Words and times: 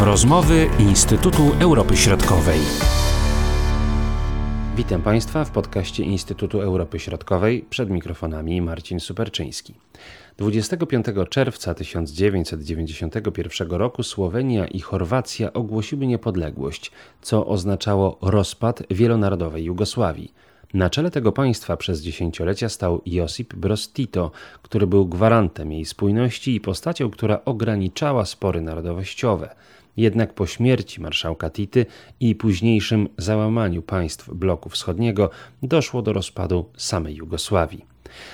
Rozmowy 0.00 0.70
Instytutu 0.78 1.42
Europy 1.60 1.96
Środkowej. 1.96 2.60
Witam 4.76 5.02
Państwa 5.02 5.44
w 5.44 5.50
podcaście 5.50 6.04
Instytutu 6.04 6.60
Europy 6.60 6.98
Środkowej 6.98 7.64
przed 7.70 7.90
mikrofonami 7.90 8.62
Marcin 8.62 9.00
Superczyński. 9.00 9.74
25 10.36 11.06
czerwca 11.30 11.74
1991 11.74 13.70
roku 13.70 14.02
Słowenia 14.02 14.66
i 14.66 14.80
Chorwacja 14.80 15.52
ogłosiły 15.52 16.06
niepodległość, 16.06 16.90
co 17.22 17.46
oznaczało 17.46 18.18
rozpad 18.22 18.82
wielonarodowej 18.90 19.64
Jugosławii. 19.64 20.32
Na 20.74 20.90
czele 20.90 21.10
tego 21.10 21.32
państwa 21.32 21.76
przez 21.76 22.00
dziesięciolecia 22.00 22.68
stał 22.68 23.02
Josip 23.06 23.54
Broz 23.54 23.92
Tito, 23.92 24.30
który 24.62 24.86
był 24.86 25.06
gwarantem 25.06 25.72
jej 25.72 25.84
spójności 25.84 26.54
i 26.54 26.60
postacią, 26.60 27.10
która 27.10 27.40
ograniczała 27.44 28.24
spory 28.24 28.60
narodowościowe. 28.60 29.54
Jednak 29.98 30.34
po 30.34 30.46
śmierci 30.46 31.00
marszałka 31.00 31.50
Tity 31.50 31.86
i 32.20 32.34
późniejszym 32.34 33.08
załamaniu 33.16 33.82
państw 33.82 34.30
bloku 34.34 34.68
wschodniego 34.68 35.30
doszło 35.62 36.02
do 36.02 36.12
rozpadu 36.12 36.70
samej 36.76 37.14
Jugosławii. 37.14 37.84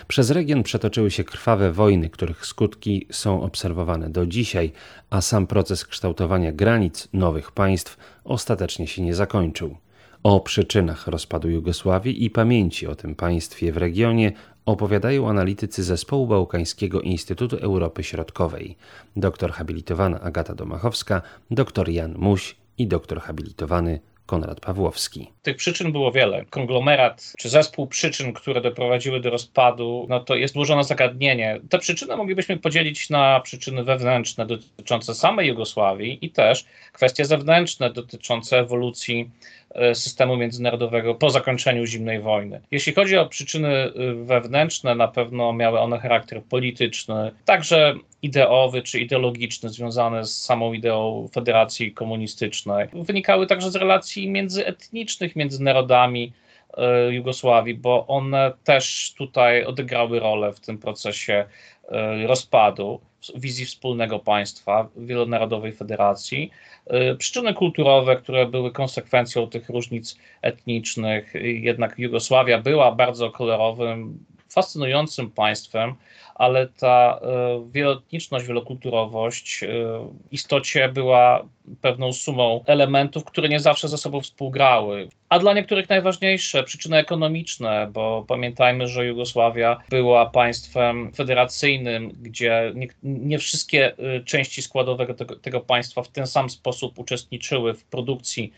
Przez 0.08 0.30
region 0.30 0.62
przetoczyły 0.62 1.10
się 1.10 1.24
krwawe 1.24 1.72
wojny, 1.72 2.10
których 2.10 2.46
skutki 2.46 3.06
są 3.10 3.42
obserwowane 3.42 4.10
do 4.10 4.26
dzisiaj, 4.26 4.72
a 5.10 5.20
sam 5.20 5.46
proces 5.46 5.84
kształtowania 5.84 6.52
granic 6.52 7.08
nowych 7.12 7.52
państw 7.52 7.96
ostatecznie 8.24 8.86
się 8.86 9.02
nie 9.02 9.14
zakończył. 9.14 9.76
O 10.22 10.40
przyczynach 10.40 11.06
rozpadu 11.06 11.50
Jugosławii 11.50 12.24
i 12.24 12.30
pamięci 12.30 12.86
o 12.86 12.94
tym 12.94 13.14
państwie 13.14 13.72
w 13.72 13.76
regionie 13.76 14.32
opowiadają 14.66 15.28
analitycy 15.28 15.84
Zespołu 15.84 16.26
Bałkańskiego 16.26 17.00
Instytutu 17.00 17.56
Europy 17.56 18.04
Środkowej, 18.04 18.76
doktor 19.16 19.52
habilitowana 19.52 20.20
Agata 20.20 20.54
Domachowska, 20.54 21.22
doktor 21.50 21.88
Jan 21.88 22.14
Muś 22.18 22.56
i 22.78 22.86
doktor 22.86 23.20
habilitowany 23.20 24.00
Konrad 24.26 24.60
Pawłowski. 24.60 25.30
Tych 25.42 25.56
przyczyn 25.56 25.92
było 25.92 26.12
wiele. 26.12 26.44
Konglomerat 26.50 27.32
czy 27.38 27.48
zespół 27.48 27.86
przyczyn, 27.86 28.32
które 28.32 28.60
doprowadziły 28.60 29.20
do 29.20 29.30
rozpadu, 29.30 30.06
no 30.08 30.20
to 30.20 30.34
jest 30.34 30.54
złożone 30.54 30.84
zagadnienie. 30.84 31.60
Te 31.70 31.78
przyczyny 31.78 32.16
moglibyśmy 32.16 32.56
podzielić 32.56 33.10
na 33.10 33.40
przyczyny 33.40 33.84
wewnętrzne 33.84 34.46
dotyczące 34.46 35.14
samej 35.14 35.48
Jugosławii 35.48 36.18
i 36.20 36.30
też 36.30 36.64
kwestie 36.92 37.24
zewnętrzne 37.24 37.90
dotyczące 37.90 38.58
ewolucji 38.58 39.30
e, 39.70 39.94
systemu 39.94 40.36
międzynarodowego 40.36 41.14
po 41.14 41.30
zakończeniu 41.30 41.86
zimnej 41.86 42.20
wojny. 42.20 42.60
Jeśli 42.70 42.94
chodzi 42.94 43.16
o 43.16 43.26
przyczyny 43.26 43.68
e, 43.68 43.92
wewnętrzne, 44.14 44.94
na 44.94 45.08
pewno 45.08 45.52
miały 45.52 45.80
one 45.80 45.98
charakter 45.98 46.42
polityczny, 46.42 47.30
także 47.44 47.94
ideowy 48.24 48.82
czy 48.82 49.00
ideologiczny 49.00 49.68
związane 49.70 50.24
z 50.24 50.42
samą 50.42 50.72
ideą 50.72 51.28
Federacji 51.32 51.92
Komunistycznej. 51.92 52.88
Wynikały 52.92 53.46
także 53.46 53.70
z 53.70 53.76
relacji 53.76 54.30
międzyetnicznych 54.30 55.36
między 55.36 55.62
narodami 55.62 56.32
e, 56.76 57.14
Jugosławii, 57.14 57.74
bo 57.74 58.06
one 58.06 58.52
też 58.64 59.14
tutaj 59.18 59.64
odegrały 59.64 60.20
rolę 60.20 60.52
w 60.52 60.60
tym 60.60 60.78
procesie 60.78 61.44
e, 61.88 62.26
rozpadu 62.26 63.00
wizji 63.34 63.66
wspólnego 63.66 64.18
państwa, 64.18 64.88
wielonarodowej 64.96 65.72
federacji. 65.72 66.50
E, 66.86 67.14
przyczyny 67.14 67.54
kulturowe, 67.54 68.16
które 68.16 68.46
były 68.46 68.72
konsekwencją 68.72 69.46
tych 69.46 69.68
różnic 69.68 70.18
etnicznych, 70.42 71.32
jednak 71.42 71.98
Jugosławia 71.98 72.58
była 72.58 72.92
bardzo 72.92 73.30
kolorowym, 73.30 74.24
fascynującym 74.54 75.30
państwem, 75.30 75.94
ale 76.34 76.66
ta 76.66 77.20
e, 77.22 77.70
wieloetniczność, 77.72 78.46
wielokulturowość 78.46 79.62
e, 79.62 79.66
w 79.68 80.32
istocie 80.32 80.88
była 80.88 81.44
pewną 81.80 82.12
sumą 82.12 82.64
elementów, 82.66 83.24
które 83.24 83.48
nie 83.48 83.60
zawsze 83.60 83.88
ze 83.88 83.98
sobą 83.98 84.20
współgrały. 84.20 85.08
A 85.28 85.38
dla 85.38 85.54
niektórych 85.54 85.88
najważniejsze 85.88 86.62
przyczyny 86.62 86.96
ekonomiczne, 86.96 87.88
bo 87.92 88.24
pamiętajmy, 88.28 88.88
że 88.88 89.06
Jugosławia 89.06 89.80
była 89.88 90.26
państwem 90.26 91.12
federacyjnym, 91.12 92.12
gdzie 92.22 92.72
nie, 92.74 92.88
nie 93.02 93.38
wszystkie 93.38 93.98
e, 93.98 94.20
części 94.20 94.62
składowe 94.62 95.14
tego, 95.14 95.36
tego 95.36 95.60
państwa 95.60 96.02
w 96.02 96.08
ten 96.08 96.26
sam 96.26 96.50
sposób 96.50 96.98
uczestniczyły 96.98 97.74
w 97.74 97.84
produkcji 97.84 98.52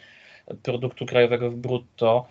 produktu 0.63 1.07
krajowego 1.07 1.51
brutto 1.51 2.27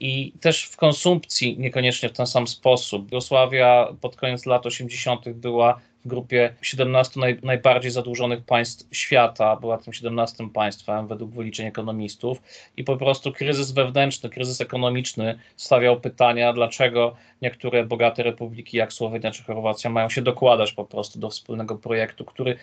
i 0.00 0.32
też 0.40 0.64
w 0.64 0.76
konsumpcji 0.76 1.58
niekoniecznie 1.58 2.08
w 2.08 2.12
ten 2.12 2.26
sam 2.26 2.46
sposób. 2.46 3.02
Jugosławia 3.02 3.88
pod 4.00 4.16
koniec 4.16 4.46
lat 4.46 4.66
80. 4.66 5.28
była 5.28 5.80
w 6.04 6.08
grupie 6.08 6.54
17 6.62 7.20
naj, 7.20 7.38
najbardziej 7.42 7.90
zadłużonych 7.90 8.44
państw 8.44 8.96
świata, 8.96 9.56
była 9.56 9.78
tym 9.78 9.92
17 9.92 10.48
państwem 10.54 11.06
według 11.06 11.30
wyliczeń 11.30 11.66
ekonomistów 11.66 12.42
i 12.76 12.84
po 12.84 12.96
prostu 12.96 13.32
kryzys 13.32 13.72
wewnętrzny, 13.72 14.30
kryzys 14.30 14.60
ekonomiczny 14.60 15.38
stawiał 15.56 16.00
pytania, 16.00 16.52
dlaczego 16.52 17.14
niektóre 17.42 17.84
bogate 17.84 18.22
republiki 18.22 18.76
jak 18.76 18.92
Słowenia 18.92 19.30
czy 19.30 19.42
Chorwacja 19.42 19.90
mają 19.90 20.08
się 20.08 20.22
dokładać 20.22 20.72
po 20.72 20.84
prostu 20.84 21.18
do 21.18 21.30
wspólnego 21.30 21.78
projektu, 21.78 22.24
który 22.24 22.56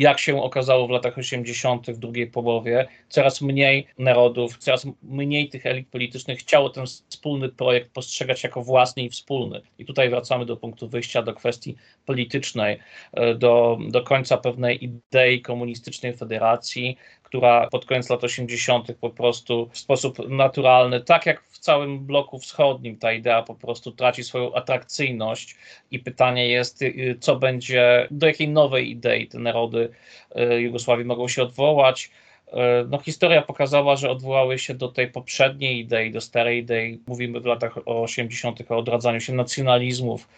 jak 0.00 0.18
się 0.20 0.42
okazało 0.42 0.86
w 0.86 0.90
latach 0.90 1.18
80., 1.18 1.90
w 1.90 1.98
drugiej 1.98 2.26
połowie, 2.26 2.86
coraz 3.08 3.40
mniej 3.40 3.86
narodów, 3.98 4.58
coraz 4.58 4.86
mniej 5.02 5.48
tych 5.48 5.66
elit 5.66 5.88
politycznych 5.88 6.38
chciało 6.38 6.70
ten 6.70 6.86
wspólny 6.86 7.48
projekt 7.48 7.90
postrzegać 7.92 8.44
jako 8.44 8.62
własny 8.62 9.02
i 9.02 9.10
wspólny. 9.10 9.60
I 9.78 9.84
tutaj 9.84 10.10
wracamy 10.10 10.46
do 10.46 10.56
punktu 10.56 10.88
wyjścia, 10.88 11.22
do 11.22 11.34
kwestii 11.34 11.76
politycznej, 12.06 12.78
e, 13.12 13.34
do, 13.34 13.78
do 13.88 14.02
końca 14.02 14.36
pewnej 14.36 14.84
idei 14.84 15.40
komunistycznej 15.40 16.16
federacji, 16.16 16.96
która 17.30 17.68
pod 17.70 17.86
koniec 17.86 18.10
lat 18.10 18.24
80. 18.24 18.92
po 19.00 19.10
prostu 19.10 19.68
w 19.72 19.78
sposób 19.78 20.28
naturalny, 20.28 21.00
tak 21.00 21.26
jak 21.26 21.42
w 21.42 21.58
całym 21.58 22.06
bloku 22.06 22.38
wschodnim, 22.38 22.96
ta 22.96 23.12
idea 23.12 23.42
po 23.42 23.54
prostu 23.54 23.92
traci 23.92 24.24
swoją 24.24 24.54
atrakcyjność 24.54 25.56
i 25.90 25.98
pytanie 25.98 26.48
jest, 26.48 26.82
y, 26.82 27.16
co 27.20 27.36
będzie, 27.36 28.08
do 28.10 28.26
jakiej 28.26 28.48
nowej 28.48 28.90
idei 28.90 29.26
te 29.26 29.38
narody 29.38 29.88
y, 30.36 30.60
Jugosławii 30.60 31.04
mogą 31.04 31.28
się 31.28 31.42
odwołać. 31.42 32.10
Y, 32.48 32.52
no, 32.88 32.98
historia 32.98 33.42
pokazała, 33.42 33.96
że 33.96 34.10
odwołały 34.10 34.58
się 34.58 34.74
do 34.74 34.88
tej 34.88 35.08
poprzedniej 35.08 35.78
idei, 35.78 36.12
do 36.12 36.20
starej 36.20 36.58
idei. 36.58 37.00
Mówimy 37.06 37.40
w 37.40 37.46
latach 37.46 37.78
80. 37.84 38.70
o 38.70 38.76
odradzaniu 38.76 39.20
się 39.20 39.32
nacjonalizmów 39.32 40.28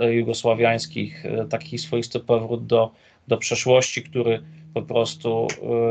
jugosławiańskich, 0.00 1.24
taki 1.50 1.78
swoisty 1.78 2.20
powrót 2.20 2.66
do, 2.66 2.90
do 3.28 3.36
przeszłości, 3.36 4.02
który 4.02 4.42
po 4.74 4.82
prostu 4.82 5.46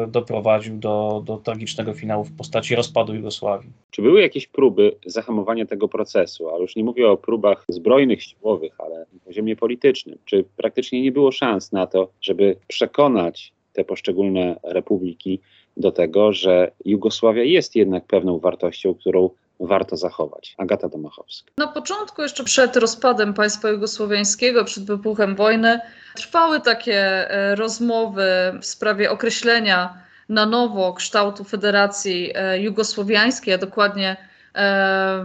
y, 0.06 0.12
doprowadził 0.12 0.78
do, 0.78 1.24
do 1.26 1.38
tragicznego 1.38 1.94
finału 1.94 2.24
w 2.24 2.38
postaci 2.38 2.76
rozpadu 2.76 3.16
Jugosławii. 3.16 3.70
Czy 3.92 4.02
były 4.02 4.22
jakieś 4.22 4.48
próby 4.48 4.96
zahamowania 5.06 5.66
tego 5.66 5.88
procesu? 5.88 6.50
Ale 6.50 6.62
już 6.62 6.76
nie 6.76 6.84
mówię 6.84 7.10
o 7.10 7.18
próbach 7.18 7.66
zbrojnych, 7.70 8.24
siłowych, 8.24 8.74
ale 8.78 9.00
na 9.00 9.20
poziomie 9.26 9.56
politycznym. 9.56 10.18
Czy 10.26 10.46
praktycznie 10.58 11.02
nie 11.02 11.12
było 11.12 11.32
szans 11.32 11.72
na 11.72 11.88
to, 11.88 12.10
żeby 12.22 12.56
przekonać 12.68 13.54
te 13.74 13.84
poszczególne 13.84 14.60
republiki 14.64 15.40
do 15.78 15.92
tego, 15.92 16.34
że 16.34 16.72
Jugosławia 16.86 17.44
jest 17.44 17.76
jednak 17.76 18.06
pewną 18.06 18.40
wartością, 18.40 18.94
którą 18.94 19.30
warto 19.68 19.98
zachować. 19.98 20.56
Agata 20.58 20.90
Domachowska. 20.90 21.52
Na 21.58 21.68
początku, 21.68 22.22
jeszcze 22.22 22.44
przed 22.44 22.76
rozpadem 22.76 23.34
państwa 23.34 23.70
jugosłowiańskiego, 23.70 24.66
przed 24.66 24.86
wybuchem 24.86 25.36
wojny, 25.36 25.80
trwały 26.16 26.62
takie 26.62 27.30
e, 27.32 27.56
rozmowy 27.56 28.28
w 28.62 28.66
sprawie 28.66 29.12
określenia 29.12 29.98
na 30.30 30.46
nowo 30.46 30.94
kształtu 30.94 31.44
Federacji 31.44 32.32
e, 32.36 32.62
Jugosłowiańskiej, 32.62 33.54
a 33.54 33.58
dokładnie 33.58 34.18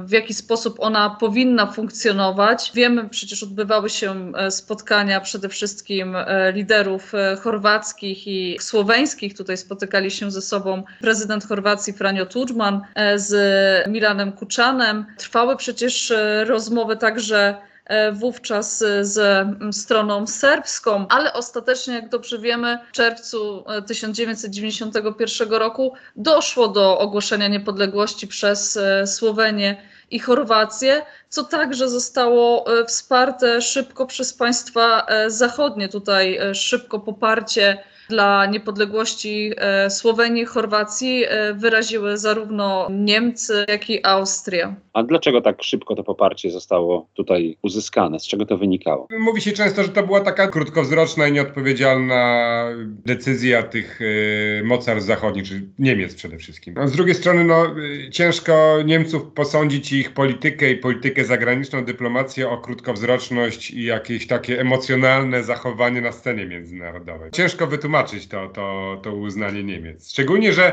w 0.01 0.11
jaki 0.11 0.35
sposób 0.35 0.77
ona 0.79 1.11
powinna 1.11 1.67
funkcjonować. 1.67 2.73
Wiemy, 2.75 3.09
przecież 3.09 3.43
odbywały 3.43 3.91
się 3.91 4.33
e, 4.37 4.51
spotkania 4.51 5.21
przede 5.21 5.49
wszystkim 5.49 6.17
e, 6.17 6.53
liderów 6.53 7.13
chorwackich 7.43 8.27
i 8.27 8.59
słoweńskich. 8.61 9.37
Tutaj 9.37 9.57
spotykali 9.57 10.11
się 10.11 10.31
ze 10.31 10.43
sobą 10.43 10.83
prezydent 11.01 11.49
Chorwacji 11.49 11.93
Franjo 11.93 12.27
Tudżman 12.27 12.81
z 13.17 13.89
Milanem 13.89 14.33
Kuczanem. 14.33 15.07
Trwały 15.19 15.57
przecież 15.57 16.13
rozmowy 16.47 16.97
także 16.97 17.57
E, 17.76 17.76
wówczas 18.13 18.85
z 19.01 19.47
stroną 19.73 20.27
serbską, 20.27 21.07
ale 21.09 21.33
ostatecznie, 21.33 21.95
jak 21.95 22.09
dobrze 22.09 22.39
wiemy, 22.39 22.79
w 22.89 22.93
czerwcu 22.93 23.65
1991 23.87 25.55
e, 25.55 25.59
roku 25.59 25.93
doszło 26.17 26.69
do 26.69 26.99
ogłoszenia 26.99 27.49
niepodległości 27.49 28.29
przez 28.29 28.77
e, 28.77 29.07
Słowenię 29.07 29.77
i 30.11 30.19
Chorwację, 30.19 31.03
co 31.29 31.45
także 31.45 31.89
zostało 31.89 32.65
wsparte 32.87 33.63
szybko 33.63 34.07
przez 34.07 34.35
państwa 34.35 35.07
zachodnie. 35.27 35.89
Tutaj 35.89 36.39
szybko 36.55 36.99
poparcie 36.99 37.79
dla 38.09 38.47
niepodległości 38.47 39.53
e, 39.57 39.91
Słowenii, 39.91 40.45
Chorwacji 40.45 41.25
e, 41.25 41.55
wyraziły 41.55 42.19
zarówno 42.19 42.89
Niemcy, 42.91 43.65
jak 43.69 43.91
i 43.91 44.07
Austria. 44.07 44.75
A 44.93 45.03
dlaczego 45.03 45.41
tak 45.41 45.63
szybko 45.63 45.95
to 45.95 46.05
poparcie 46.05 46.51
zostało 46.51 47.09
tutaj 47.15 47.57
uzyskane? 47.63 48.21
Z 48.21 48.27
czego 48.27 48.47
to 48.47 48.59
wynikało? 48.59 49.09
Mówi 49.19 49.41
się 49.41 49.53
często, 49.53 49.83
że 49.83 49.89
to 49.89 50.03
była 50.03 50.21
taka 50.21 50.49
krótkowzroczna 50.49 51.29
i 51.29 51.33
nieodpowiedzialna 51.33 52.65
decyzja 52.89 53.63
tych 53.63 54.01
y, 54.01 54.63
mocarstw 54.65 55.07
zachodnich, 55.09 55.49
czy 55.49 55.63
Niemiec 55.79 56.15
przede 56.15 56.39
wszystkim. 56.39 56.79
A 56.79 56.87
z 56.87 56.93
drugiej 56.93 57.15
strony, 57.15 57.45
no, 57.45 57.75
ciężko 58.11 58.77
Niemców 58.85 59.23
posądzić 59.35 59.93
ich 59.93 60.13
politykę 60.13 60.71
i 60.71 60.77
politykę 60.77 61.25
zagraniczną, 61.25 61.85
dyplomację 61.85 62.49
o 62.49 62.59
krótkowzroczność 62.59 63.71
i 63.71 63.85
jakieś 63.85 64.27
takie 64.27 64.61
emocjonalne 64.61 65.43
zachowanie 65.43 66.01
na 66.01 66.13
scenie 66.13 66.47
międzynarodowej. 66.47 67.31
Ciężko 67.31 67.67
wytłumaczyć 67.67 67.96
to, 68.31 68.49
to, 68.49 69.01
to 69.03 69.15
uznanie 69.15 69.65
Niemiec. 69.65 70.11
Szczególnie, 70.11 70.53
że 70.53 70.73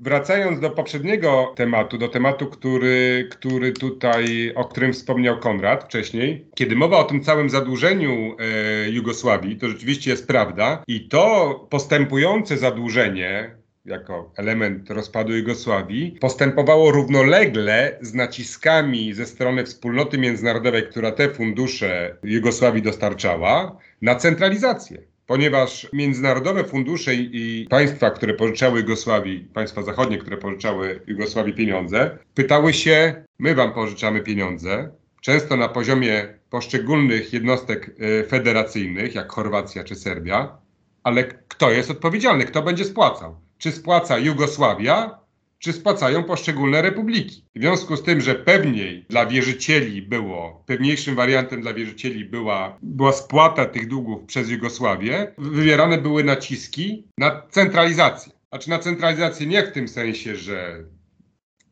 Wracając 0.00 0.60
do 0.60 0.70
poprzedniego 0.70 1.52
tematu, 1.56 1.98
do 1.98 2.08
tematu, 2.08 2.46
który, 2.46 3.28
który 3.30 3.72
tutaj, 3.72 4.52
o 4.54 4.64
którym 4.64 4.92
wspomniał 4.92 5.38
Konrad 5.38 5.84
wcześniej, 5.84 6.46
kiedy 6.54 6.76
mowa 6.76 6.98
o 6.98 7.04
tym 7.04 7.22
całym 7.22 7.50
zadłużeniu 7.50 8.36
e, 8.38 8.90
Jugosławii, 8.90 9.56
to 9.56 9.68
rzeczywiście 9.68 10.10
jest 10.10 10.26
prawda. 10.26 10.82
I 10.86 11.08
to 11.08 11.54
postępujące 11.70 12.56
zadłużenie, 12.56 13.54
jako 13.84 14.32
element 14.36 14.90
rozpadu 14.90 15.36
Jugosławii, 15.36 16.18
postępowało 16.20 16.90
równolegle 16.90 17.98
z 18.00 18.14
naciskami 18.14 19.14
ze 19.14 19.26
strony 19.26 19.64
wspólnoty 19.64 20.18
międzynarodowej, 20.18 20.82
która 20.82 21.12
te 21.12 21.28
fundusze 21.28 22.16
Jugosławii 22.22 22.82
dostarczała, 22.82 23.76
na 24.02 24.14
centralizację 24.14 25.02
ponieważ 25.30 25.88
międzynarodowe 25.92 26.64
fundusze 26.64 27.14
i 27.14 27.66
państwa, 27.70 28.10
które 28.10 28.34
pożyczały 28.34 28.80
Jugosławii, 28.80 29.48
państwa 29.54 29.82
zachodnie, 29.82 30.18
które 30.18 30.36
pożyczały 30.36 31.00
Jugosławii 31.06 31.54
pieniądze, 31.54 32.18
pytały 32.34 32.72
się: 32.72 33.24
My 33.38 33.54
wam 33.54 33.72
pożyczamy 33.72 34.20
pieniądze, 34.20 34.90
często 35.20 35.56
na 35.56 35.68
poziomie 35.68 36.38
poszczególnych 36.50 37.32
jednostek 37.32 37.90
e, 37.98 38.24
federacyjnych, 38.24 39.14
jak 39.14 39.32
Chorwacja 39.32 39.84
czy 39.84 39.94
Serbia, 39.94 40.58
ale 41.02 41.24
kto 41.24 41.70
jest 41.70 41.90
odpowiedzialny, 41.90 42.44
kto 42.44 42.62
będzie 42.62 42.84
spłacał? 42.84 43.40
Czy 43.58 43.72
spłaca 43.72 44.18
Jugosławia, 44.18 45.19
czy 45.60 45.72
spłacają 45.72 46.24
poszczególne 46.24 46.82
republiki. 46.82 47.44
W 47.56 47.60
związku 47.60 47.96
z 47.96 48.02
tym, 48.02 48.20
że 48.20 48.34
pewniej 48.34 49.06
dla 49.08 49.26
wierzycieli 49.26 50.02
było, 50.02 50.64
pewniejszym 50.66 51.14
wariantem 51.14 51.62
dla 51.62 51.74
wierzycieli 51.74 52.24
była, 52.24 52.78
była 52.82 53.12
spłata 53.12 53.66
tych 53.66 53.88
długów 53.88 54.24
przez 54.26 54.50
Jugosławię, 54.50 55.34
wywierane 55.38 55.98
były 55.98 56.24
naciski 56.24 57.04
na 57.18 57.42
centralizację. 57.50 58.32
Znaczy 58.48 58.70
na 58.70 58.78
centralizację 58.78 59.46
nie 59.46 59.62
w 59.62 59.72
tym 59.72 59.88
sensie, 59.88 60.36
że 60.36 60.84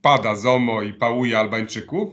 pada 0.03 0.37
ZOMO 0.37 0.83
i 0.83 0.93
pałuje 0.93 1.39
Albańczyków, 1.39 2.13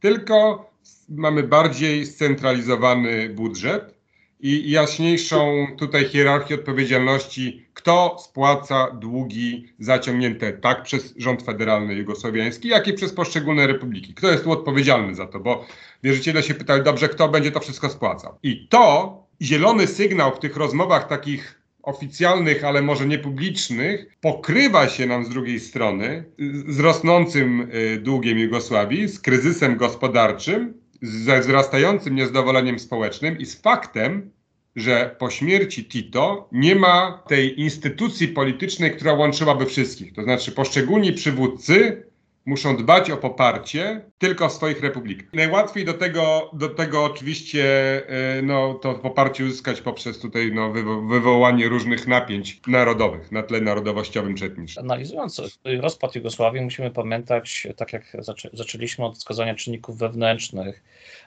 tylko 0.00 0.70
mamy 1.08 1.42
bardziej 1.42 2.06
scentralizowany 2.06 3.28
budżet, 3.28 3.96
i 4.40 4.70
jaśniejszą 4.70 5.66
tutaj 5.78 6.04
hierarchię 6.04 6.54
odpowiedzialności, 6.54 7.65
kto 7.76 8.16
spłaca 8.18 8.90
długi 8.90 9.72
zaciągnięte 9.78 10.52
tak 10.52 10.82
przez 10.82 11.14
rząd 11.16 11.42
federalny 11.42 11.94
jugosłowiański, 11.94 12.68
jak 12.68 12.88
i 12.88 12.92
przez 12.92 13.12
poszczególne 13.12 13.66
republiki. 13.66 14.14
Kto 14.14 14.30
jest 14.30 14.44
tu 14.44 14.52
odpowiedzialny 14.52 15.14
za 15.14 15.26
to? 15.26 15.40
Bo 15.40 15.66
wierzyciele 16.02 16.42
się 16.42 16.54
pytali, 16.54 16.82
dobrze, 16.82 17.08
kto 17.08 17.28
będzie 17.28 17.50
to 17.50 17.60
wszystko 17.60 17.90
spłacał? 17.90 18.38
I 18.42 18.68
to 18.68 19.12
zielony 19.42 19.86
sygnał 19.86 20.34
w 20.34 20.38
tych 20.38 20.56
rozmowach 20.56 21.08
takich 21.08 21.60
oficjalnych, 21.82 22.64
ale 22.64 22.82
może 22.82 23.06
niepublicznych, 23.06 24.06
pokrywa 24.20 24.88
się 24.88 25.06
nam 25.06 25.24
z 25.24 25.28
drugiej 25.28 25.60
strony 25.60 26.24
z 26.66 26.80
rosnącym 26.80 27.70
y, 27.74 28.00
długiem 28.00 28.38
Jugosławii, 28.38 29.08
z 29.08 29.20
kryzysem 29.20 29.76
gospodarczym, 29.76 30.74
ze 31.02 31.40
wzrastającym 31.40 32.14
niezadowoleniem 32.14 32.78
społecznym 32.78 33.38
i 33.38 33.46
z 33.46 33.60
faktem, 33.60 34.30
że 34.76 35.16
po 35.18 35.30
śmierci 35.30 35.84
Tito 35.84 36.48
nie 36.52 36.74
ma 36.74 37.22
tej 37.28 37.60
instytucji 37.60 38.28
politycznej, 38.28 38.90
która 38.90 39.12
łączyłaby 39.12 39.66
wszystkich. 39.66 40.12
To 40.12 40.22
znaczy 40.22 40.52
poszczególni 40.52 41.12
przywódcy 41.12 42.06
muszą 42.46 42.76
dbać 42.76 43.10
o 43.10 43.16
poparcie 43.16 44.00
tylko 44.18 44.48
w 44.48 44.52
swoich 44.52 44.80
republikach. 44.80 45.28
Najłatwiej 45.32 45.84
do 45.84 45.94
tego, 45.94 46.50
do 46.52 46.68
tego 46.68 47.04
oczywiście 47.04 47.64
e, 48.08 48.42
no, 48.42 48.74
to 48.74 48.94
poparcie 48.94 49.44
uzyskać 49.44 49.80
poprzez 49.80 50.18
tutaj 50.18 50.52
no, 50.54 50.72
wywo 50.72 51.02
wywołanie 51.02 51.68
różnych 51.68 52.06
napięć 52.06 52.60
narodowych 52.66 53.32
na 53.32 53.42
tle 53.42 53.60
narodowościowym 53.60 54.34
czy 54.34 54.44
etnicznym. 54.44 54.84
Analizując 54.84 55.42
rozpad 55.80 56.14
Jugosławii 56.14 56.62
musimy 56.62 56.90
pamiętać, 56.90 57.66
tak 57.76 57.92
jak 57.92 58.16
zaczę 58.18 58.50
zaczęliśmy 58.52 59.04
od 59.04 59.18
wskazania 59.18 59.54
czynników 59.54 59.98
wewnętrznych, 59.98 60.82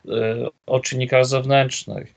e, 0.08 0.48
o 0.66 0.80
czynnikach 0.80 1.26
zewnętrznych. 1.26 2.14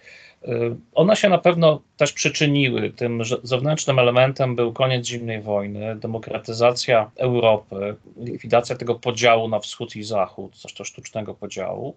Y, 0.49 0.77
one 0.95 1.17
się 1.17 1.29
na 1.29 1.39
pewno 1.39 1.81
też 1.97 2.13
przyczyniły. 2.13 2.91
Tym 2.91 3.23
zewnętrznym 3.43 3.99
elementem 3.99 4.57
był 4.57 4.73
koniec 4.73 5.07
zimnej 5.07 5.43
wojny, 5.43 5.97
demokratyzacja 5.97 7.11
Europy, 7.17 7.97
likwidacja 8.17 8.77
tego 8.77 8.95
podziału 8.95 9.49
na 9.49 9.59
wschód 9.59 9.97
i 9.97 10.03
zachód, 10.03 10.57
zresztą 10.57 10.85
sztucznego 10.85 11.35
podziału. 11.35 11.97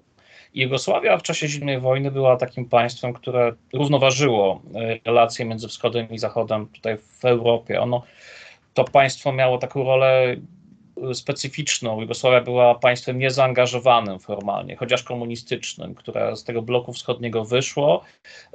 Jugosławia 0.53 1.17
w 1.17 1.23
czasie 1.23 1.47
zimnej 1.47 1.79
wojny 1.79 2.11
była 2.11 2.37
takim 2.37 2.65
państwem, 2.65 3.13
które 3.13 3.53
równoważyło 3.73 4.61
y, 4.65 4.99
relacje 5.05 5.45
między 5.45 5.67
wschodem 5.67 6.09
i 6.09 6.17
zachodem 6.17 6.67
tutaj 6.67 6.97
w 6.97 7.25
Europie. 7.25 7.81
Ono, 7.81 8.03
to 8.73 8.83
państwo 8.83 9.31
miało 9.31 9.57
taką 9.57 9.83
rolę 9.83 10.35
specyficzną. 11.13 12.01
Jugosławia 12.01 12.41
była 12.41 12.75
państwem 12.75 13.19
niezaangażowanym 13.19 14.19
formalnie, 14.19 14.75
chociaż 14.75 15.03
komunistycznym, 15.03 15.95
które 15.95 16.35
z 16.35 16.43
tego 16.43 16.61
bloku 16.61 16.93
wschodniego 16.93 17.45
wyszło, 17.45 18.03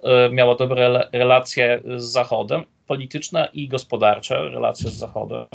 e, 0.03 0.31
miało 0.31 0.55
dobre 0.55 1.09
relacje 1.13 1.83
z 1.97 2.03
Zachodem 2.03 2.65
polityczne 2.91 3.49
i 3.53 3.69
gospodarcze, 3.69 4.49
relacje 4.49 4.91
z 4.91 4.95
Zachodem. 4.95 5.47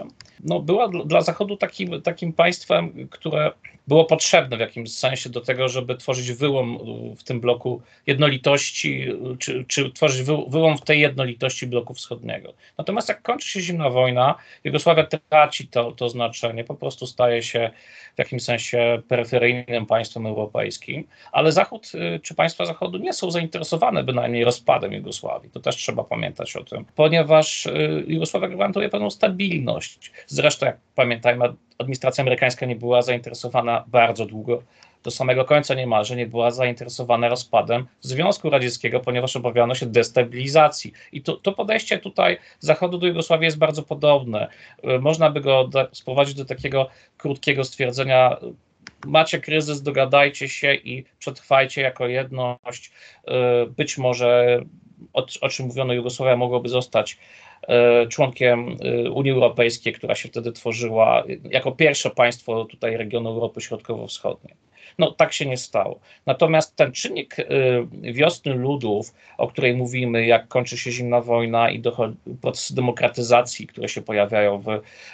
No, 0.43 0.59
była 0.59 0.87
dla 1.05 1.21
Zachodu 1.21 1.57
takim, 1.57 2.01
takim 2.01 2.33
państwem, 2.33 3.07
które 3.09 3.51
było 3.87 4.05
potrzebne 4.05 4.57
w 4.57 4.59
jakimś 4.59 4.91
sensie 4.91 5.29
do 5.29 5.41
tego, 5.41 5.67
żeby 5.67 5.95
tworzyć 5.95 6.31
wyłom 6.31 6.79
w 7.17 7.23
tym 7.23 7.39
bloku 7.39 7.81
jednolitości, 8.07 9.07
czy, 9.39 9.65
czy 9.67 9.91
tworzyć 9.91 10.27
wyłom 10.47 10.77
w 10.77 10.81
tej 10.81 10.99
jednolitości 10.99 11.67
bloku 11.67 11.93
wschodniego. 11.93 12.53
Natomiast 12.77 13.09
jak 13.09 13.21
kończy 13.21 13.49
się 13.49 13.61
zimna 13.61 13.89
wojna, 13.89 14.35
Jugosławia 14.63 15.07
traci 15.29 15.67
to, 15.67 15.91
to 15.91 16.09
znaczenie, 16.09 16.63
po 16.63 16.75
prostu 16.75 17.07
staje 17.07 17.43
się 17.43 17.71
w 18.15 18.19
jakimś 18.19 18.43
sensie 18.43 19.01
peryferyjnym 19.07 19.85
państwem 19.85 20.25
europejskim, 20.25 21.07
ale 21.31 21.51
Zachód 21.51 21.91
y, 21.95 22.19
czy 22.19 22.35
państwa 22.35 22.65
Zachodu 22.65 22.97
nie 22.97 23.13
są 23.13 23.31
zainteresowane 23.31 24.03
bynajmniej 24.03 24.43
rozpadem 24.43 24.93
Jugosławii. 24.93 25.49
To 25.51 25.59
też 25.59 25.75
trzeba 25.75 26.03
pamiętać 26.03 26.55
o 26.55 26.63
tym, 26.63 26.85
ponieważ 26.95 27.24
y, 27.65 28.03
Jugosławia 28.07 28.47
gwarantuje 28.47 28.89
pewną 28.89 29.09
stabilność. 29.09 30.11
Zresztą, 30.27 30.65
jak 30.65 30.77
pamiętajmy, 30.95 31.45
administracja 31.77 32.21
amerykańska 32.21 32.65
nie 32.65 32.75
była 32.75 33.01
zainteresowana 33.01 33.83
bardzo 33.87 34.25
długo, 34.25 34.63
do 35.05 35.11
samego 35.11 35.45
końca 35.45 35.73
niemalże 35.73 36.15
nie 36.15 36.27
była 36.27 36.51
zainteresowana 36.51 37.29
rozpadem 37.29 37.85
Związku 38.01 38.49
Radzieckiego, 38.49 38.99
ponieważ 38.99 39.35
obawiano 39.35 39.75
się 39.75 39.85
destabilizacji. 39.85 40.93
I 41.11 41.21
to, 41.21 41.33
to 41.33 41.51
podejście 41.51 41.99
tutaj 41.99 42.37
Zachodu 42.59 42.97
do 42.97 43.07
Jugosławii 43.07 43.45
jest 43.45 43.57
bardzo 43.57 43.83
podobne. 43.83 44.47
Y, 44.83 44.99
można 44.99 45.29
by 45.29 45.41
go 45.41 45.69
sprowadzić 45.91 46.35
do 46.35 46.45
takiego 46.45 46.89
krótkiego 47.17 47.63
stwierdzenia, 47.63 48.37
macie 49.05 49.39
kryzys, 49.39 49.81
dogadajcie 49.81 50.49
się 50.49 50.73
i 50.73 51.05
przetrwajcie 51.19 51.81
jako 51.81 52.07
jedność. 52.07 52.91
Y, 53.27 53.31
być 53.69 53.97
może, 53.97 54.59
o, 55.13 55.25
o 55.41 55.49
czym 55.49 55.65
mówiono, 55.65 55.93
Jugosławia 55.93 56.37
mogłaby 56.37 56.69
zostać 56.69 57.17
E, 57.67 58.07
członkiem 58.07 58.77
e, 59.05 59.11
Unii 59.11 59.31
Europejskiej, 59.31 59.93
która 59.93 60.15
się 60.15 60.29
wtedy 60.29 60.51
tworzyła 60.51 61.23
jako 61.51 61.71
pierwsze 61.71 62.09
państwo 62.09 62.65
tutaj 62.65 62.97
regionu 62.97 63.29
Europy 63.29 63.61
Środkowo-Wschodniej. 63.61 64.55
No 64.99 65.11
tak 65.11 65.33
się 65.33 65.45
nie 65.45 65.57
stało. 65.57 65.99
Natomiast 66.25 66.75
ten 66.75 66.91
czynnik 66.91 67.39
e, 67.39 67.43
wiosny 68.13 68.53
ludów, 68.53 69.13
o 69.37 69.47
której 69.47 69.75
mówimy, 69.75 70.25
jak 70.25 70.47
kończy 70.47 70.77
się 70.77 70.91
zimna 70.91 71.21
wojna 71.21 71.69
i 71.69 71.81
procesy 72.41 72.75
demokratyzacji, 72.75 73.67
które 73.67 73.89
się 73.89 74.01
pojawiają 74.01 74.61
w 74.61 74.67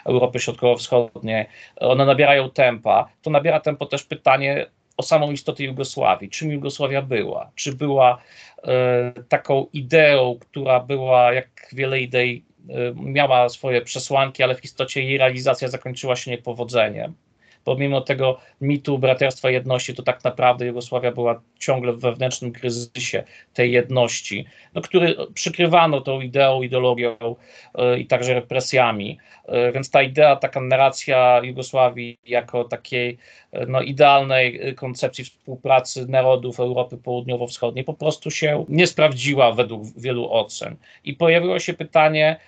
Europie 0.06 0.40
Środkowo-Wschodniej, 0.40 1.46
one 1.76 2.06
nabierają 2.06 2.50
tempa. 2.50 3.10
To 3.22 3.30
nabiera 3.30 3.60
tempo 3.60 3.86
też 3.86 4.04
pytanie 4.04 4.66
o 5.02 5.04
samą 5.04 5.32
istotę 5.32 5.64
Jugosławii. 5.64 6.30
Czym 6.30 6.52
Jugosławia 6.52 7.02
była? 7.02 7.52
Czy 7.56 7.76
była 7.76 8.22
e, 8.64 9.14
taką 9.30 9.68
ideą, 9.74 10.38
która 10.40 10.80
była, 10.80 11.34
jak 11.34 11.50
wiele 11.74 12.02
idei, 12.02 12.46
e, 12.70 12.74
miała 12.96 13.50
swoje 13.50 13.82
przesłanki, 13.82 14.44
ale 14.44 14.56
w 14.56 14.64
istocie 14.64 15.04
jej 15.04 15.18
realizacja 15.18 15.68
zakończyła 15.68 16.16
się 16.16 16.32
niepowodzeniem? 16.32 17.14
Pomimo 17.64 18.02
tego 18.02 18.40
mitu 18.62 18.98
braterstwa 18.98 19.50
jedności, 19.50 19.96
to 19.96 20.04
tak 20.04 20.24
naprawdę 20.24 20.66
Jugosławia 20.66 21.12
była 21.12 21.42
ciągle 21.60 21.94
w 21.94 22.00
wewnętrznym 22.00 22.52
kryzysie 22.52 23.24
tej 23.54 23.72
jedności, 23.72 24.46
no, 24.74 24.82
który 24.82 25.16
przykrywano 25.34 26.02
tą 26.02 26.22
ideą, 26.22 26.62
ideologią 26.62 27.18
e, 27.76 28.00
i 28.00 28.06
także 28.06 28.34
represjami. 28.34 29.18
E, 29.46 29.72
więc 29.72 29.92
ta 29.92 30.02
idea, 30.02 30.36
taka 30.36 30.62
narracja 30.62 31.42
Jugosławii 31.44 32.18
jako 32.26 32.64
takiej 32.64 33.18
e, 33.52 33.66
no, 33.66 33.82
idealnej 33.82 34.76
koncepcji 34.76 35.24
współpracy 35.24 36.08
narodów 36.08 36.60
Europy 36.60 36.98
Południowo-Wschodniej 36.98 37.86
po 37.86 37.94
prostu 37.94 38.32
się 38.32 38.66
nie 38.70 38.88
sprawdziła 38.88 39.52
według 39.52 39.84
wielu 39.98 40.32
ocen. 40.32 40.76
I 41.04 41.14
pojawiło 41.14 41.60
się 41.60 41.74
pytanie, 41.74 42.40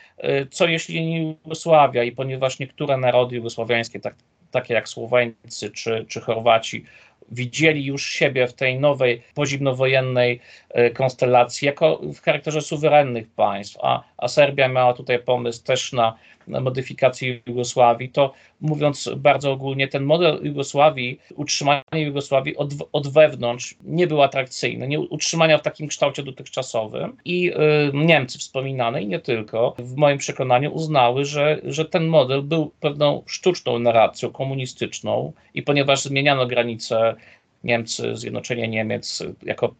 co 0.52 0.68
jeśli 0.68 1.06
nie 1.06 1.22
Jugosławia, 1.22 2.04
i 2.04 2.12
ponieważ 2.12 2.60
niektóre 2.60 2.98
narody 2.98 3.36
jugosławiańskie, 3.36 4.00
tak, 4.00 4.16
takie 4.54 4.74
jak 4.74 4.90
Słoweńcy 4.90 5.72
czy, 5.72 6.06
czy 6.10 6.22
Chorwaci, 6.22 6.86
widzieli 7.32 7.86
już 7.86 8.06
siebie 8.06 8.48
w 8.48 8.54
tej 8.54 8.80
nowej 8.80 9.22
pozimnowojennej 9.34 10.40
e, 10.70 10.90
konstelacji 10.90 11.66
jako 11.66 11.98
w 11.98 12.22
charakterze 12.22 12.62
suwerennych 12.62 13.30
państw, 13.30 13.78
a, 13.82 14.04
a 14.18 14.28
Serbia 14.28 14.68
miała 14.68 14.94
tutaj 14.94 15.20
pomysł 15.20 15.64
też 15.64 15.94
na 15.94 16.16
modyfikacji 16.48 17.42
Jugosławii, 17.46 18.10
to 18.10 18.34
mówiąc 18.62 19.10
bardzo 19.18 19.52
ogólnie, 19.52 19.88
ten 19.88 20.04
model 20.04 20.40
Jugosławii, 20.44 21.20
utrzymanie 21.36 21.84
Jugosławii 21.94 22.58
od, 22.58 22.70
od 22.92 23.08
wewnątrz 23.08 23.76
nie 23.84 24.08
był 24.08 24.22
atrakcyjny, 24.22 24.88
nie 24.88 25.00
utrzymania 25.00 25.58
w 25.58 25.62
takim 25.62 25.88
kształcie 25.88 26.24
dotychczasowym 26.24 27.18
i 27.26 27.52
y, 27.52 27.56
Niemcy 27.94 28.40
wspominane 28.40 29.04
i 29.04 29.08
nie 29.08 29.20
tylko, 29.20 29.76
w 29.80 29.96
moim 29.96 30.18
przekonaniu 30.18 30.74
uznały, 30.74 31.26
że, 31.26 31.62
że 31.64 31.86
ten 31.86 32.08
model 32.08 32.42
był 32.42 32.72
pewną 32.80 33.24
sztuczną 33.26 33.80
narracją 33.80 34.32
komunistyczną 34.32 35.34
i 35.54 35.62
ponieważ 35.62 36.02
zmieniano 36.02 36.46
granice 36.46 37.16
Niemcy, 37.64 38.16
zjednoczenie 38.16 38.68
Niemiec 38.68 39.24
jako 39.44 39.76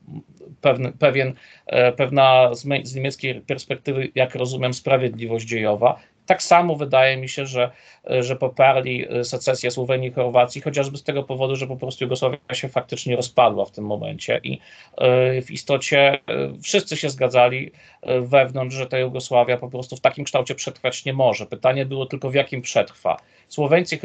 pewny, 0.62 0.92
pewien, 0.92 1.34
e, 1.66 1.92
pewna 1.92 2.56
z, 2.56 2.66
z 2.84 2.96
niemieckiej 2.96 3.42
perspektywy, 3.42 4.10
jak 4.16 4.36
rozumiem, 4.36 4.74
sprawiedliwość 4.74 5.46
dziejowa, 5.48 6.00
tak 6.34 6.44
samo 6.44 6.76
wydaje 6.76 7.18
mi 7.18 7.30
się, 7.30 7.46
że, 7.46 7.72
że 8.06 8.36
poparli 8.36 9.06
e, 9.10 9.24
secesję 9.24 9.72
Słowenii 9.72 10.10
i 10.10 10.14
Chorwacji, 10.14 10.62
chociażby 10.62 10.98
z 10.98 11.04
tego 11.04 11.24
powodu, 11.24 11.56
że 11.56 11.68
po 11.68 11.76
prostu 11.76 12.04
Jugosławia 12.04 12.38
się 12.54 12.70
faktycznie 12.70 13.16
rozpadła 13.16 13.66
w 13.66 13.72
tym 13.72 13.86
momencie 13.86 14.40
i 14.44 14.60
e, 14.98 15.42
w 15.42 15.52
istocie 15.52 16.00
e, 16.00 16.20
wszyscy 16.62 16.98
się 16.98 17.10
zgadzali 17.10 17.72
wewnątrz, 18.22 18.76
że 18.76 18.88
ta 18.88 18.98
Jugosławia 18.98 19.58
po 19.58 19.70
prostu 19.70 19.96
w 19.96 20.00
takim 20.00 20.26
kształcie 20.26 20.56
przetrwać 20.56 21.06
nie 21.06 21.14
może. 21.14 21.46
Pytanie 21.46 21.86
było 21.86 22.06
tylko 22.06 22.30
w 22.30 22.34
jakim 22.34 22.62
przetrwa. 22.62 23.18
Słoweńcy 23.48 23.96
i 23.96 24.00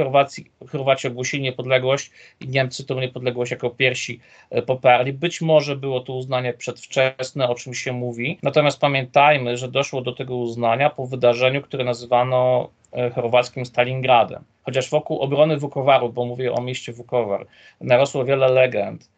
Chorwaci, 0.68 1.08
ogłosili 1.08 1.42
niepodległość 1.42 2.10
i 2.40 2.48
Niemcy 2.48 2.86
tą 2.86 3.00
niepodległość 3.00 3.50
jako 3.50 3.70
pierwsi 3.70 4.20
poparli. 4.66 5.12
Być 5.12 5.40
może 5.40 5.76
było 5.76 6.00
to 6.00 6.12
uznanie 6.12 6.52
przedwczesne, 6.52 7.48
o 7.48 7.54
czym 7.54 7.74
się 7.74 7.92
mówi, 7.92 8.38
natomiast 8.42 8.80
pamiętajmy, 8.80 9.56
że 9.56 9.68
doszło 9.68 10.02
do 10.02 10.12
tego 10.12 10.36
uznania 10.36 10.90
po 10.90 11.06
wydarzeniu, 11.06 11.62
które 11.62 11.84
nazywano 11.84 12.70
e, 12.92 13.10
chorwackim 13.10 13.66
Stalingradem. 13.66 14.44
Chociaż 14.62 14.90
wokół 14.90 15.18
obrony 15.18 15.56
Wukowaru, 15.56 16.12
bo 16.12 16.24
mówię 16.24 16.52
o 16.52 16.62
mieście 16.62 16.92
Wukowar, 16.92 17.46
narosło 17.80 18.24
wiele 18.24 18.48
legend, 18.48 19.08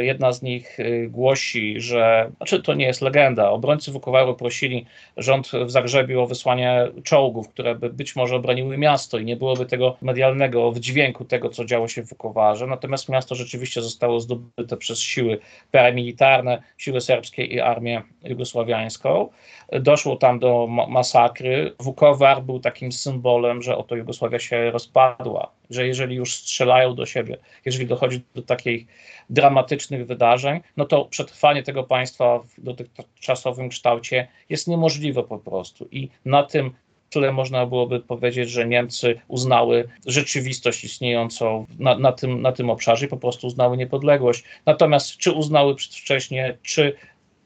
jedna 0.00 0.32
z 0.32 0.42
nich 0.42 0.80
e, 0.80 1.06
głosi, 1.06 1.80
że, 1.80 2.30
znaczy 2.36 2.62
to 2.62 2.74
nie 2.74 2.86
jest 2.86 3.02
legenda, 3.02 3.50
obrońcy 3.50 3.92
Wukowaru 3.92 4.34
prosili 4.34 4.86
rząd 5.16 5.50
w 5.66 5.70
Zagrzebiu 5.70 6.20
o 6.20 6.26
wysłanie 6.26 6.88
czołgów, 7.04 7.48
które 7.48 7.74
by 7.74 7.90
być 7.90 8.16
może 8.16 8.36
obroniły 8.36 8.78
miasto 8.78 9.18
i 9.18 9.24
nie 9.24 9.36
byłoby 9.36 9.66
tego 9.66 9.96
medialnego 10.02 10.72
wdźwięku 10.72 11.24
tego, 11.24 11.48
co 11.48 11.64
działo 11.64 11.88
się 11.88 12.02
w 12.02 12.08
Wukowarze. 12.08 12.66
Natomiast 12.66 13.08
miasto 13.08 13.34
rzeczywiście 13.34 13.82
zostało 13.82 14.20
zdobyte 14.20 14.76
przez 14.76 15.00
siły 15.00 15.38
paramilitarne, 15.70 16.62
siły 16.78 17.00
serbskie 17.00 17.44
i 17.44 17.60
armię 17.60 18.02
jugosławiańską. 18.24 19.28
Doszło 19.72 20.16
tam 20.16 20.38
do 20.38 20.66
masakry. 20.88 21.74
Wukowar 21.80 22.42
był 22.42 22.60
takim 22.60 22.92
symbolem, 22.92 23.62
że 23.62 23.76
oto 23.76 23.96
Jugosławia 23.96 24.38
się 24.38 24.70
rozpadła, 24.70 25.50
że 25.70 25.86
jeżeli 25.86 26.16
już 26.16 26.34
strzelają 26.34 26.94
do 26.94 27.06
siebie, 27.06 27.38
jeżeli 27.64 27.86
dochodzi 27.86 28.22
do 28.34 28.42
takiej 28.42 28.86
dramatycznych 29.30 30.06
wydarzeń, 30.06 30.60
no 30.76 30.84
to 30.84 31.04
przetrwanie 31.04 31.62
tego 31.62 31.84
państwa 31.84 32.38
w 32.38 32.60
dotychczasowym 32.60 33.68
kształcie 33.68 34.28
jest 34.48 34.68
niemożliwe 34.68 35.22
po 35.22 35.38
prostu. 35.38 35.88
I 35.90 36.08
na 36.24 36.42
tym 36.42 36.72
tyle 37.10 37.32
można 37.32 37.66
byłoby 37.66 38.00
powiedzieć, 38.00 38.50
że 38.50 38.66
Niemcy 38.66 39.20
uznały 39.28 39.88
rzeczywistość 40.06 40.84
istniejącą 40.84 41.66
na, 41.78 41.98
na, 41.98 42.12
tym, 42.12 42.42
na 42.42 42.52
tym 42.52 42.70
obszarze 42.70 43.06
i 43.06 43.08
po 43.08 43.16
prostu 43.16 43.46
uznały 43.46 43.76
niepodległość. 43.76 44.44
Natomiast 44.66 45.16
czy 45.16 45.32
uznały 45.32 45.74
przedwcześnie, 45.74 46.56
czy 46.62 46.96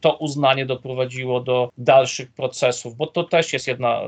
to 0.00 0.16
uznanie 0.16 0.66
doprowadziło 0.66 1.40
do 1.40 1.70
dalszych 1.78 2.32
procesów, 2.32 2.96
bo 2.96 3.06
to 3.06 3.24
też 3.24 3.52
jest 3.52 3.68
jedna, 3.68 4.00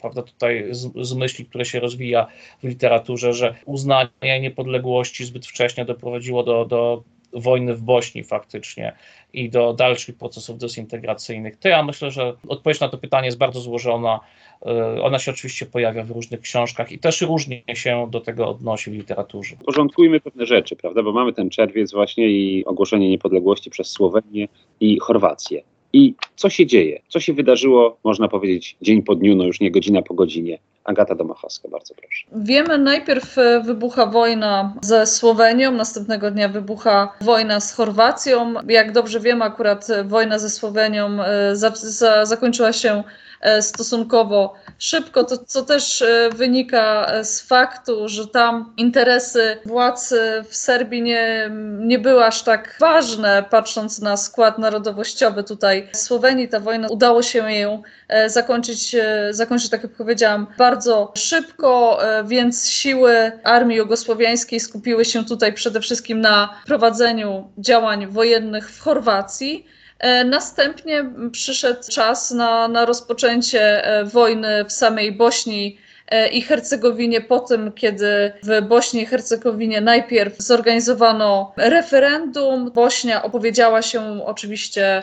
prawda, 0.00 0.22
tutaj 0.22 0.66
z, 0.70 1.08
z, 1.08 1.14
myśli, 1.14 1.46
które 1.46 1.64
się 1.64 1.80
rozwija 1.80 2.26
w 2.62 2.68
literaturze, 2.68 3.32
że 3.32 3.54
uznanie 3.66 4.40
niepodległości 4.40 5.24
zbyt 5.24 5.46
wcześnie 5.46 5.84
doprowadziło 5.84 6.42
do, 6.42 6.64
do 6.64 7.02
wojny 7.32 7.74
w 7.74 7.82
Bośni 7.82 8.24
faktycznie 8.24 8.92
i 9.32 9.50
do 9.50 9.72
dalszych 9.72 10.16
procesów 10.16 10.58
dezintegracyjnych. 10.58 11.56
To 11.56 11.68
ja 11.68 11.82
myślę, 11.82 12.10
że 12.10 12.34
odpowiedź 12.48 12.80
na 12.80 12.88
to 12.88 12.98
pytanie 12.98 13.26
jest 13.26 13.38
bardzo 13.38 13.60
złożona. 13.60 14.20
E, 14.66 15.02
ona 15.02 15.18
się 15.18 15.30
oczywiście 15.30 15.66
pojawia 15.66 16.04
w 16.04 16.10
różnych 16.10 16.40
książkach 16.40 16.92
i 16.92 16.98
też 16.98 17.20
różnie 17.20 17.62
się 17.74 18.08
do 18.10 18.20
tego 18.20 18.48
odnosi 18.48 18.90
w 18.90 18.94
literaturze. 18.94 19.56
Porządkujmy 19.66 20.20
pewne 20.20 20.46
rzeczy, 20.46 20.76
prawda? 20.76 21.02
Bo 21.02 21.12
mamy 21.12 21.32
ten 21.32 21.50
czerwiec 21.50 21.92
właśnie 21.92 22.28
i 22.28 22.64
ogłoszenie 22.64 23.10
niepodległości 23.10 23.70
przez 23.70 23.90
Słowenię 23.90 24.48
i 24.80 24.98
Chorwację. 24.98 25.62
I 25.92 26.14
co 26.36 26.50
się 26.50 26.66
dzieje? 26.66 27.00
Co 27.08 27.20
się 27.20 27.32
wydarzyło, 27.32 27.98
można 28.04 28.28
powiedzieć, 28.28 28.76
dzień 28.82 29.02
po 29.02 29.14
dniu, 29.14 29.36
no 29.36 29.44
już 29.44 29.60
nie 29.60 29.70
godzina 29.70 30.02
po 30.02 30.14
godzinie. 30.14 30.58
Agata 30.84 31.14
Domachowska, 31.14 31.68
bardzo 31.68 31.94
proszę. 31.94 32.24
Wiemy, 32.36 32.78
najpierw 32.78 33.38
e, 33.38 33.60
wybucha 33.60 34.06
wojna 34.06 34.74
ze 34.82 35.06
Słowenią, 35.06 35.72
następnego 35.72 36.30
dnia 36.30 36.48
wybucha 36.48 37.12
wojna 37.20 37.60
z 37.60 37.72
Chorwacją. 37.72 38.54
Jak 38.68 38.92
dobrze 38.92 39.20
wiemy, 39.20 39.44
akurat 39.44 39.86
wojna 40.04 40.38
ze 40.38 40.50
Słowenią 40.50 41.22
e, 41.22 41.56
za, 41.56 41.70
za, 41.74 42.26
zakończyła 42.26 42.72
się 42.72 42.88
E, 42.98 43.27
stosunkowo 43.60 44.54
szybko, 44.78 45.24
to 45.24 45.38
co 45.38 45.62
też 45.62 46.02
e, 46.02 46.30
wynika 46.34 47.06
e, 47.06 47.24
z 47.24 47.40
faktu, 47.40 48.08
że 48.08 48.26
tam 48.26 48.72
interesy 48.76 49.58
władz 49.64 50.14
w 50.48 50.56
Serbii 50.56 51.02
nie, 51.02 51.50
nie 51.78 51.98
były 51.98 52.24
aż 52.24 52.42
tak 52.42 52.76
ważne, 52.80 53.44
patrząc 53.50 54.00
na 54.00 54.16
skład 54.16 54.58
narodowościowy 54.58 55.44
tutaj 55.44 55.88
Słowenii. 55.92 56.48
Ta 56.48 56.60
wojna 56.60 56.88
udało 56.88 57.22
się 57.22 57.52
ją 57.52 57.82
zakończyć, 58.26 58.96
zakończyć 59.30 59.70
tak 59.70 59.82
jak 59.82 59.92
powiedziałam, 59.92 60.46
bardzo 60.58 61.12
szybko, 61.16 61.98
więc 62.24 62.68
siły 62.68 63.32
armii 63.44 63.76
jugosłowiańskiej 63.76 64.60
skupiły 64.60 65.04
się 65.04 65.24
tutaj 65.24 65.52
przede 65.52 65.80
wszystkim 65.80 66.20
na 66.20 66.60
prowadzeniu 66.66 67.50
działań 67.58 68.06
wojennych 68.06 68.70
w 68.70 68.80
Chorwacji. 68.80 69.66
E, 69.98 70.24
następnie 70.24 71.10
przyszedł 71.32 71.80
czas 71.90 72.30
na, 72.30 72.68
na 72.68 72.84
rozpoczęcie 72.84 73.84
e, 73.84 74.04
wojny 74.04 74.64
w 74.64 74.72
samej 74.72 75.12
Bośni 75.12 75.78
e, 76.08 76.28
i 76.28 76.42
Hercegowinie 76.42 77.20
po 77.20 77.40
tym, 77.40 77.72
kiedy 77.72 78.32
w 78.42 78.62
Bośni 78.62 79.02
i 79.02 79.06
Hercegowinie 79.06 79.80
najpierw 79.80 80.38
zorganizowano 80.38 81.52
referendum. 81.56 82.70
Bośnia 82.70 83.22
opowiedziała 83.22 83.82
się 83.82 84.24
oczywiście 84.24 85.02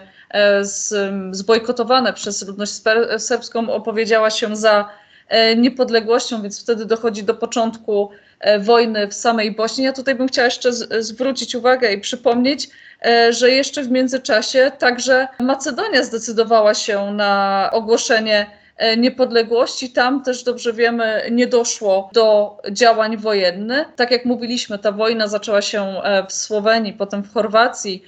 z, 0.62 1.12
zbojkotowane 1.36 2.14
przez 2.14 2.48
ludność 2.48 2.74
serbską, 3.18 3.70
opowiedziała 3.70 4.30
się 4.30 4.56
za 4.56 4.90
niepodległością, 5.58 6.42
więc 6.42 6.62
wtedy 6.62 6.86
dochodzi 6.86 7.24
do 7.24 7.34
początku 7.34 8.10
wojny 8.60 9.08
w 9.08 9.14
samej 9.14 9.52
Bośni. 9.52 9.84
Ja 9.84 9.94
tutaj 9.94 10.16
bym 10.16 10.28
chciała 10.28 10.46
jeszcze 10.46 10.74
z, 10.74 11.06
zwrócić 11.06 11.56
uwagę 11.56 11.94
i 11.94 12.02
przypomnieć, 12.02 12.70
E, 13.06 13.34
że 13.34 13.52
jeszcze 13.52 13.84
w 13.84 13.92
międzyczasie 13.92 14.72
także 14.80 15.28
Macedonia 15.40 16.04
zdecydowała 16.04 16.74
się 16.74 17.12
na 17.12 17.70
ogłoszenie 17.74 18.46
e, 18.78 18.98
niepodległości. 18.98 19.90
Tam 19.90 20.24
też 20.24 20.44
dobrze 20.44 20.74
wiemy, 20.74 21.28
nie 21.32 21.48
doszło 21.48 22.10
do 22.14 22.58
działań 22.72 23.18
wojennych. 23.18 23.88
Tak 23.96 24.12
jak 24.12 24.26
mówiliśmy, 24.26 24.80
ta 24.80 24.92
wojna 24.92 25.28
zaczęła 25.28 25.62
się 25.62 25.82
e, 25.84 26.26
w 26.28 26.34
Słowenii, 26.34 26.94
potem 26.94 27.24
w 27.24 27.34
Chorwacji, 27.34 28.04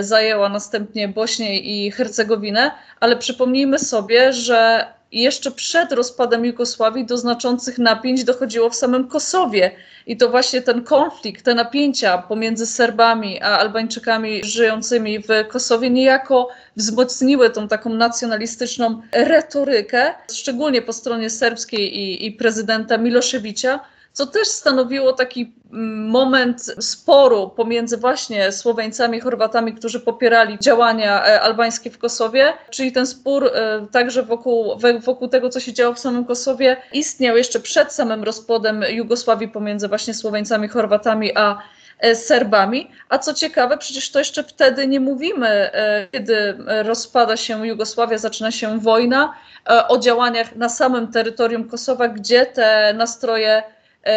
zajęła 0.00 0.48
następnie 0.48 1.08
Bośnię 1.08 1.58
i 1.58 1.90
Hercegowinę, 1.90 2.70
ale 3.00 3.16
przypomnijmy 3.16 3.78
sobie, 3.78 4.32
że 4.32 4.86
jeszcze 5.12 5.50
przed 5.50 5.92
rozpadem 5.92 6.44
Jugosławii 6.44 7.06
do 7.06 7.16
znaczących 7.16 7.78
napięć 7.78 8.24
dochodziło 8.24 8.70
w 8.70 8.76
samym 8.76 9.08
Kosowie. 9.08 9.70
I 10.06 10.16
to 10.16 10.28
właśnie 10.28 10.62
ten 10.62 10.84
konflikt, 10.84 11.44
te 11.44 11.54
napięcia 11.54 12.18
pomiędzy 12.18 12.66
Serbami 12.66 13.42
a 13.42 13.58
Albańczykami 13.58 14.44
żyjącymi 14.44 15.18
w 15.18 15.48
Kosowie 15.48 15.90
niejako 15.90 16.48
wzmocniły 16.76 17.50
tą 17.50 17.68
taką 17.68 17.90
nacjonalistyczną 17.90 19.02
retorykę, 19.12 20.14
szczególnie 20.32 20.82
po 20.82 20.92
stronie 20.92 21.30
serbskiej 21.30 21.98
i, 21.98 22.26
i 22.26 22.32
prezydenta 22.32 22.98
Miloszewicza, 22.98 23.80
co 24.12 24.26
też 24.26 24.48
stanowiło 24.48 25.12
taki 25.12 25.52
mm, 25.72 26.08
moment 26.08 26.62
sporu 26.80 27.48
pomiędzy 27.48 27.96
właśnie 27.96 28.52
Słoweńcami 28.52 29.18
i 29.18 29.20
Chorwatami, 29.20 29.74
którzy 29.74 30.00
popierali 30.00 30.58
działania 30.58 31.26
e, 31.26 31.40
albańskie 31.40 31.90
w 31.90 31.98
Kosowie, 31.98 32.52
czyli 32.70 32.92
ten 32.92 33.06
spór 33.06 33.46
e, 33.46 33.86
także 33.92 34.22
wokół, 34.22 34.78
wokół 35.00 35.28
tego, 35.28 35.48
co 35.48 35.60
się 35.60 35.72
działo 35.72 35.94
w 35.94 35.98
samym 35.98 36.24
Kosowie, 36.24 36.76
istniał 36.92 37.36
jeszcze 37.36 37.60
przed 37.60 37.92
samym 37.92 38.24
rozpadem 38.24 38.84
Jugosławii 38.88 39.48
pomiędzy 39.48 39.88
właśnie 39.88 40.14
Słoweńcami, 40.14 40.68
Chorwatami 40.68 41.36
a 41.36 41.58
e, 41.98 42.14
Serbami. 42.14 42.90
A 43.08 43.18
co 43.18 43.34
ciekawe, 43.34 43.78
przecież 43.78 44.10
to 44.10 44.18
jeszcze 44.18 44.44
wtedy 44.44 44.86
nie 44.86 45.00
mówimy, 45.00 45.70
kiedy 46.12 46.58
rozpada 46.66 47.36
się 47.36 47.66
Jugosławia, 47.66 48.18
zaczyna 48.18 48.50
się 48.50 48.80
wojna, 48.80 49.34
o 49.88 49.98
działaniach 49.98 50.56
na 50.56 50.68
samym 50.68 51.12
terytorium 51.12 51.68
Kosowa, 51.68 52.08
gdzie 52.08 52.46
te 52.46 52.94
nastroje 52.94 53.62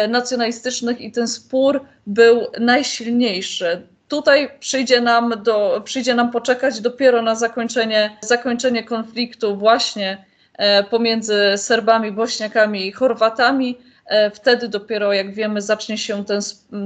nacjonalistycznych 0.08 1.00
i 1.00 1.12
ten 1.12 1.28
spór 1.28 1.84
był 2.06 2.46
najsilniejszy. 2.60 3.82
Tutaj 4.08 4.50
przyjdzie 4.60 5.00
nam, 5.00 5.34
do, 5.42 5.82
przyjdzie 5.84 6.14
nam 6.14 6.30
poczekać 6.30 6.80
dopiero 6.80 7.22
na 7.22 7.34
zakończenie, 7.34 8.16
zakończenie 8.20 8.84
konfliktu 8.84 9.56
właśnie 9.56 10.24
e, 10.58 10.84
pomiędzy 10.84 11.52
Serbami, 11.56 12.12
Bośniakami 12.12 12.86
i 12.86 12.92
Chorwatami. 12.92 13.78
E, 14.06 14.30
wtedy 14.30 14.68
dopiero, 14.68 15.12
jak 15.12 15.34
wiemy, 15.34 15.62
zacznie 15.62 15.98
się 15.98 16.24
ten, 16.24 16.40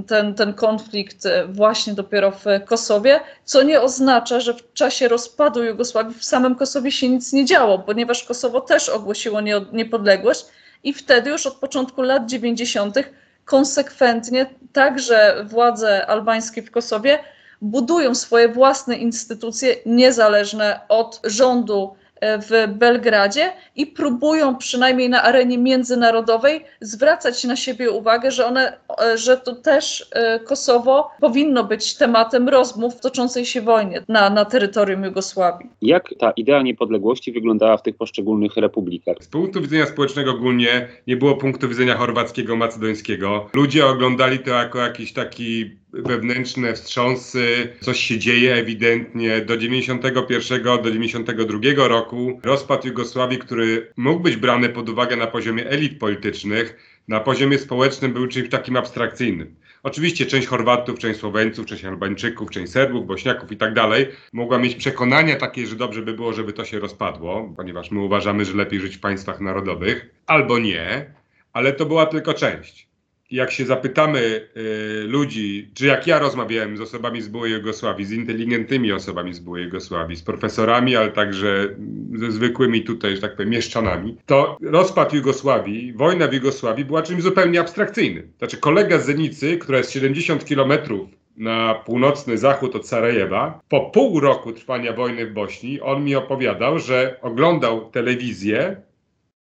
ten, 0.07 0.35
ten 0.35 0.55
konflikt 0.55 1.25
właśnie 1.49 1.95
dopiero 1.95 2.31
w 2.31 2.45
Kosowie, 2.65 3.21
co 3.45 3.63
nie 3.63 3.81
oznacza, 3.81 4.41
że 4.41 4.55
w 4.55 4.73
czasie 4.73 5.09
rozpadu 5.09 5.65
Jugosławii 5.65 6.15
w 6.15 6.25
samym 6.25 6.55
Kosowie 6.55 6.93
się 6.93 7.09
nic 7.09 7.33
nie 7.33 7.45
działo, 7.45 7.79
ponieważ 7.79 8.25
Kosowo 8.25 8.61
też 8.61 8.89
ogłosiło 8.89 9.41
niepodległość, 9.73 10.45
i 10.83 10.93
wtedy 10.95 11.31
już 11.31 11.47
od 11.47 11.55
początku 11.55 12.03
lat 12.03 12.27
90. 12.27 12.97
konsekwentnie 13.45 14.47
także 14.73 15.45
władze 15.49 16.07
albańskie 16.07 16.63
w 16.63 16.71
Kosowie 16.71 17.19
budują 17.63 18.15
swoje 18.15 18.49
własne 18.49 18.97
instytucje 18.97 19.77
niezależne 19.87 20.81
od 20.89 21.21
rządu 21.25 21.97
w 22.23 22.69
Belgradzie 22.69 23.53
i 23.77 23.87
próbują 23.87 24.57
przynajmniej 24.57 25.09
na 25.09 25.23
arenie 25.23 25.59
międzynarodowej 25.59 26.65
zwracać 26.81 27.45
na 27.45 27.57
siebie 27.57 27.91
uwagę, 27.91 28.31
że 28.31 28.47
one, 28.47 28.79
że 29.15 29.37
to 29.37 29.55
też 29.55 30.09
e, 30.13 30.41
Kosowo 30.41 31.11
powinno 31.21 31.65
być 31.65 31.95
tematem 31.95 32.49
rozmów 32.49 32.95
w 32.95 33.01
toczącej 33.01 33.47
się 33.47 33.61
wojnie 33.61 34.03
na, 34.09 34.31
na 34.31 34.45
terytorium 34.45 35.05
Jugosławii. 35.05 35.71
Jak 35.83 36.15
ta 36.19 36.31
idea 36.31 36.63
niepodległości 36.63 37.33
wyglądała 37.33 37.77
w 37.77 37.83
tych 37.83 37.97
poszczególnych 37.97 38.57
republikach? 38.57 39.17
Z 39.21 39.29
punktu 39.29 39.61
widzenia 39.61 39.87
społecznego 39.87 40.31
ogólnie 40.31 40.89
nie 41.07 41.17
było 41.17 41.37
punktu 41.37 41.69
widzenia 41.69 41.95
chorwackiego, 41.95 42.57
macedońskiego. 42.57 43.49
Ludzie 43.55 43.87
oglądali 43.87 44.39
to 44.39 44.51
jako 44.51 44.79
jakiś 44.79 45.13
taki 45.13 45.79
wewnętrzne 46.03 46.75
wstrząsy, 46.75 47.69
coś 47.81 48.01
się 48.01 48.19
dzieje 48.19 48.55
ewidentnie. 48.55 49.41
Do 49.41 49.57
91 49.57 50.63
do 50.63 50.91
92 50.91 51.89
roku 51.89 52.41
rozpad 52.43 52.85
Jugosławii, 52.85 53.39
który 53.39 53.93
mógł 53.97 54.21
być 54.21 54.37
brany 54.37 54.69
pod 54.69 54.89
uwagę 54.89 55.17
na 55.17 55.27
poziomie 55.27 55.67
elit 55.71 55.99
politycznych, 55.99 56.77
na 57.09 57.21
poziomie 57.21 57.59
społecznym 57.59 58.13
był 58.13 58.27
czymś 58.27 58.49
takim 58.49 58.77
abstrakcyjnym. 58.77 59.55
Oczywiście 59.83 60.27
część 60.27 60.47
Chorwatów, 60.47 60.99
część 60.99 61.21
Słoweńców, 61.21 61.67
część 61.67 61.85
Albańczyków, 61.85 62.51
część 62.51 62.73
Serbów, 62.73 63.07
Bośniaków 63.07 63.53
i 63.53 63.57
tak 63.57 63.75
dalej 63.75 64.07
mogła 64.33 64.59
mieć 64.59 64.75
przekonania 64.75 65.37
takie, 65.37 65.67
że 65.67 65.77
dobrze 65.77 66.03
by 66.03 66.13
było, 66.13 66.33
żeby 66.33 66.53
to 66.53 66.65
się 66.65 66.79
rozpadło, 66.79 67.55
ponieważ 67.57 67.91
my 67.91 68.01
uważamy, 68.01 68.45
że 68.45 68.55
lepiej 68.55 68.81
żyć 68.81 68.97
w 68.97 69.01
państwach 69.01 69.41
narodowych, 69.41 70.15
albo 70.27 70.59
nie, 70.59 71.15
ale 71.53 71.73
to 71.73 71.87
była 71.87 72.07
tylko 72.07 72.35
część 72.35 72.89
jak 73.31 73.51
się 73.51 73.67
zapytamy 73.67 74.49
y, 74.57 75.05
ludzi, 75.07 75.71
czy 75.75 75.87
jak 75.87 76.07
ja 76.07 76.19
rozmawiałem 76.19 76.77
z 76.77 76.81
osobami 76.81 77.23
z 77.23 77.29
byłej 77.29 77.53
Jugosławii, 77.53 78.07
z 78.07 78.13
inteligentnymi 78.13 78.93
osobami 78.93 79.35
z 79.35 79.41
byłej 79.41 79.65
Jugosławii, 79.65 80.17
z 80.17 80.23
profesorami, 80.23 80.97
ale 80.97 81.11
także 81.11 81.69
ze 82.15 82.33
zwykłymi 82.33 82.83
tutaj, 82.83 83.17
że 83.17 83.23
tak 83.23 83.37
powiem, 83.37 83.51
mieszczanami, 83.51 84.17
to 84.27 84.59
rozpad 84.63 85.13
Jugosławii, 85.13 85.93
wojna 85.93 86.29
w 86.29 86.33
Jugosławii 86.33 86.85
była 86.85 87.03
czymś 87.03 87.23
zupełnie 87.23 87.61
abstrakcyjnym. 87.61 88.33
Znaczy 88.39 88.57
kolega 88.57 88.99
z 88.99 89.07
Zenicy, 89.07 89.59
która 89.59 89.79
jest 89.79 89.93
70 89.93 90.45
kilometrów 90.45 91.09
na 91.37 91.75
północny 91.75 92.39
zachód 92.39 92.77
od 92.77 92.89
Sarajewa, 92.89 93.61
po 93.69 93.81
pół 93.91 94.21
roku 94.21 94.53
trwania 94.53 94.93
wojny 94.93 95.27
w 95.27 95.33
Bośni, 95.33 95.81
on 95.81 96.05
mi 96.05 96.15
opowiadał, 96.15 96.79
że 96.79 97.19
oglądał 97.23 97.91
telewizję 97.91 98.77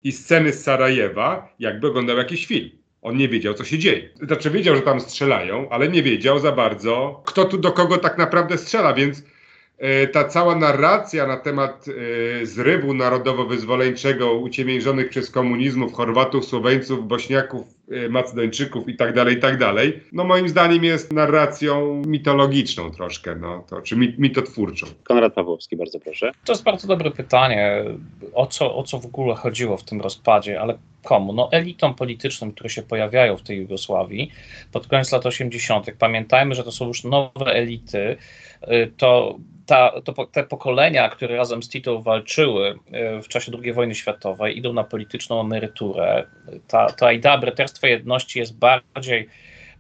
i 0.03 0.11
sceny 0.11 0.53
z 0.53 0.63
Sarajewa, 0.63 1.55
jakby 1.59 1.87
oglądał 1.87 2.17
jakiś 2.17 2.45
film. 2.45 2.80
On 3.01 3.17
nie 3.17 3.29
wiedział, 3.29 3.53
co 3.53 3.63
się 3.63 3.79
dzieje. 3.79 4.09
Znaczy 4.21 4.49
wiedział, 4.49 4.75
że 4.75 4.81
tam 4.81 4.99
strzelają, 4.99 5.69
ale 5.69 5.89
nie 5.89 6.03
wiedział 6.03 6.39
za 6.39 6.51
bardzo, 6.51 7.21
kto 7.25 7.45
tu 7.45 7.57
do 7.57 7.71
kogo 7.71 7.97
tak 7.97 8.17
naprawdę 8.17 8.57
strzela, 8.57 8.93
więc 8.93 9.23
e, 9.77 10.07
ta 10.07 10.23
cała 10.23 10.55
narracja 10.55 11.27
na 11.27 11.37
temat 11.37 11.85
e, 12.41 12.45
zrywu 12.45 12.93
narodowo-wyzwoleńczego 12.93 14.33
uciemiężonych 14.33 15.09
przez 15.09 15.31
komunizmów 15.31 15.93
Chorwatów, 15.93 16.45
Słoweńców, 16.45 17.07
Bośniaków, 17.07 17.67
e, 17.91 18.09
Macedończyków 18.09 18.89
i 18.89 18.95
tak 18.95 19.13
dalej, 19.13 19.35
i 19.35 19.39
tak 19.39 19.57
dalej, 19.57 19.99
no 20.11 20.23
moim 20.23 20.49
zdaniem 20.49 20.83
jest 20.83 21.13
narracją 21.13 22.01
mitologiczną 22.07 22.91
troszkę, 22.91 23.35
no, 23.35 23.63
to, 23.69 23.81
czy 23.81 23.95
mitotwórczą. 23.95 24.87
Konrad 25.03 25.33
Pawłowski, 25.33 25.77
bardzo 25.77 25.99
proszę. 25.99 26.31
To 26.45 26.53
jest 26.53 26.63
bardzo 26.63 26.87
dobre 26.87 27.11
pytanie, 27.11 27.83
o 28.33 28.47
co, 28.47 28.75
o 28.75 28.83
co 28.83 28.99
w 28.99 29.05
ogóle 29.05 29.35
chodziło 29.35 29.77
w 29.77 29.83
tym 29.83 30.01
rozpadzie, 30.01 30.61
ale 30.61 30.77
komu? 31.03 31.33
No 31.33 31.49
elitom 31.51 31.95
politycznym, 31.95 32.51
które 32.51 32.69
się 32.69 32.81
pojawiają 32.81 33.37
w 33.37 33.41
tej 33.41 33.57
Jugosławii 33.57 34.31
pod 34.71 34.87
koniec 34.87 35.11
lat 35.11 35.25
80. 35.25 35.87
Pamiętajmy, 35.99 36.55
że 36.55 36.63
to 36.63 36.71
są 36.71 36.87
już 36.87 37.03
nowe 37.03 37.45
elity, 37.45 38.17
y, 38.63 38.91
to, 38.97 39.37
ta, 39.65 40.01
to 40.01 40.25
te 40.25 40.43
pokolenia, 40.43 41.09
które 41.09 41.37
razem 41.37 41.63
z 41.63 41.69
Tito 41.69 42.01
walczyły 42.01 42.69
y, 42.69 43.21
w 43.21 43.27
czasie 43.27 43.51
II 43.63 43.73
wojny 43.73 43.95
światowej, 43.95 44.57
idą 44.57 44.73
na 44.73 44.83
polityczną 44.83 45.41
emeryturę. 45.41 46.27
Ta, 46.67 46.91
ta 46.91 47.11
idea 47.11 47.37
braterstwa 47.37 47.87
jedności 47.87 48.39
jest 48.39 48.57
bardziej 48.57 49.29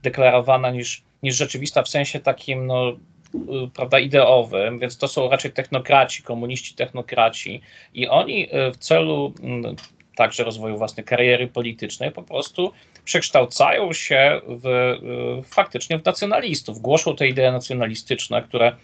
deklarowana 0.03 0.71
niż, 0.71 1.03
niż 1.23 1.35
rzeczywista 1.35 1.83
w 1.83 1.89
sensie 1.89 2.19
takim 2.19 2.67
no, 2.67 2.91
y, 3.35 3.37
prawda, 3.73 3.99
ideowym, 3.99 4.79
więc 4.79 4.97
to 4.97 5.07
są 5.07 5.29
raczej 5.29 5.51
technokraci, 5.51 6.23
komuniści 6.23 6.75
technokraci 6.75 7.61
i 7.93 8.07
oni 8.07 8.47
w 8.73 8.77
celu 8.77 9.33
mm, 9.43 9.75
także 10.21 10.43
rozwoju 10.43 10.77
własnej 10.77 11.03
kariery 11.03 11.47
politycznej, 11.47 12.11
po 12.11 12.23
prostu 12.23 12.71
przekształcają 13.05 13.93
się 13.93 14.41
w, 14.47 14.65
y, 14.65 15.43
faktycznie 15.43 15.99
w 15.99 16.05
nacjonalistów. 16.05 16.79
Głoszą 16.79 17.15
te 17.15 17.27
idee 17.27 17.51
nacjonalistyczne, 17.51 18.41
które 18.41 18.75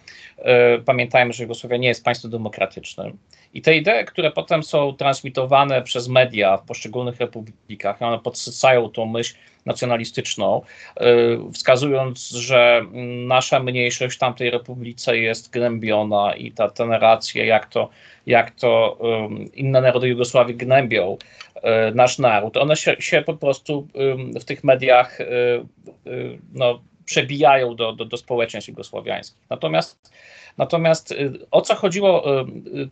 pamiętajmy, 0.84 1.32
że 1.32 1.42
Jugosławia 1.42 1.76
nie 1.76 1.88
jest 1.88 2.04
państwem 2.04 2.30
demokratycznym. 2.30 3.18
I 3.54 3.62
te 3.62 3.76
idee, 3.76 4.04
które 4.06 4.30
potem 4.30 4.62
są 4.62 4.92
transmitowane 4.92 5.82
przez 5.82 6.08
media 6.08 6.56
w 6.56 6.64
poszczególnych 6.64 7.20
republikach, 7.20 8.02
one 8.02 8.18
podsycają 8.18 8.90
tą 8.90 9.06
myśl 9.06 9.34
nacjonalistyczną, 9.66 10.62
y, 11.00 11.52
wskazując, 11.52 12.28
że 12.28 12.84
nasza 13.26 13.60
mniejszość 13.60 14.16
w 14.16 14.18
tamtej 14.18 14.50
republice 14.50 15.18
jest 15.18 15.50
gnębiona 15.50 16.34
i 16.34 16.52
ta, 16.52 16.68
ta 16.68 16.86
narracja, 16.86 17.44
jak 17.44 17.66
to, 17.66 17.88
jak 18.26 18.50
to 18.50 18.98
inne 19.54 19.80
narody 19.80 20.08
Jugosławii 20.08 20.56
gnębią 20.56 21.16
y, 21.56 21.60
nasz 21.94 22.18
naród, 22.18 22.56
one 22.56 22.76
się, 22.76 22.96
się 22.98 23.22
po 23.22 23.34
prostu 23.34 23.88
w 24.40 24.44
tych 24.44 24.64
mediach 24.64 25.18
no, 26.52 26.80
przebijają 27.08 27.74
do, 27.74 27.92
do, 27.92 28.04
do 28.04 28.16
społeczeństw 28.16 28.68
jugosłowiańskich. 28.68 29.38
Natomiast 29.50 30.10
Natomiast 30.58 31.12
y, 31.12 31.32
o 31.50 31.60
co 31.60 31.74
chodziło 31.74 32.40
y, 32.40 32.44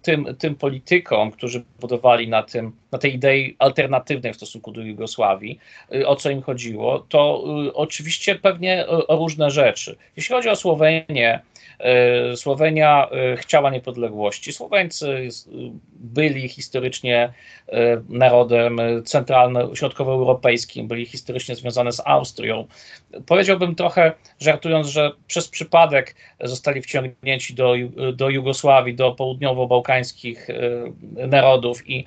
tym, 0.02 0.37
tym 0.38 0.55
politykom, 0.55 1.31
którzy 1.31 1.64
budowali 1.81 2.29
na, 2.29 2.42
tym, 2.42 2.72
na 2.92 2.98
tej 2.98 3.14
idei 3.14 3.57
alternatywnej 3.59 4.33
w 4.33 4.37
stosunku 4.37 4.72
do 4.72 4.81
Jugosławii, 4.81 5.59
y, 5.94 6.07
o 6.07 6.16
co 6.16 6.31
im 6.31 6.42
chodziło, 6.42 7.07
to 7.09 7.44
oczywiście 7.74 8.35
pewnie 8.35 8.87
o 8.87 9.16
różne 9.16 9.50
rzeczy. 9.50 9.96
Jeśli 10.16 10.35
chodzi 10.35 10.48
o 10.48 10.57
Słowenię, 10.57 11.40
Słowenia 12.37 13.09
chciała 13.37 13.70
niepodległości. 13.70 14.52
Słoweńcy 14.52 15.29
byli 15.92 16.48
historycznie 16.48 17.33
narodem 18.09 18.81
centralno-środkowoeuropejskim, 19.05 20.88
byli 20.88 21.07
historycznie 21.07 21.57
związane 21.57 21.92
z 21.92 22.02
Austrią. 22.05 22.66
Powiedziałbym 23.26 23.74
trochę, 23.74 24.06
żartując, 24.40 24.87
że 24.87 25.12
przez 25.27 25.49
przypadek 25.49 26.14
zostali 26.40 26.83
wciągnięci 26.83 27.55
do, 27.55 27.75
do 28.12 28.31
Jugosławii, 28.31 28.95
do 28.95 29.11
południowo-bałkańskich 29.11 30.47
narodów 31.16 31.90
i 31.90 32.05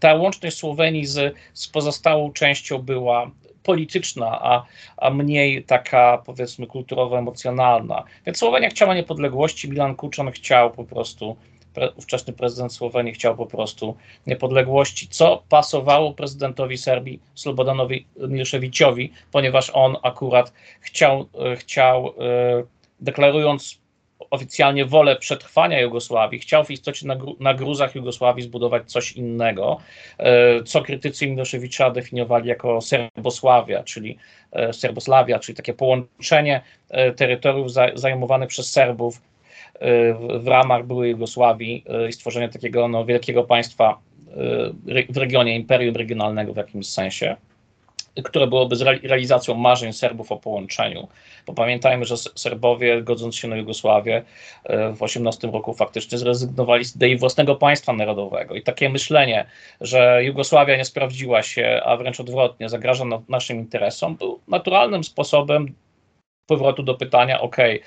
ta 0.00 0.14
łączność 0.14 0.56
Słowenii 0.56 1.06
z, 1.06 1.34
z 1.54 1.68
pozostałą 1.68 2.32
częścią 2.32 2.78
była 2.78 3.30
polityczna, 3.64 4.38
a, 4.42 4.64
a 4.96 5.10
mniej 5.10 5.64
taka 5.64 6.22
powiedzmy 6.26 6.66
kulturowo-emocjonalna. 6.66 8.02
Więc 8.26 8.38
Słowenia 8.38 8.70
chciała 8.70 8.94
niepodległości, 8.94 9.70
Milan 9.70 9.94
Kuczon 9.94 10.30
chciał 10.30 10.70
po 10.70 10.84
prostu 10.84 11.36
pre, 11.74 11.90
ówczesny 11.90 12.32
prezydent 12.32 12.72
Słowenii 12.72 13.12
chciał 13.14 13.36
po 13.36 13.46
prostu 13.46 13.96
niepodległości, 14.26 15.08
co 15.08 15.42
pasowało 15.48 16.14
prezydentowi 16.14 16.78
Serbii 16.78 17.20
Slobodanowi 17.34 18.06
Miloszewiciowi, 18.16 19.12
ponieważ 19.32 19.70
on 19.74 19.96
akurat 20.02 20.52
chciał, 20.80 21.26
chciał 21.58 22.14
deklarując 23.00 23.84
oficjalnie 24.30 24.84
wolę 24.84 25.16
przetrwania 25.16 25.80
Jugosławii, 25.80 26.38
chciał 26.40 26.64
w 26.64 26.70
istocie 26.70 27.06
na, 27.06 27.16
na 27.40 27.54
gruzach 27.54 27.94
Jugosławii 27.94 28.44
zbudować 28.44 28.90
coś 28.90 29.12
innego, 29.12 29.80
e, 30.18 30.62
co 30.62 30.82
krytycy 30.82 31.26
Miloszewicza 31.26 31.90
definiowali 31.90 32.48
jako 32.48 32.80
Serbosławia, 32.80 33.82
czyli 33.82 34.18
e, 34.52 34.72
Serbosławia, 34.72 35.38
czyli 35.38 35.56
takie 35.56 35.74
połączenie 35.74 36.60
e, 36.90 37.12
terytoriów 37.12 37.72
zajmowanych 37.94 38.48
przez 38.48 38.70
Serbów 38.70 39.20
w 40.38 40.46
ramach 40.46 40.86
byłej 40.86 41.10
Jugosławii 41.10 41.84
i 42.08 42.12
stworzenie 42.12 42.48
takiego 42.48 42.88
no, 42.88 43.04
wielkiego 43.04 43.44
państwa 43.44 43.98
w 45.08 45.16
regionie 45.16 45.56
imperium 45.56 45.96
regionalnego 45.96 46.54
w 46.54 46.56
jakimś 46.56 46.86
sensie 46.86 47.36
które 48.22 48.46
byłoby 48.46 48.76
realizacją 49.02 49.54
marzeń 49.54 49.92
Serbów 49.92 50.32
o 50.32 50.36
połączeniu. 50.36 51.08
Bo 51.46 51.52
pamiętajmy, 51.52 52.04
że 52.04 52.16
Serbowie, 52.16 53.02
godząc 53.02 53.36
się 53.36 53.48
na 53.48 53.56
Jugosławię, 53.56 54.22
e, 54.64 54.92
w 54.92 55.02
18 55.02 55.50
roku 55.50 55.74
faktycznie 55.74 56.18
zrezygnowali 56.18 56.84
z 56.84 56.96
idei 56.96 57.16
własnego 57.16 57.54
państwa 57.54 57.92
narodowego. 57.92 58.54
I 58.54 58.62
takie 58.62 58.88
myślenie, 58.88 59.46
że 59.80 60.24
Jugosławia 60.24 60.76
nie 60.76 60.84
sprawdziła 60.84 61.42
się, 61.42 61.80
a 61.84 61.96
wręcz 61.96 62.20
odwrotnie, 62.20 62.68
zagraża 62.68 63.04
naszym 63.28 63.56
interesom, 63.56 64.16
był 64.16 64.40
naturalnym 64.48 65.04
sposobem 65.04 65.74
powrotu 66.46 66.82
do 66.82 66.94
pytania: 66.94 67.40
OK, 67.40 67.58
e, 67.58 67.80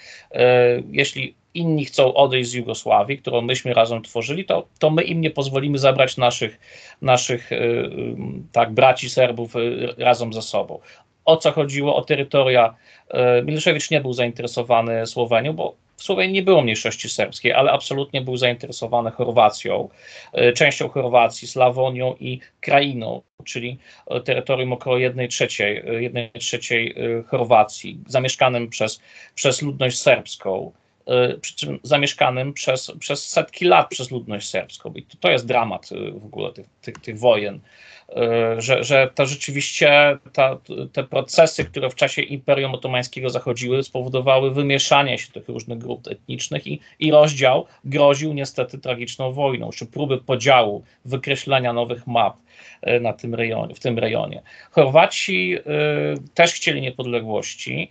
jeśli 0.92 1.36
inni 1.58 1.86
chcą 1.86 2.14
odejść 2.14 2.50
z 2.50 2.54
Jugosławii, 2.54 3.18
którą 3.18 3.42
myśmy 3.42 3.74
razem 3.74 4.02
tworzyli, 4.02 4.46
to, 4.46 4.68
to 4.80 4.90
my 4.90 5.04
im 5.04 5.22
nie 5.22 5.30
pozwolimy 5.30 5.78
zabrać 5.78 6.18
naszych, 6.18 6.60
naszych 7.02 7.52
y, 7.52 7.56
y, 7.56 8.16
tak, 8.52 8.72
braci 8.72 9.10
Serbów 9.10 9.56
y, 9.56 9.96
razem 9.98 10.34
ze 10.34 10.42
sobą. 10.42 10.80
O 11.26 11.38
co 11.38 11.52
chodziło? 11.52 11.96
O 11.96 12.02
terytoria. 12.02 12.76
Miloszewicz 13.44 13.92
nie 13.92 14.02
był 14.02 14.14
zainteresowany 14.14 15.08
Słowenią, 15.08 15.54
bo 15.54 15.76
w 15.96 16.04
Słowenii 16.04 16.34
nie 16.34 16.44
było 16.44 16.62
mniejszości 16.62 17.10
serbskiej, 17.10 17.54
ale 17.54 17.72
absolutnie 17.72 18.22
był 18.22 18.38
zainteresowany 18.38 19.12
Chorwacją, 19.12 19.90
częścią 20.56 20.90
Chorwacji, 20.90 21.48
Slawonią 21.48 22.16
i 22.20 22.40
Krainą, 22.62 23.22
czyli 23.46 23.78
terytorium 24.26 24.74
około 24.74 24.98
1 24.98 25.28
trzeciej, 25.28 25.84
1 26.00 26.30
trzeciej 26.40 26.96
Chorwacji, 27.28 28.00
zamieszkanym 28.08 28.70
przez, 28.70 29.02
przez 29.36 29.62
ludność 29.62 30.00
serbską. 30.00 30.72
Y, 31.08 31.40
przy 31.40 31.56
czym 31.56 31.80
zamieszkanym 31.84 32.54
przez, 32.54 32.92
przez 33.00 33.30
setki 33.30 33.66
lat 33.66 33.90
przez 33.90 34.12
ludność 34.12 34.50
serbską. 34.50 34.94
I 34.96 35.04
to, 35.04 35.18
to 35.20 35.30
jest 35.30 35.46
dramat 35.46 35.92
y, 35.92 36.12
w 36.12 36.26
ogóle 36.26 36.54
tych, 36.54 36.66
tych, 36.82 36.96
tych 36.98 37.20
wojen, 37.20 37.56
y, 37.56 38.14
że, 38.62 38.84
że 38.84 39.10
to 39.16 39.26
rzeczywiście 39.26 40.18
ta, 40.34 40.58
te 40.94 41.04
procesy, 41.04 41.66
które 41.66 41.90
w 41.90 41.96
czasie 41.96 42.22
Imperium 42.22 42.74
Otomańskiego 42.74 43.30
zachodziły, 43.30 43.84
spowodowały 43.84 44.52
wymieszanie 44.52 45.18
się 45.18 45.32
tych 45.32 45.50
różnych 45.50 45.78
grup 45.78 46.08
etnicznych 46.08 46.68
i, 46.68 46.80
i 47.00 47.12
rozdział 47.12 47.66
groził 47.86 48.34
niestety 48.34 48.78
tragiczną 48.78 49.34
wojną, 49.34 49.70
czy 49.70 49.86
próby 49.86 50.18
podziału, 50.18 50.84
wykreślenia 51.06 51.74
nowych 51.74 52.08
map 52.08 52.38
na 53.02 53.14
tym 53.14 53.36
rejonie, 53.36 53.76
w 53.76 53.80
tym 53.80 54.00
rejonie. 54.00 54.42
Chorwaci 54.72 55.58
też 56.34 56.54
chcieli 56.54 56.82
niepodległości. 56.82 57.90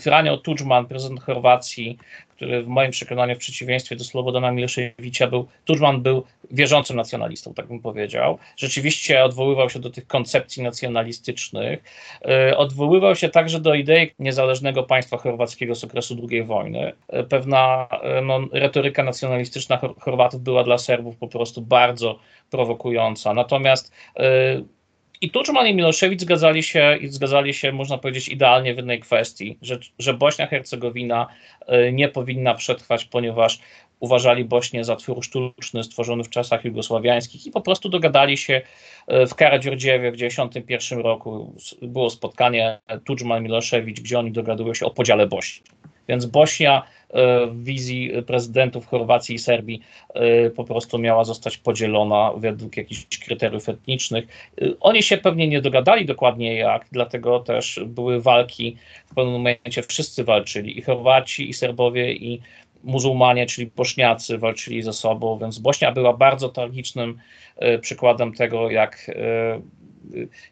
Franjo 0.00 0.36
Tudżman, 0.36 0.86
prezydent 0.86 1.20
Chorwacji, 1.20 1.98
który 2.36 2.62
w 2.62 2.66
moim 2.66 2.90
przekonaniu 2.90 3.34
w 3.34 3.38
przeciwieństwie 3.38 3.96
do 3.96 4.04
Slobodana 4.04 4.50
Miloszewicza 4.52 5.26
był, 5.26 5.46
Tudżman 5.64 6.02
był 6.02 6.24
wierzącym 6.50 6.96
nacjonalistą, 6.96 7.54
tak 7.54 7.66
bym 7.66 7.80
powiedział. 7.80 8.38
Rzeczywiście 8.56 9.24
odwoływał 9.24 9.70
się 9.70 9.78
do 9.78 9.90
tych 9.90 10.06
koncepcji 10.06 10.62
nacjonalistycznych. 10.62 11.82
E, 12.24 12.56
odwoływał 12.56 13.16
się 13.16 13.28
także 13.28 13.60
do 13.60 13.74
idei 13.74 14.10
niezależnego 14.18 14.82
państwa 14.82 15.16
chorwackiego 15.16 15.74
z 15.74 15.84
okresu 15.84 16.16
II 16.30 16.42
wojny. 16.42 16.92
E, 17.08 17.24
pewna 17.24 17.88
e, 18.02 18.20
no, 18.20 18.40
retoryka 18.52 19.02
nacjonalistyczna 19.02 19.78
Chorwatów 20.00 20.40
była 20.40 20.64
dla 20.64 20.78
Serbów 20.78 21.16
po 21.16 21.28
prostu 21.28 21.62
bardzo 21.62 22.18
prowokująca. 22.50 23.34
Natomiast 23.34 23.92
i 25.20 25.30
Tuczman 25.30 25.66
i 25.66 25.74
Miloszewicz 25.74 26.20
zgadzali 26.20 26.62
się, 26.62 26.96
i 27.00 27.08
zgadzali 27.08 27.54
się, 27.54 27.72
można 27.72 27.98
powiedzieć, 27.98 28.28
idealnie 28.28 28.74
w 28.74 28.76
jednej 28.76 29.00
kwestii, 29.00 29.58
że, 29.62 29.78
że 29.98 30.14
Bośnia-Hercegowina 30.14 31.26
y, 31.88 31.92
nie 31.92 32.08
powinna 32.08 32.54
przetrwać, 32.54 33.04
ponieważ 33.04 33.58
uważali 34.00 34.44
Bośnię 34.44 34.84
za 34.84 34.96
twór 34.96 35.24
sztuczny 35.24 35.84
stworzony 35.84 36.24
w 36.24 36.30
czasach 36.30 36.64
jugosławiańskich 36.64 37.46
i 37.46 37.50
po 37.50 37.60
prostu 37.60 37.88
dogadali 37.88 38.36
się 38.36 38.62
y, 39.12 39.26
w 39.26 39.34
Karadziordziewie 39.34 40.10
w 40.10 40.14
1991 40.14 40.98
roku. 40.98 41.54
Było 41.82 42.10
spotkanie 42.10 42.78
Tudżman-Miloszewicz, 43.04 44.00
gdzie 44.00 44.18
oni 44.18 44.32
dogadują 44.32 44.74
się 44.74 44.86
o 44.86 44.90
podziale 44.90 45.26
Bośni. 45.26 45.66
Więc 46.08 46.26
Bośnia 46.26 46.82
w 47.50 47.64
wizji 47.64 48.12
prezydentów 48.26 48.86
Chorwacji 48.86 49.34
i 49.34 49.38
Serbii 49.38 49.80
e, 50.14 50.50
po 50.50 50.64
prostu 50.64 50.98
miała 50.98 51.24
zostać 51.24 51.58
podzielona 51.58 52.32
według 52.36 52.76
jakichś 52.76 53.18
kryteriów 53.18 53.68
etnicznych. 53.68 54.26
E, 54.62 54.66
oni 54.80 55.02
się 55.02 55.18
pewnie 55.18 55.48
nie 55.48 55.60
dogadali 55.60 56.06
dokładnie 56.06 56.54
jak, 56.54 56.86
dlatego 56.92 57.40
też 57.40 57.80
były 57.86 58.20
walki. 58.20 58.76
W 59.06 59.14
pewnym 59.14 59.32
momencie 59.32 59.82
wszyscy 59.82 60.24
walczyli 60.24 60.78
i 60.78 60.82
Chorwaci, 60.82 61.50
i 61.50 61.52
Serbowie, 61.52 62.12
i 62.12 62.40
muzułmanie, 62.84 63.46
czyli 63.46 63.70
bośniacy 63.76 64.38
walczyli 64.38 64.82
ze 64.82 64.92
sobą, 64.92 65.38
więc 65.38 65.58
Bośnia 65.58 65.92
była 65.92 66.12
bardzo 66.12 66.48
tragicznym 66.48 67.18
przykładem 67.80 68.32
tego, 68.32 68.70
jak 68.70 69.10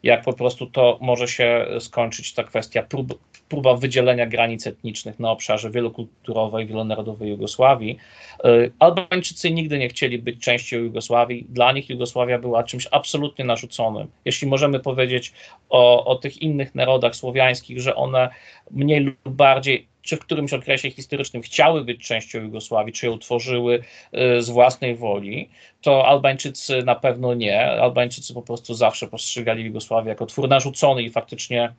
jak 0.03 0.23
po 0.23 0.33
prostu 0.33 0.67
to 0.67 0.99
może 1.01 1.29
się 1.29 1.67
skończyć, 1.81 2.35
ta 2.35 2.45
kwestia 2.45 2.83
prób, 2.83 3.19
próba 3.55 3.75
wydzielenia 3.77 4.27
granic 4.27 4.67
etnicznych 4.67 5.19
na 5.21 5.31
obszarze 5.31 5.71
wielokulturowej, 5.71 6.67
wielonarodowej 6.67 7.31
Jugosławii. 7.31 7.99
Y, 8.45 8.73
Albańczycy 8.79 9.51
nigdy 9.51 9.79
nie 9.79 9.89
chcieli 9.89 10.19
być 10.19 10.41
częścią 10.41 10.77
Jugosławii. 10.77 11.47
Dla 11.49 11.73
nich 11.73 11.91
Jugosławia 11.91 12.39
była 12.39 12.65
czymś 12.65 12.89
absolutnie 12.91 13.45
narzuconym. 13.45 14.09
Jeśli 14.25 14.49
możemy 14.49 14.81
powiedzieć 14.81 15.33
o, 15.69 16.05
o 16.05 16.15
tych 16.15 16.43
innych 16.43 16.75
narodach 16.75 17.17
słowiańskich, 17.17 17.81
że 17.81 17.95
one 17.95 18.29
mniej 18.71 19.01
lub 19.01 19.17
bardziej 19.29 19.87
czy 20.03 20.17
w 20.17 20.21
którymś 20.21 20.53
okresie 20.53 20.91
historycznym 20.91 21.43
chciały 21.43 21.85
być 21.85 22.07
częścią 22.07 22.41
Jugosławii, 22.41 22.93
czy 22.93 23.07
ją 23.07 23.19
tworzyły 23.19 23.83
y, 24.39 24.43
z 24.43 24.51
własnej 24.51 24.97
woli, 24.97 25.51
to 25.81 26.07
Albańczycy 26.07 26.83
na 26.83 26.95
pewno 26.95 27.35
nie. 27.35 27.71
Albańczycy 27.71 28.35
po 28.35 28.43
prostu 28.43 28.75
zawsze 28.75 29.09
postrzegali 29.09 29.65
Jugosławię 29.65 30.09
jako 30.09 30.27
twór 30.27 30.49
narzucony 30.49 31.03
i 31.03 31.11
faktycznie 31.11 31.75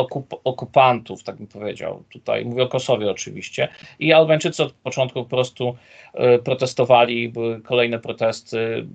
okup 0.00 0.40
okupantów, 0.44 1.22
tak 1.22 1.36
bym 1.36 1.46
powiedział. 1.46 2.04
Tutaj 2.12 2.44
mówię 2.44 2.62
o 2.62 2.68
Kosowie 2.68 3.10
oczywiście. 3.10 3.68
I 3.98 4.12
Albańczycy 4.12 4.62
od 4.62 4.72
początku 4.72 5.22
po 5.22 5.30
prostu 5.30 5.76
y, 6.14 6.38
protestowali, 6.38 7.28
były 7.28 7.60
kolejne 7.60 7.98
protesty. 7.98 8.86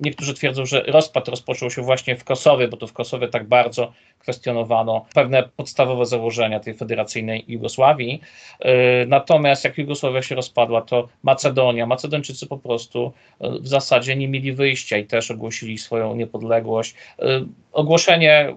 Niektórzy 0.00 0.34
twierdzą, 0.34 0.66
że 0.66 0.82
rozpad 0.82 1.28
rozpoczął 1.28 1.70
się 1.70 1.82
właśnie 1.82 2.16
w 2.16 2.24
Kosowie, 2.24 2.68
bo 2.68 2.76
to 2.76 2.86
w 2.86 2.92
Kosowie 2.92 3.28
tak 3.28 3.48
bardzo 3.48 3.92
kwestionowano 4.20 5.04
pewne 5.14 5.42
podstawowe 5.56 6.06
założenia 6.06 6.60
tej 6.60 6.74
federacyjnej 6.74 7.44
Jugosławii. 7.48 8.20
E, 8.60 9.06
natomiast 9.06 9.64
jak 9.64 9.78
Jugosławia 9.78 10.22
się 10.22 10.34
rozpadła, 10.34 10.82
to 10.82 11.08
Macedonia, 11.22 11.86
Macedończycy 11.86 12.46
po 12.46 12.58
prostu 12.58 13.12
e, 13.40 13.50
w 13.50 13.68
zasadzie 13.68 14.16
nie 14.16 14.28
mieli 14.28 14.52
wyjścia 14.52 14.98
i 14.98 15.06
też 15.06 15.30
ogłosili 15.30 15.78
swoją 15.78 16.14
niepodległość. 16.14 16.94
E, 17.18 17.44
ogłoszenie 17.72 18.56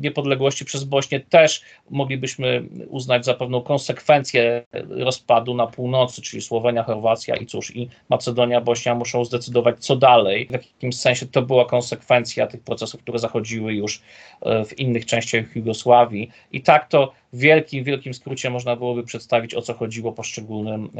niepodległości 0.00 0.64
przez 0.64 0.84
Bośnię 0.84 1.20
też 1.20 1.62
moglibyśmy 1.90 2.62
uznać 2.88 3.24
za 3.24 3.34
pewną 3.34 3.62
konsekwencję 3.62 4.64
rozpadu 4.88 5.54
na 5.54 5.66
północy, 5.66 6.22
czyli 6.22 6.42
Słowenia, 6.42 6.82
Chorwacja 6.82 7.36
i 7.36 7.46
cóż, 7.46 7.76
i 7.76 7.88
Macedonia, 8.08 8.60
Bośnia 8.60 8.94
muszą 8.94 9.24
zdecydować, 9.24 9.78
co 9.78 9.96
dalej. 9.96 10.46
W 10.46 10.52
jakimś 10.52 10.96
sensie 10.96 11.26
to 11.26 11.42
była 11.42 11.64
konsekwencja 11.64 12.46
tych 12.46 12.60
procesów, 12.60 13.02
które 13.02 13.18
zachodziły 13.18 13.74
już 13.74 14.02
w 14.42 14.78
innych 14.78 14.95
innych 14.96 15.06
częściach 15.06 15.56
Jugosławii. 15.56 16.30
I 16.52 16.62
tak 16.62 16.88
to 16.88 17.12
w 17.32 17.38
wielkim, 17.38 17.84
wielkim 17.84 18.14
skrócie 18.14 18.50
można 18.50 18.76
byłoby 18.76 19.04
przedstawić, 19.04 19.54
o 19.54 19.62
co 19.62 19.74
chodziło 19.74 20.12
poszczególnym 20.12 20.90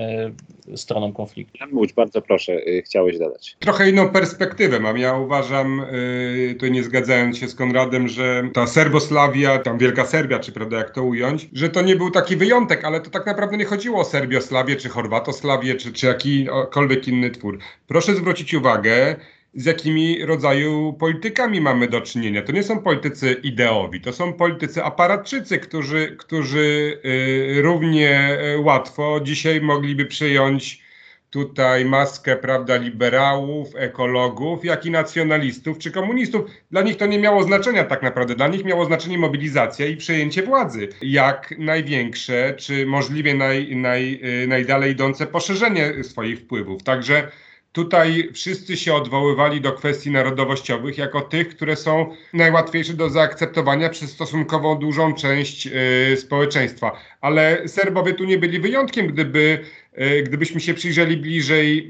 y, 0.75 0.77
stronom 0.77 1.13
konfliktu. 1.13 1.59
Jan 1.61 1.75
Łódź, 1.75 1.93
bardzo 1.93 2.23
proszę, 2.23 2.53
y, 2.53 2.83
chciałeś 2.87 3.19
dodać. 3.19 3.57
Trochę 3.61 3.91
inną 3.91 4.09
perspektywę 4.09 4.81
mam. 4.81 4.99
Ja 4.99 5.19
uważam, 5.19 5.81
y, 5.81 6.57
tu 6.61 6.67
nie 6.67 6.83
zgadzając 6.83 7.39
się 7.39 7.49
z 7.49 7.55
Konradem, 7.55 8.09
że 8.09 8.49
ta 8.55 8.67
Serbosławia, 8.67 9.59
tam 9.59 9.79
Wielka 9.79 10.05
Serbia, 10.05 10.39
czy 10.39 10.53
prawda, 10.53 10.77
jak 10.77 10.91
to 10.91 11.03
ująć, 11.03 11.49
że 11.53 11.69
to 11.69 11.83
nie 11.83 11.97
był 11.97 12.11
taki 12.11 12.37
wyjątek, 12.37 12.85
ale 12.85 13.01
to 13.01 13.11
tak 13.11 13.27
naprawdę 13.27 13.57
nie 13.57 13.65
chodziło 13.65 14.01
o 14.01 14.05
Serbiosławię, 14.05 14.77
czy 14.77 14.89
Chorwatosławię, 14.89 15.75
czy, 15.75 15.93
czy 15.93 16.07
jakikolwiek 16.07 17.09
inny 17.09 17.31
twór. 17.31 17.59
Proszę 17.87 18.15
zwrócić 18.15 18.55
uwagę, 18.55 19.17
z 19.57 19.65
jakimi 19.65 20.25
rodzaju 20.25 20.93
politykami 20.93 21.61
mamy 21.61 21.89
do 21.89 22.01
czynienia. 22.01 22.43
To 22.43 22.53
nie 22.53 22.63
są 22.63 22.83
politycy 22.83 23.33
ideowi, 23.33 24.01
to 24.01 24.13
są 24.13 24.33
politycy 24.33 24.85
aparatczycy, 24.85 25.59
którzy, 25.59 26.17
którzy 26.19 27.01
y, 27.05 27.63
równie 27.63 28.39
y, 28.55 28.61
łatwo 28.61 29.21
dzisiaj 29.21 29.61
mogliby 29.61 30.07
przyjąć 30.07 30.87
tutaj 31.31 31.85
maskę, 31.85 32.37
prawda, 32.37 32.77
liberałów, 32.77 33.69
ekologów, 33.77 34.65
jak 34.65 34.87
i 34.87 34.91
nacjonalistów 34.91 35.79
czy 35.79 35.91
komunistów. 35.91 36.51
Dla 36.71 36.83
nich 36.83 36.97
to 36.97 37.07
nie 37.07 37.19
miało 37.19 37.43
znaczenia 37.43 37.85
tak 37.85 38.03
naprawdę. 38.03 38.35
Dla 38.35 38.49
nich 38.49 38.65
miało 38.65 38.85
znaczenie 38.85 39.19
mobilizacja 39.19 39.87
i 39.87 39.97
przejęcie 39.97 40.43
władzy. 40.43 40.89
Jak 41.03 41.55
największe, 41.59 42.55
czy 42.59 42.87
możliwie 42.87 43.35
naj, 43.35 43.77
naj, 43.77 44.21
y, 44.43 44.47
najdalej 44.47 44.93
idące 44.93 45.27
poszerzenie 45.27 46.05
swoich 46.05 46.41
wpływów. 46.41 46.83
Także 46.83 47.29
Tutaj 47.77 48.29
wszyscy 48.33 48.77
się 48.77 48.95
odwoływali 48.95 49.61
do 49.61 49.73
kwestii 49.73 50.11
narodowościowych 50.11 50.99
jako 50.99 51.21
tych, 51.21 51.49
które 51.49 51.77
są 51.77 52.15
najłatwiejsze 52.33 52.93
do 52.93 53.11
zaakceptowania 53.11 53.89
przez 53.89 54.11
stosunkowo 54.11 54.75
dużą 54.75 55.15
część 55.15 55.67
y, 55.67 56.17
społeczeństwa. 56.17 56.93
Ale 57.21 57.69
Serbowie 57.69 58.15
tu 58.15 58.25
nie 58.25 58.39
byli 58.39 58.61
wyjątkiem, 58.61 59.07
gdyby, 59.07 59.59
y, 59.99 60.23
gdybyśmy 60.23 60.61
się 60.61 60.75
przyjrzeli 60.75 61.17
bliżej 61.17 61.89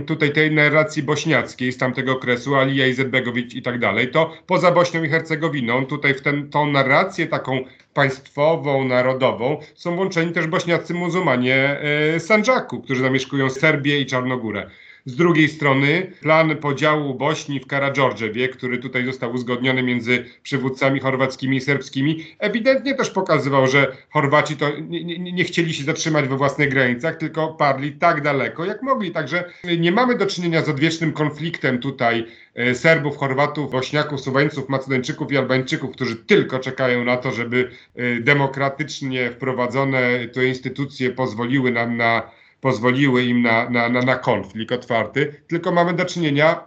y, 0.00 0.04
tutaj 0.04 0.32
tej 0.32 0.50
narracji 0.50 1.02
bośniackiej 1.02 1.72
z 1.72 1.78
tamtego 1.78 2.12
okresu, 2.12 2.54
Alija 2.54 2.86
Izetbegowicz 2.86 3.54
i 3.54 3.62
tak 3.62 3.78
dalej, 3.78 4.10
to 4.10 4.32
poza 4.46 4.72
Bośnią 4.72 5.04
i 5.04 5.08
Hercegowiną, 5.08 5.86
tutaj 5.86 6.14
w 6.14 6.20
ten, 6.20 6.50
tą 6.50 6.66
narrację 6.66 7.26
taką 7.26 7.64
państwową, 7.94 8.84
narodową 8.84 9.60
są 9.74 9.96
włączeni 9.96 10.32
też 10.32 10.46
bośniacy 10.46 10.94
muzułmanie 10.94 11.80
y, 12.16 12.20
Sandżaku, 12.20 12.80
którzy 12.80 13.02
zamieszkują 13.02 13.50
Serbię 13.50 14.00
i 14.00 14.06
Czarnogórę. 14.06 14.70
Z 15.06 15.16
drugiej 15.16 15.48
strony 15.48 16.12
plan 16.20 16.56
podziału 16.56 17.14
Bośni 17.14 17.60
w 17.60 17.66
Karadżordżewie, 17.66 18.48
który 18.48 18.78
tutaj 18.78 19.06
został 19.06 19.32
uzgodniony 19.32 19.82
między 19.82 20.24
przywódcami 20.42 21.00
chorwackimi 21.00 21.56
i 21.56 21.60
serbskimi, 21.60 22.26
ewidentnie 22.38 22.94
też 22.94 23.10
pokazywał, 23.10 23.66
że 23.66 23.96
Chorwaci 24.10 24.56
to 24.56 24.70
nie, 24.78 25.04
nie, 25.04 25.32
nie 25.32 25.44
chcieli 25.44 25.74
się 25.74 25.84
zatrzymać 25.84 26.28
we 26.28 26.36
własnych 26.36 26.68
granicach, 26.68 27.16
tylko 27.16 27.48
parli 27.48 27.92
tak 27.92 28.22
daleko, 28.22 28.64
jak 28.64 28.82
mogli. 28.82 29.10
Także 29.10 29.44
nie 29.78 29.92
mamy 29.92 30.18
do 30.18 30.26
czynienia 30.26 30.62
z 30.62 30.68
odwiecznym 30.68 31.12
konfliktem 31.12 31.78
tutaj 31.78 32.26
e, 32.54 32.74
Serbów, 32.74 33.16
Chorwatów, 33.16 33.70
Bośniaków, 33.70 34.20
Słoweńców, 34.20 34.68
Macedończyków 34.68 35.32
i 35.32 35.36
Albańczyków, 35.36 35.90
którzy 35.90 36.16
tylko 36.16 36.58
czekają 36.58 37.04
na 37.04 37.16
to, 37.16 37.32
żeby 37.32 37.70
e, 37.94 38.20
demokratycznie 38.20 39.30
wprowadzone 39.30 40.28
te 40.28 40.46
instytucje 40.46 41.10
pozwoliły 41.10 41.70
nam 41.70 41.96
na 41.96 42.30
pozwoliły 42.64 43.24
im 43.24 43.42
na, 43.42 43.70
na, 43.70 43.88
na, 43.88 44.02
na 44.02 44.16
konflikt 44.16 44.72
otwarty, 44.72 45.42
tylko 45.48 45.72
mamy 45.72 45.94
do 45.94 46.04
czynienia 46.04 46.64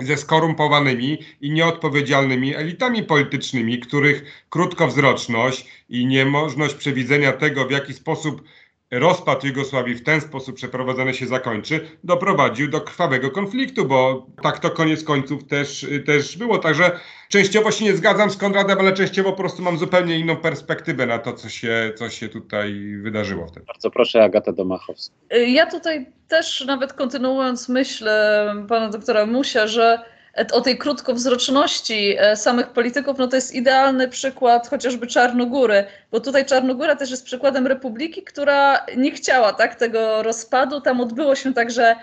ze 0.00 0.16
skorumpowanymi 0.16 1.18
i 1.40 1.50
nieodpowiedzialnymi 1.50 2.54
elitami 2.54 3.02
politycznymi, 3.02 3.78
których 3.78 4.46
krótkowzroczność 4.50 5.84
i 5.88 6.06
niemożność 6.06 6.74
przewidzenia 6.74 7.32
tego, 7.32 7.66
w 7.66 7.70
jaki 7.70 7.94
sposób 7.94 8.42
rozpad 8.98 9.44
Jugosławii 9.44 9.94
w 9.94 10.02
ten 10.02 10.20
sposób 10.20 10.56
przeprowadzony 10.56 11.14
się 11.14 11.26
zakończy, 11.26 11.88
doprowadził 12.04 12.70
do 12.70 12.80
krwawego 12.80 13.30
konfliktu, 13.30 13.84
bo 13.84 14.26
tak 14.42 14.58
to 14.58 14.70
koniec 14.70 15.04
końców 15.04 15.44
też, 15.44 15.86
też 16.06 16.36
było. 16.36 16.58
Także 16.58 17.00
częściowo 17.28 17.70
się 17.70 17.84
nie 17.84 17.96
zgadzam 17.96 18.30
z 18.30 18.36
Konradem, 18.36 18.78
ale 18.78 18.92
częściowo 18.92 19.30
po 19.30 19.38
prostu 19.38 19.62
mam 19.62 19.78
zupełnie 19.78 20.18
inną 20.18 20.36
perspektywę 20.36 21.06
na 21.06 21.18
to, 21.18 21.32
co 21.32 21.48
się, 21.48 21.92
co 21.96 22.10
się 22.10 22.28
tutaj 22.28 22.96
wydarzyło 23.02 23.46
wtedy. 23.46 23.66
Bardzo 23.66 23.90
proszę, 23.90 24.24
Agata 24.24 24.52
Domachowska. 24.52 25.14
Ja 25.30 25.66
tutaj 25.66 26.06
też 26.28 26.64
nawet 26.66 26.92
kontynuując 26.92 27.68
myśl 27.68 28.08
pana 28.68 28.88
doktora 28.88 29.26
Musia, 29.26 29.66
że 29.66 30.13
o 30.52 30.60
tej 30.60 30.78
krótkowzroczności 30.78 32.16
e, 32.18 32.36
samych 32.36 32.66
polityków, 32.66 33.18
no 33.18 33.28
to 33.28 33.36
jest 33.36 33.54
idealny 33.54 34.08
przykład 34.08 34.68
chociażby 34.68 35.06
Czarnogóry, 35.06 35.84
bo 36.10 36.20
tutaj 36.20 36.46
Czarnogóra 36.46 36.96
też 36.96 37.10
jest 37.10 37.24
przykładem 37.24 37.66
republiki, 37.66 38.22
która 38.22 38.86
nie 38.96 39.10
chciała 39.10 39.52
tak 39.52 39.74
tego 39.74 40.22
rozpadu. 40.22 40.80
Tam 40.80 41.00
odbyło 41.00 41.34
się 41.34 41.54
także 41.54 41.96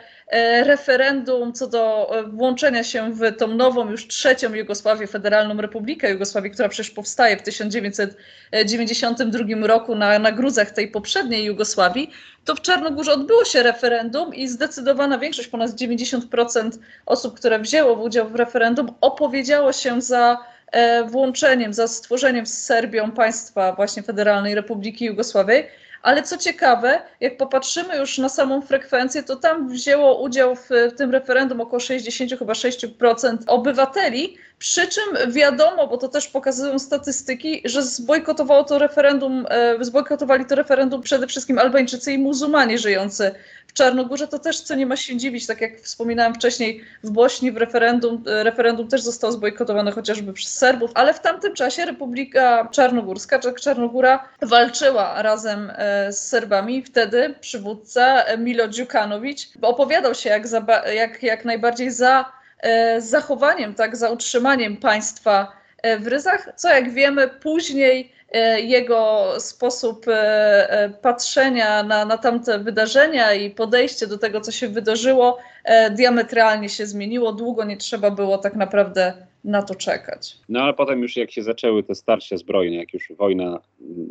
referendum 0.63 1.53
co 1.53 1.67
do 1.67 2.15
e, 2.19 2.23
włączenia 2.23 2.83
się 2.83 3.13
w 3.13 3.37
tą 3.37 3.47
nową, 3.47 3.91
już 3.91 4.07
trzecią 4.07 4.53
Jugosławię, 4.53 5.07
Federalną 5.07 5.61
Republikę 5.61 6.11
Jugosławii, 6.11 6.51
która 6.51 6.69
przecież 6.69 6.91
powstaje 6.91 7.37
w 7.37 7.41
1992 7.41 9.67
roku 9.67 9.95
na, 9.95 10.19
na 10.19 10.31
gruzach 10.31 10.71
tej 10.71 10.87
poprzedniej 10.87 11.45
Jugosławii, 11.45 12.11
to 12.45 12.55
w 12.55 12.61
Czarnogórze 12.61 13.13
odbyło 13.13 13.45
się 13.45 13.63
referendum 13.63 14.35
i 14.35 14.47
zdecydowana 14.47 15.17
większość, 15.17 15.47
ponad 15.47 15.71
90% 15.71 16.71
osób, 17.05 17.37
które 17.37 17.59
wzięło 17.59 18.03
udział 18.03 18.29
w 18.29 18.35
referendum, 18.35 18.93
opowiedziało 19.01 19.73
się 19.73 20.01
za 20.01 20.37
e, 20.71 21.03
włączeniem, 21.03 21.73
za 21.73 21.87
stworzeniem 21.87 22.45
z 22.45 22.63
Serbią 22.63 23.11
państwa 23.11 23.73
właśnie 23.73 24.03
Federalnej 24.03 24.55
Republiki 24.55 25.05
Jugosławii 25.05 25.63
ale 26.01 26.23
co 26.23 26.37
ciekawe, 26.37 27.01
jak 27.19 27.37
popatrzymy 27.37 27.97
już 27.97 28.17
na 28.17 28.29
samą 28.29 28.61
frekwencję, 28.61 29.23
to 29.23 29.35
tam 29.35 29.69
wzięło 29.69 30.21
udział 30.21 30.55
w, 30.55 30.69
w 30.69 30.97
tym 30.97 31.11
referendum 31.11 31.61
około 31.61 31.79
60 31.79 32.31
chyba 32.39 32.53
6% 32.53 33.37
obywateli, 33.47 34.37
przy 34.61 34.87
czym 34.87 35.31
wiadomo, 35.31 35.87
bo 35.87 35.97
to 35.97 36.07
też 36.07 36.27
pokazują 36.27 36.79
statystyki, 36.79 37.61
że 37.65 37.83
zbojkotowało 37.83 38.63
to 38.63 38.79
referendum, 38.79 39.45
e, 39.49 39.83
zbojkotowali 39.83 40.45
to 40.45 40.55
referendum 40.55 41.01
przede 41.01 41.27
wszystkim 41.27 41.59
Albańczycy 41.59 42.13
i 42.13 42.17
muzułmanie 42.17 42.77
żyjący 42.77 43.31
w 43.67 43.73
Czarnogórze. 43.73 44.27
To 44.27 44.39
też 44.39 44.59
co 44.59 44.75
nie 44.75 44.85
ma 44.85 44.95
się 44.95 45.17
dziwić, 45.17 45.47
tak 45.47 45.61
jak 45.61 45.81
wspominałem 45.81 46.35
wcześniej, 46.35 46.83
w 47.03 47.11
Bośni 47.11 47.51
w 47.51 47.57
referendum, 47.57 48.23
e, 48.27 48.43
referendum 48.43 48.87
też 48.87 49.01
zostało 49.01 49.33
zbojkotowane 49.33 49.91
chociażby 49.91 50.33
przez 50.33 50.53
Serbów, 50.57 50.91
ale 50.93 51.13
w 51.13 51.19
tamtym 51.19 51.53
czasie 51.53 51.85
Republika 51.85 52.67
Czarnogórska, 52.71 53.39
Czarnogóra 53.39 54.29
walczyła 54.41 55.21
razem 55.21 55.71
e, 55.75 56.13
z 56.13 56.27
Serbami. 56.27 56.83
Wtedy 56.83 57.35
przywódca 57.39 58.23
Milo 58.37 58.67
Djukanovic 58.67 59.47
opowiadał 59.61 60.15
się 60.15 60.29
jak, 60.29 60.47
za, 60.47 60.65
jak, 60.95 61.23
jak 61.23 61.45
najbardziej 61.45 61.91
za 61.91 62.40
E, 62.61 63.01
zachowaniem, 63.01 63.73
tak, 63.73 63.95
za 63.95 64.09
utrzymaniem 64.09 64.77
państwa 64.77 65.51
e, 65.81 65.99
w 65.99 66.07
ryzach, 66.07 66.49
co 66.55 66.69
jak 66.69 66.93
wiemy 66.93 67.27
później 67.27 68.11
e, 68.31 68.61
jego 68.61 69.27
sposób 69.39 70.05
patrzenia 71.01 71.83
na, 71.83 72.05
na 72.05 72.17
tamte 72.17 72.59
wydarzenia 72.59 73.33
i 73.33 73.49
podejście 73.49 74.07
do 74.07 74.17
tego, 74.17 74.41
co 74.41 74.51
się 74.51 74.67
wydarzyło, 74.67 75.37
diametralnie 75.91 76.69
się 76.69 76.85
zmieniło. 76.85 77.33
Długo 77.33 77.63
nie 77.63 77.77
trzeba 77.77 78.11
było 78.11 78.37
tak 78.37 78.55
naprawdę 78.55 79.13
na 79.43 79.61
to 79.61 79.75
czekać. 79.75 80.37
No 80.49 80.61
ale 80.61 80.73
potem 80.73 81.01
już 81.01 81.17
jak 81.17 81.31
się 81.31 81.43
zaczęły 81.43 81.83
te 81.83 81.95
starcia 81.95 82.37
zbrojne, 82.37 82.75
jak 82.75 82.93
już 82.93 83.11
wojna 83.17 83.59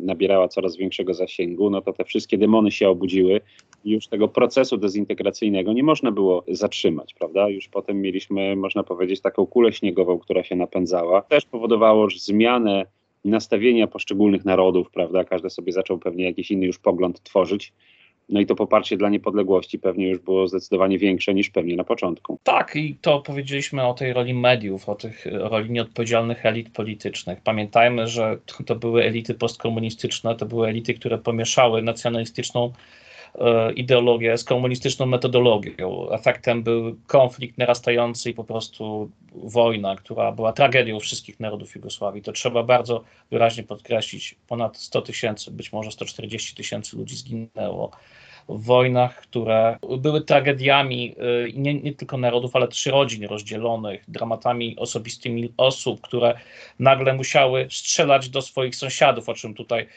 nabierała 0.01 0.47
coraz 0.47 0.77
większego 0.77 1.13
zasięgu, 1.13 1.69
no 1.69 1.81
to 1.81 1.93
te 1.93 2.03
wszystkie 2.03 2.37
demony 2.37 2.71
się 2.71 2.89
obudziły 2.89 3.41
i 3.85 3.91
już 3.91 4.07
tego 4.07 4.27
procesu 4.27 4.77
dezintegracyjnego 4.77 5.73
nie 5.73 5.83
można 5.83 6.11
było 6.11 6.43
zatrzymać, 6.47 7.13
prawda? 7.13 7.49
Już 7.49 7.67
potem 7.67 8.01
mieliśmy, 8.01 8.55
można 8.55 8.83
powiedzieć, 8.83 9.21
taką 9.21 9.45
kulę 9.45 9.73
śniegową, 9.73 10.19
która 10.19 10.43
się 10.43 10.55
napędzała. 10.55 11.21
Też 11.21 11.45
powodowało 11.45 12.09
że 12.09 12.19
zmianę 12.19 12.85
nastawienia 13.25 13.87
poszczególnych 13.87 14.45
narodów, 14.45 14.91
prawda? 14.91 15.23
Każdy 15.23 15.49
sobie 15.49 15.71
zaczął 15.71 15.99
pewnie 15.99 16.25
jakiś 16.25 16.51
inny 16.51 16.65
już 16.65 16.79
pogląd 16.79 17.23
tworzyć. 17.23 17.73
No 18.29 18.39
i 18.39 18.45
to 18.45 18.55
poparcie 18.55 18.97
dla 18.97 19.09
niepodległości 19.09 19.79
pewnie 19.79 20.09
już 20.09 20.19
było 20.19 20.47
zdecydowanie 20.47 20.97
większe 20.97 21.33
niż 21.33 21.49
pewnie 21.49 21.75
na 21.75 21.83
początku. 21.83 22.39
Tak, 22.43 22.75
i 22.75 22.95
to 23.01 23.19
powiedzieliśmy 23.19 23.87
o 23.87 23.93
tej 23.93 24.13
roli 24.13 24.33
mediów, 24.33 24.89
o 24.89 24.95
tych 24.95 25.25
roli 25.31 25.71
nieodpowiedzialnych 25.71 26.45
elit 26.45 26.69
politycznych. 26.69 27.41
Pamiętajmy, 27.41 28.07
że 28.07 28.37
to 28.65 28.75
były 28.75 29.03
elity 29.03 29.33
postkomunistyczne, 29.33 30.35
to 30.35 30.45
były 30.45 30.67
elity, 30.67 30.93
które 30.93 31.17
pomieszały 31.17 31.81
nacjonalistyczną 31.81 32.65
e, 32.65 32.71
ideologię 33.75 34.37
z 34.37 34.43
komunistyczną 34.43 35.05
metodologią. 35.05 36.09
Efektem 36.11 36.63
był 36.63 36.95
konflikt 37.07 37.57
narastający 37.57 38.29
i 38.29 38.33
po 38.33 38.43
prostu 38.43 39.11
wojna, 39.33 39.95
która 39.95 40.31
była 40.31 40.53
tragedią 40.53 40.99
wszystkich 40.99 41.39
narodów 41.39 41.75
Jugosławii. 41.75 42.21
To 42.21 42.31
trzeba 42.31 42.63
bardzo 42.63 43.03
wyraźnie 43.31 43.63
podkreślić. 43.63 44.35
Ponad 44.47 44.77
100 44.77 45.01
tysięcy, 45.01 45.51
być 45.51 45.73
może 45.73 45.91
140 45.91 46.55
tysięcy 46.55 46.97
ludzi 46.97 47.15
zginęło 47.15 47.91
wojnach, 48.59 49.21
które 49.21 49.77
były 49.97 50.21
tragediami 50.21 51.15
y, 51.47 51.53
nie, 51.53 51.73
nie, 51.73 51.93
tylko 51.93 52.17
narodów, 52.17 52.55
ale 52.55 52.67
też 52.67 52.85
rodzin 52.85 53.25
rozdzielonych, 53.25 54.03
dramatami 54.07 54.75
osobistymi 54.77 55.53
osób, 55.57 56.01
które 56.01 56.37
nagle 56.79 57.13
musiały 57.13 57.67
strzelać 57.69 58.29
do 58.29 58.41
swoich 58.41 58.75
sąsiadów, 58.75 59.29
o 59.29 59.33
czym 59.33 59.53
tutaj 59.53 59.87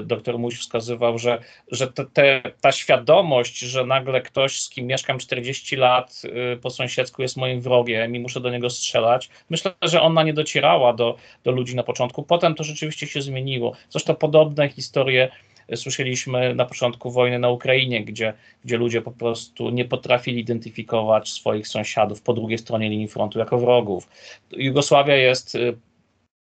y, 0.00 0.04
doktor 0.04 0.38
Muś 0.38 0.58
wskazywał, 0.58 1.18
że, 1.18 1.38
że 1.70 1.86
te, 1.86 2.04
te, 2.04 2.42
ta 2.60 2.72
świadomość, 2.72 3.58
że 3.58 3.86
nagle 3.86 4.20
ktoś, 4.20 4.60
z 4.60 4.70
kim 4.70 4.86
mieszkam 4.86 5.18
40 5.18 5.76
lat 5.76 6.22
y, 6.54 6.56
po 6.56 6.70
sąsiedzku 6.70 7.22
jest 7.22 7.36
moim 7.36 7.60
wrogiem 7.60 8.16
i 8.16 8.20
muszę 8.20 8.40
do 8.40 8.50
niego 8.50 8.70
strzelać, 8.70 9.28
myślę, 9.50 9.72
że 9.82 10.02
ona 10.02 10.22
nie 10.22 10.34
docierała 10.34 10.92
do, 10.92 11.16
do 11.44 11.50
ludzi 11.50 11.76
na 11.76 11.82
początku. 11.82 12.22
Potem 12.22 12.54
to 12.54 12.64
rzeczywiście 12.64 13.06
się 13.06 13.22
zmieniło. 13.22 13.72
Zresztą 13.90 14.14
podobne 14.14 14.68
historie 14.68 15.30
słyszeliśmy 15.76 16.54
na 16.54 16.64
początku 16.64 17.10
wojny 17.10 17.38
na 17.38 17.50
Ukrainie, 17.50 18.04
gdzie, 18.04 18.34
gdzie 18.64 18.76
ludzie 18.76 19.02
po 19.02 19.10
prostu 19.10 19.70
nie 19.70 19.84
potrafili 19.84 20.40
identyfikować 20.40 21.28
swoich 21.28 21.68
sąsiadów 21.68 22.22
po 22.22 22.32
drugiej 22.32 22.58
stronie 22.58 22.88
linii 22.90 23.08
frontu 23.08 23.38
jako 23.38 23.58
wrogów. 23.58 24.08
Jugosławia 24.56 25.16
jest 25.16 25.54
y, 25.54 25.76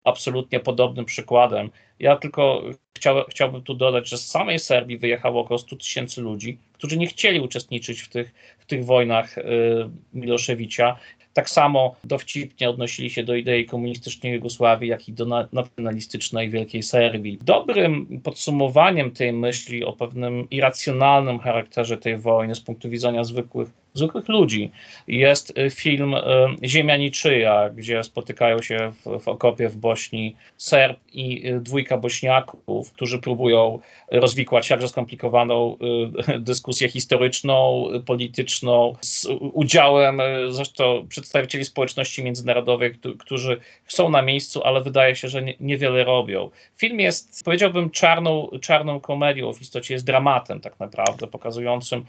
absolutnie 0.04 0.60
podobnym 0.60 1.04
przykładem. 1.04 1.70
Ja 1.98 2.16
tylko 2.16 2.62
chciał, 2.96 3.24
chciałbym 3.28 3.62
tu 3.62 3.74
dodać, 3.74 4.08
że 4.08 4.18
z 4.18 4.26
samej 4.26 4.58
Serbii 4.58 4.98
wyjechało 4.98 5.40
około 5.40 5.58
100 5.58 5.76
tysięcy 5.76 6.20
ludzi, 6.20 6.58
którzy 6.72 6.96
nie 6.98 7.06
chcieli 7.06 7.40
uczestniczyć 7.40 8.00
w 8.00 8.08
tych, 8.08 8.34
w 8.58 8.66
tych 8.66 8.84
wojnach 8.84 9.38
y, 9.38 9.42
Miloszewicza. 10.14 10.96
Tak 11.34 11.50
samo 11.50 11.96
dowcipnie 12.04 12.70
odnosili 12.70 13.10
się 13.10 13.24
do 13.24 13.34
idei 13.34 13.66
komunistycznej 13.66 14.32
Jugosławii, 14.32 14.90
jak 14.90 15.08
i 15.08 15.12
do 15.12 15.46
nacjonalistycznej 15.52 16.50
Wielkiej 16.50 16.82
Serbii. 16.82 17.38
Dobrym 17.42 18.20
podsumowaniem 18.22 19.10
tej 19.10 19.32
myśli 19.32 19.84
o 19.84 19.92
pewnym 19.92 20.50
irracjonalnym 20.50 21.38
charakterze 21.38 21.98
tej 21.98 22.18
wojny 22.18 22.54
z 22.54 22.60
punktu 22.60 22.90
widzenia 22.90 23.24
zwykłych 23.24 23.83
zwykłych 23.94 24.28
ludzi. 24.28 24.70
Jest 25.08 25.58
y, 25.58 25.70
film 25.70 26.14
y, 26.14 26.20
Ziemia 26.64 26.96
Niczyja, 26.96 27.70
gdzie 27.70 28.04
spotykają 28.04 28.62
się 28.62 28.92
w, 29.04 29.20
w 29.20 29.28
okopie 29.28 29.68
w 29.68 29.76
Bośni 29.76 30.36
Serb 30.56 30.98
i 31.12 31.48
y, 31.48 31.60
dwójka 31.60 31.98
Bośniaków, 31.98 32.92
którzy 32.92 33.18
próbują 33.18 33.78
rozwikłać 34.10 34.70
jakże 34.70 34.88
skomplikowaną 34.88 35.76
dyskusję 36.38 36.88
historyczną, 36.88 37.88
polityczną, 38.06 38.94
z 39.00 39.26
udziałem 39.40 40.22
zresztą 40.48 41.06
przedstawicieli 41.08 41.64
społeczności 41.64 42.24
międzynarodowej, 42.24 42.94
którzy 43.18 43.60
są 43.88 44.08
na 44.08 44.22
miejscu, 44.22 44.64
ale 44.64 44.82
wydaje 44.82 45.16
się, 45.16 45.28
że 45.28 45.42
niewiele 45.60 46.04
robią. 46.04 46.50
Film 46.76 47.00
jest, 47.00 47.44
powiedziałbym, 47.44 47.90
czarną, 47.90 48.48
czarną 48.60 49.00
komedią, 49.00 49.52
w 49.52 49.62
istocie 49.62 49.94
jest 49.94 50.06
dramatem 50.06 50.60
tak 50.60 50.80
naprawdę, 50.80 51.26
pokazującym 51.26 52.04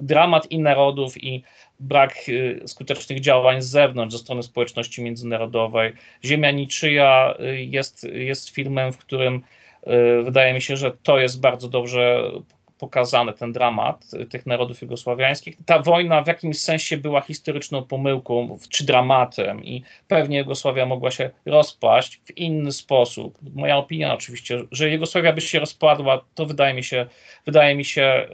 dramat 0.00 0.50
i 0.50 0.58
narodów 0.58 1.16
i 1.26 1.42
brak 1.80 2.28
y, 2.28 2.62
skutecznych 2.66 3.20
działań 3.20 3.62
z 3.62 3.66
zewnątrz, 3.66 4.16
ze 4.16 4.18
strony 4.18 4.42
społeczności 4.42 5.02
międzynarodowej. 5.02 5.92
Ziemia 6.24 6.50
Niczyja 6.50 7.34
y, 7.40 7.64
jest, 7.64 8.04
jest 8.04 8.48
filmem, 8.48 8.92
w 8.92 8.98
którym 8.98 9.42
y, 9.86 10.22
wydaje 10.22 10.54
mi 10.54 10.60
się, 10.60 10.76
że 10.76 10.92
to 11.02 11.18
jest 11.18 11.40
bardzo 11.40 11.68
dobrze 11.68 12.30
pokazany 12.78 13.32
ten 13.32 13.52
dramat 13.52 14.10
tych 14.30 14.46
narodów 14.46 14.82
jugosławiańskich. 14.82 15.56
Ta 15.66 15.78
wojna 15.78 16.22
w 16.22 16.26
jakimś 16.26 16.58
sensie 16.58 16.96
była 16.96 17.20
historyczną 17.20 17.82
pomyłką 17.82 18.58
czy 18.68 18.84
dramatem 18.84 19.64
i 19.64 19.82
pewnie 20.08 20.38
Jugosławia 20.38 20.86
mogła 20.86 21.10
się 21.10 21.30
rozpaść 21.46 22.20
w 22.24 22.36
inny 22.36 22.72
sposób. 22.72 23.38
Moja 23.54 23.76
opinia 23.76 24.14
oczywiście, 24.14 24.62
że 24.72 24.90
Jugosławia 24.90 25.32
by 25.32 25.40
się 25.40 25.58
rozpadła, 25.58 26.24
to 26.34 26.46
wydaje 26.46 26.74
mi 26.74 26.84
się, 26.84 27.06
wydaje 27.46 27.74
mi 27.74 27.84
się, 27.84 28.28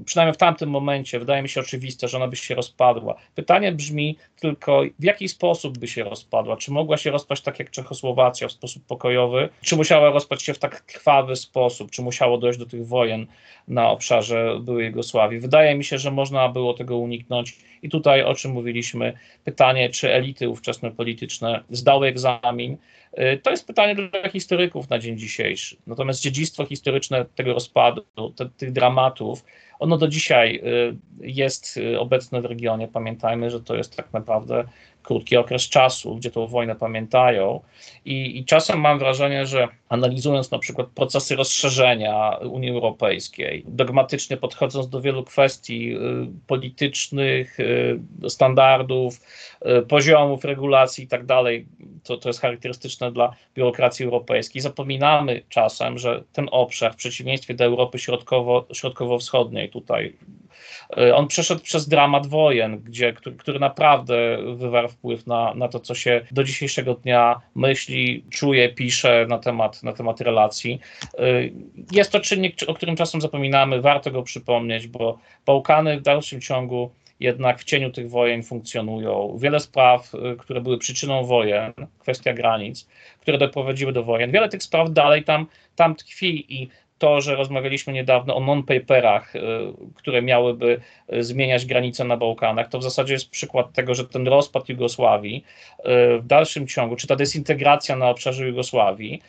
y, 0.00 0.04
przynajmniej 0.04 0.34
w 0.34 0.36
tamtym 0.36 0.70
momencie, 0.70 1.18
wydaje 1.18 1.42
mi 1.42 1.48
się 1.48 1.60
oczywiste, 1.60 2.08
że 2.08 2.16
ona 2.16 2.28
by 2.28 2.36
się 2.36 2.54
rozpadła. 2.54 3.14
Pytanie 3.34 3.72
brzmi 3.72 4.16
tylko, 4.40 4.82
w 4.98 5.04
jaki 5.04 5.28
sposób 5.28 5.78
by 5.78 5.88
się 5.88 6.04
rozpadła? 6.04 6.56
Czy 6.56 6.70
mogła 6.70 6.96
się 6.96 7.10
rozpaść 7.10 7.42
tak 7.42 7.58
jak 7.58 7.70
Czechosłowacja 7.70 8.48
w 8.48 8.52
sposób 8.52 8.86
pokojowy? 8.86 9.48
Czy 9.60 9.76
musiała 9.76 10.10
rozpaść 10.10 10.42
się 10.42 10.54
w 10.54 10.58
tak 10.58 10.86
krwawy 10.86 11.36
sposób? 11.36 11.90
Czy 11.90 12.02
musiało 12.02 12.38
dojść 12.38 12.58
do 12.58 12.66
tych 12.66 12.86
wojen 12.86 13.26
na 13.68 13.90
obszarze 13.90 14.58
byłej 14.60 14.86
Jugosławii? 14.86 15.40
Wydaje 15.40 15.74
mi 15.74 15.84
się, 15.84 15.98
że 15.98 16.10
można 16.10 16.48
było 16.48 16.74
tego 16.74 16.98
uniknąć. 16.98 17.56
I 17.82 17.88
tutaj, 17.88 18.22
o 18.22 18.34
czym 18.34 18.50
mówiliśmy, 18.50 19.12
pytanie, 19.44 19.90
czy 19.90 20.12
elity 20.12 20.48
ówczesne 20.48 20.90
polityczne 20.90 21.64
zdały 21.70 22.06
egzamin, 22.06 22.76
y, 23.18 23.40
to 23.42 23.50
jest 23.50 23.66
pytanie 23.66 23.94
dla 23.94 24.30
historyków 24.30 24.90
na 24.90 24.98
dzień 24.98 25.18
dzisiejszy. 25.18 25.76
Natomiast 25.86 26.20
dziedzictwo 26.20 26.64
historyczne 26.64 27.24
tego 27.24 27.54
rozpadu, 27.54 28.02
te, 28.36 28.48
tych 28.48 28.72
dramatów, 28.72 29.44
ono 29.78 29.98
do 29.98 30.08
dzisiaj 30.08 30.56
y, 30.56 30.96
jest 31.20 31.76
y, 31.76 32.00
obecne 32.00 32.40
w 32.40 32.44
regionie. 32.44 32.88
Pamiętajmy, 32.88 33.50
że 33.50 33.60
to 33.60 33.76
jest 33.76 33.96
tak 33.96 34.12
naprawdę 34.12 34.64
krótki 35.08 35.36
okres 35.36 35.68
czasu, 35.68 36.16
gdzie 36.16 36.30
tą 36.30 36.46
wojnę 36.46 36.74
pamiętają. 36.74 37.60
I, 38.04 38.38
I, 38.38 38.44
czasem 38.44 38.80
mam 38.80 38.98
wrażenie, 38.98 39.46
że 39.46 39.68
analizując 39.88 40.50
na 40.50 40.58
przykład 40.58 40.86
procesy 40.86 41.36
rozszerzenia 41.36 42.30
Unii 42.30 42.70
Europejskiej, 42.70 43.64
dogmatycznie 43.66 44.36
podchodząc 44.36 44.88
do 44.88 45.00
wielu 45.00 45.24
kwestii 45.24 45.96
y, 45.96 45.98
politycznych, 46.46 47.60
y, 47.60 48.00
standardów, 48.28 49.20
y, 49.78 49.82
poziomów 49.82 50.44
regulacji 50.44 51.04
i 51.04 51.08
tak 51.08 51.26
dalej, 51.26 51.66
to, 52.04 52.16
to 52.16 52.28
jest 52.28 52.40
charakterystyczne 52.40 53.12
dla 53.12 53.34
biurokracji 53.54 54.04
europejskiej. 54.04 54.62
Zapominamy 54.62 55.42
czasem, 55.48 55.98
że 55.98 56.22
ten 56.32 56.48
obszar, 56.50 56.92
w 56.92 56.96
przeciwieństwie 56.96 57.54
do 57.54 57.64
Europy 57.64 57.98
środkowo, 57.98 58.66
środkowo-wschodniej, 58.72 59.70
tutaj 59.70 60.12
on 61.14 61.28
przeszedł 61.28 61.62
przez 61.62 61.88
dramat 61.88 62.26
wojen, 62.26 62.78
gdzie, 62.78 63.12
który, 63.12 63.36
który 63.36 63.58
naprawdę 63.58 64.38
wywarł 64.56 64.88
wpływ 64.88 65.26
na, 65.26 65.54
na 65.54 65.68
to, 65.68 65.80
co 65.80 65.94
się 65.94 66.20
do 66.30 66.44
dzisiejszego 66.44 66.94
dnia 66.94 67.40
myśli, 67.54 68.24
czuje, 68.30 68.68
pisze 68.68 69.26
na 69.28 69.38
temat, 69.38 69.82
na 69.82 69.92
temat 69.92 70.20
relacji. 70.20 70.80
E, 71.18 71.22
jest 71.92 72.12
to 72.12 72.20
czynnik, 72.20 72.56
o 72.66 72.74
którym 72.74 72.96
czasem 72.96 73.20
zapominamy, 73.20 73.80
warto 73.80 74.10
go 74.10 74.22
przypomnieć, 74.22 74.86
bo 74.86 75.18
Bałkany 75.46 75.98
w 75.98 76.02
dalszym 76.02 76.40
ciągu 76.40 76.90
jednak 77.20 77.58
w 77.58 77.64
cieniu 77.64 77.90
tych 77.90 78.10
wojen 78.10 78.42
funkcjonują. 78.42 79.36
Wiele 79.40 79.60
spraw, 79.60 80.14
e, 80.14 80.36
które 80.36 80.60
były 80.60 80.78
przyczyną 80.78 81.24
wojen, 81.24 81.72
kwestia 81.98 82.32
granic, 82.32 82.88
które 83.20 83.38
doprowadziły 83.38 83.92
do 83.92 84.04
wojen, 84.04 84.30
wiele 84.30 84.48
tych 84.48 84.62
spraw 84.62 84.90
dalej 84.90 85.24
tam, 85.24 85.46
tam 85.76 85.94
tkwi 85.94 86.62
i 86.62 86.68
to, 86.98 87.20
że 87.20 87.36
rozmawialiśmy 87.36 87.92
niedawno 87.92 88.36
o 88.36 88.40
non-paperach, 88.40 89.36
y, 89.36 89.40
które 89.94 90.22
miałyby 90.22 90.80
y, 91.12 91.24
zmieniać 91.24 91.66
granice 91.66 92.04
na 92.04 92.16
Bałkanach, 92.16 92.68
to 92.68 92.78
w 92.78 92.82
zasadzie 92.82 93.12
jest 93.12 93.30
przykład 93.30 93.72
tego, 93.72 93.94
że 93.94 94.04
ten 94.04 94.28
rozpad 94.28 94.68
Jugosławii 94.68 95.44
y, 95.78 95.82
w 96.18 96.26
dalszym 96.26 96.66
ciągu, 96.66 96.96
czy 96.96 97.06
ta 97.06 97.16
dezintegracja 97.16 97.96
na 97.96 98.10
obszarze 98.10 98.46
Jugosławii, 98.46 99.22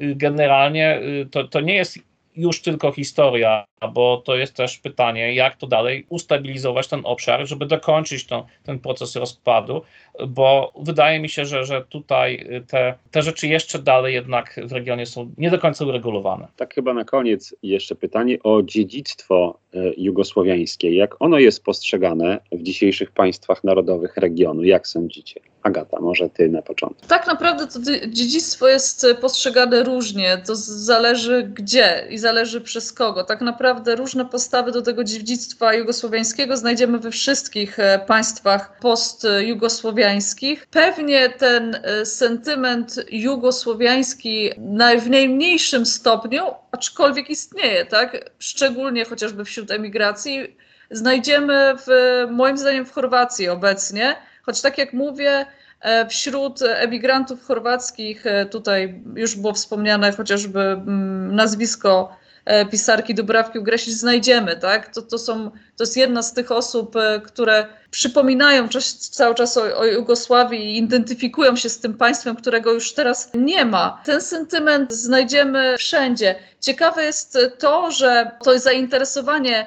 generalnie 0.00 1.00
to, 1.30 1.48
to 1.48 1.60
nie 1.60 1.74
jest 1.74 1.98
już 2.36 2.62
tylko 2.62 2.92
historia, 2.92 3.64
bo 3.92 4.22
to 4.24 4.36
jest 4.36 4.54
też 4.54 4.78
pytanie, 4.78 5.34
jak 5.34 5.56
to 5.56 5.66
dalej 5.66 6.06
ustabilizować 6.08 6.88
ten 6.88 7.00
obszar, 7.04 7.46
żeby 7.46 7.66
dokończyć 7.66 8.26
to, 8.26 8.46
ten 8.64 8.78
proces 8.78 9.16
rozpadu, 9.16 9.82
bo 10.28 10.72
wydaje 10.80 11.20
mi 11.20 11.28
się, 11.28 11.44
że, 11.44 11.64
że 11.64 11.84
tutaj 11.88 12.48
te, 12.68 12.94
te 13.10 13.22
rzeczy 13.22 13.48
jeszcze 13.48 13.78
dalej 13.78 14.14
jednak 14.14 14.60
w 14.64 14.72
regionie 14.72 15.06
są 15.06 15.30
nie 15.38 15.50
do 15.50 15.58
końca 15.58 15.84
uregulowane. 15.84 16.48
Tak 16.56 16.74
chyba 16.74 16.94
na 16.94 17.04
koniec 17.04 17.56
jeszcze 17.62 17.94
pytanie 17.94 18.38
o 18.42 18.62
dziedzictwo 18.62 19.58
e, 19.74 19.78
jugosłowiańskie. 19.96 20.94
Jak 20.94 21.22
ono 21.22 21.38
jest 21.38 21.64
postrzegane 21.64 22.40
w 22.52 22.62
dzisiejszych 22.62 23.10
państwach 23.10 23.64
narodowych 23.64 24.16
regionu? 24.16 24.62
Jak 24.64 24.86
sądzicie? 24.86 25.40
Agata, 25.66 26.00
może 26.00 26.30
ty 26.30 26.48
na 26.48 26.62
początku. 26.62 27.06
Tak 27.06 27.26
naprawdę 27.26 27.66
to 27.66 27.78
dziedzictwo 28.08 28.68
jest 28.68 29.06
postrzegane 29.20 29.82
różnie. 29.82 30.42
To 30.46 30.56
zależy 30.56 31.42
gdzie 31.42 32.06
i 32.10 32.18
zależy 32.18 32.60
przez 32.60 32.92
kogo. 32.92 33.24
Tak 33.24 33.40
naprawdę 33.40 33.96
różne 33.96 34.24
postawy 34.24 34.72
do 34.72 34.82
tego 34.82 35.04
dziedzictwa 35.04 35.74
jugosłowiańskiego 35.74 36.56
znajdziemy 36.56 36.98
we 36.98 37.10
wszystkich 37.10 37.78
e, 37.78 37.98
państwach 37.98 38.78
postjugosłowiańskich. 38.78 40.66
Pewnie 40.70 41.28
ten 41.28 41.74
e, 41.74 42.06
sentyment 42.06 42.96
jugosłowiański 43.10 44.50
w 44.98 45.08
najmniejszym 45.08 45.86
stopniu, 45.86 46.42
aczkolwiek 46.72 47.30
istnieje, 47.30 47.86
tak? 47.86 48.30
Szczególnie 48.38 49.04
chociażby 49.04 49.44
wśród 49.44 49.70
emigracji, 49.70 50.56
znajdziemy 50.90 51.74
w, 51.76 51.86
moim 52.30 52.58
zdaniem 52.58 52.86
w 52.86 52.92
Chorwacji 52.92 53.48
obecnie 53.48 54.16
Choć 54.46 54.60
tak 54.60 54.78
jak 54.78 54.92
mówię, 54.92 55.46
e, 55.80 56.08
wśród 56.08 56.62
emigrantów 56.62 57.44
chorwackich, 57.44 58.26
e, 58.26 58.46
tutaj 58.46 59.02
już 59.16 59.36
było 59.36 59.52
wspomniane 59.52 60.12
chociażby 60.12 60.60
mm, 60.60 61.34
nazwisko 61.36 62.16
e, 62.44 62.66
pisarki 62.66 63.14
Dubrawki 63.14 63.58
Ugresić 63.58 63.94
znajdziemy, 63.94 64.56
tak? 64.56 64.94
To, 64.94 65.02
to, 65.02 65.18
są, 65.18 65.50
to 65.50 65.82
jest 65.84 65.96
jedna 65.96 66.22
z 66.22 66.34
tych 66.34 66.52
osób, 66.52 66.94
które 67.24 67.66
przypominają 67.90 68.68
cały 69.10 69.34
czas 69.34 69.56
o, 69.56 69.78
o 69.78 69.84
Jugosławii 69.84 70.60
i 70.60 70.78
identyfikują 70.78 71.56
się 71.56 71.68
z 71.68 71.80
tym 71.80 71.94
państwem, 71.94 72.36
którego 72.36 72.72
już 72.72 72.94
teraz 72.94 73.30
nie 73.34 73.64
ma. 73.64 74.02
Ten 74.04 74.20
sentyment 74.20 74.92
znajdziemy 74.92 75.76
wszędzie. 75.78 76.34
Ciekawe 76.60 77.04
jest 77.04 77.38
to, 77.58 77.90
że 77.90 78.30
to 78.44 78.58
zainteresowanie 78.58 79.66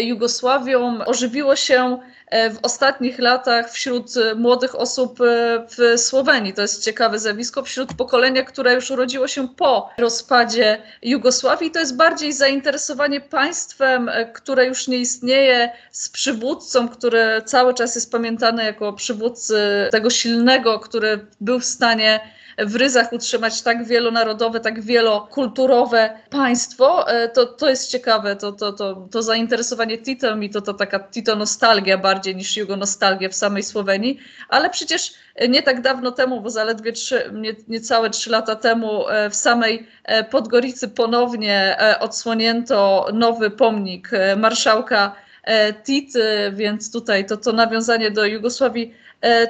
Jugosławią 0.00 1.04
ożywiło 1.04 1.56
się 1.56 1.98
w 2.32 2.58
ostatnich 2.62 3.18
latach 3.18 3.70
wśród 3.70 4.16
e, 4.16 4.34
młodych 4.34 4.74
osób 4.74 5.20
e, 5.20 5.24
w 5.68 6.00
Słowenii. 6.00 6.52
To 6.52 6.62
jest 6.62 6.84
ciekawe 6.84 7.18
zjawisko 7.18 7.62
wśród 7.62 7.94
pokolenia, 7.94 8.42
które 8.42 8.74
już 8.74 8.90
urodziło 8.90 9.28
się 9.28 9.48
po 9.48 9.90
rozpadzie 9.98 10.82
Jugosławii. 11.02 11.70
To 11.70 11.80
jest 11.80 11.96
bardziej 11.96 12.32
zainteresowanie 12.32 13.20
państwem, 13.20 14.10
które 14.34 14.66
już 14.66 14.88
nie 14.88 14.98
istnieje, 14.98 15.70
z 15.90 16.08
przywódcą, 16.08 16.88
który 16.88 17.42
cały 17.44 17.74
czas 17.74 17.94
jest 17.94 18.12
pamiętany 18.12 18.64
jako 18.64 18.92
przywódcy 18.92 19.88
tego 19.90 20.10
silnego, 20.10 20.80
który 20.80 21.26
był 21.40 21.60
w 21.60 21.64
stanie 21.64 22.20
w 22.58 22.76
ryzach 22.76 23.12
utrzymać 23.12 23.62
tak 23.62 23.84
wielonarodowe, 23.84 24.60
tak 24.60 24.80
wielokulturowe 24.80 26.10
państwo. 26.30 27.10
E, 27.10 27.28
to, 27.28 27.46
to 27.46 27.70
jest 27.70 27.90
ciekawe, 27.90 28.36
to, 28.36 28.52
to, 28.52 28.72
to, 28.72 29.08
to 29.10 29.22
zainteresowanie 29.22 29.98
Titem 29.98 30.44
i 30.44 30.50
to, 30.50 30.60
to 30.60 30.74
taka 30.74 30.98
Tito-nostalgia 31.00 31.98
bardziej 31.98 32.36
niż 32.36 32.56
Jugo-nostalgia 32.56 33.28
w 33.28 33.34
samej 33.34 33.62
Słowenii, 33.62 34.18
ale 34.48 34.70
przecież 34.70 35.14
nie 35.48 35.62
tak 35.62 35.80
dawno 35.80 36.12
temu, 36.12 36.40
bo 36.40 36.50
zaledwie 36.50 36.92
trzy, 36.92 37.30
nie, 37.32 37.54
niecałe 37.68 38.10
trzy 38.10 38.30
lata 38.30 38.56
temu 38.56 39.08
e, 39.08 39.30
w 39.30 39.34
samej 39.34 39.86
e, 40.04 40.24
Podgoricy 40.24 40.88
ponownie 40.88 41.76
odsłonięto 42.00 43.08
nowy 43.12 43.50
pomnik 43.50 44.10
marszałka 44.36 45.14
Tity, 45.84 46.52
więc 46.54 46.92
tutaj 46.92 47.26
to, 47.26 47.36
to 47.36 47.52
nawiązanie 47.52 48.10
do 48.10 48.24
Jugosławii 48.24 48.94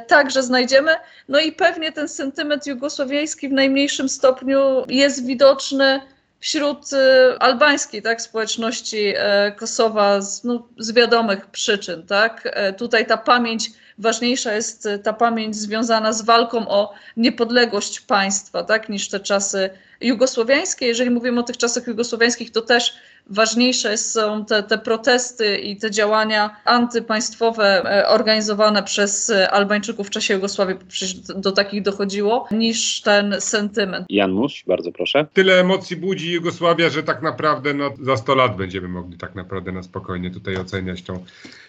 także 0.07 0.43
znajdziemy. 0.43 0.93
No 1.29 1.41
i 1.41 1.53
pewnie 1.53 1.93
ten 1.93 2.09
sentyment 2.09 2.67
jugosłowiański 2.67 3.49
w 3.49 3.53
najmniejszym 3.53 4.09
stopniu 4.09 4.85
jest 4.89 5.27
widoczny 5.27 6.01
wśród 6.45 6.93
e, 6.93 7.43
albańskiej 7.43 8.03
tak, 8.03 8.23
społeczności 8.23 9.15
e, 9.17 9.53
Kosowa 9.53 10.21
z, 10.21 10.45
no, 10.45 10.69
z 10.79 10.93
wiadomych 10.93 11.47
przyczyn. 11.47 12.07
Tak? 12.07 12.57
Tutaj 12.79 13.07
ta 13.07 13.17
pamięć, 13.17 13.71
ważniejsza 13.99 14.53
jest 14.53 14.89
ta 15.03 15.13
pamięć 15.13 15.57
związana 15.57 16.13
z 16.13 16.23
walką 16.23 16.69
o 16.69 16.95
niepodległość 17.17 18.01
państwa, 18.01 18.65
tak, 18.65 18.89
niż 18.89 19.09
te 19.09 19.21
czasy 19.21 19.71
jugosłowiańskie. 20.01 20.87
Jeżeli 20.87 21.11
mówimy 21.11 21.41
o 21.41 21.43
tych 21.43 21.57
czasach 21.57 21.87
jugosłowiańskich, 21.87 22.53
to 22.53 22.63
też 22.63 22.95
ważniejsze 23.27 23.97
są 23.97 24.45
te, 24.45 24.63
te 24.63 24.79
protesty 24.79 25.57
i 25.59 25.77
te 25.77 25.91
działania 25.91 26.57
antypaństwowe 26.65 27.83
e, 27.85 28.09
organizowane 28.09 28.83
przez 28.83 29.33
Albańczyków 29.51 30.07
w 30.07 30.11
czasie 30.11 30.35
Jugosławii, 30.35 30.77
przecież 30.89 31.15
do, 31.15 31.35
do 31.35 31.53
takich 31.53 31.83
dochodziło, 31.83 32.49
niż 32.51 33.01
ten 33.01 33.35
sentyment. 33.39 34.07
Jan 34.09 34.33
Muś, 34.33 34.65
bardzo 34.67 34.93
proszę. 34.93 35.27
Tyle 35.33 35.61
emocji 35.61 35.97
budzi 35.97 36.33
Jugosławia, 36.33 36.91
że 36.91 37.03
tak 37.03 37.23
naprawdę 37.23 37.75
no, 37.75 37.91
za 38.03 38.17
100 38.17 38.35
lat 38.35 38.57
będziemy 38.57 38.89
mogli 38.89 39.19
tak 39.19 39.35
naprawdę 39.35 39.73
na 39.73 39.83
spokojnie 39.83 40.31
tutaj 40.31 40.57
oceniać 40.57 41.03
tą 41.03 41.25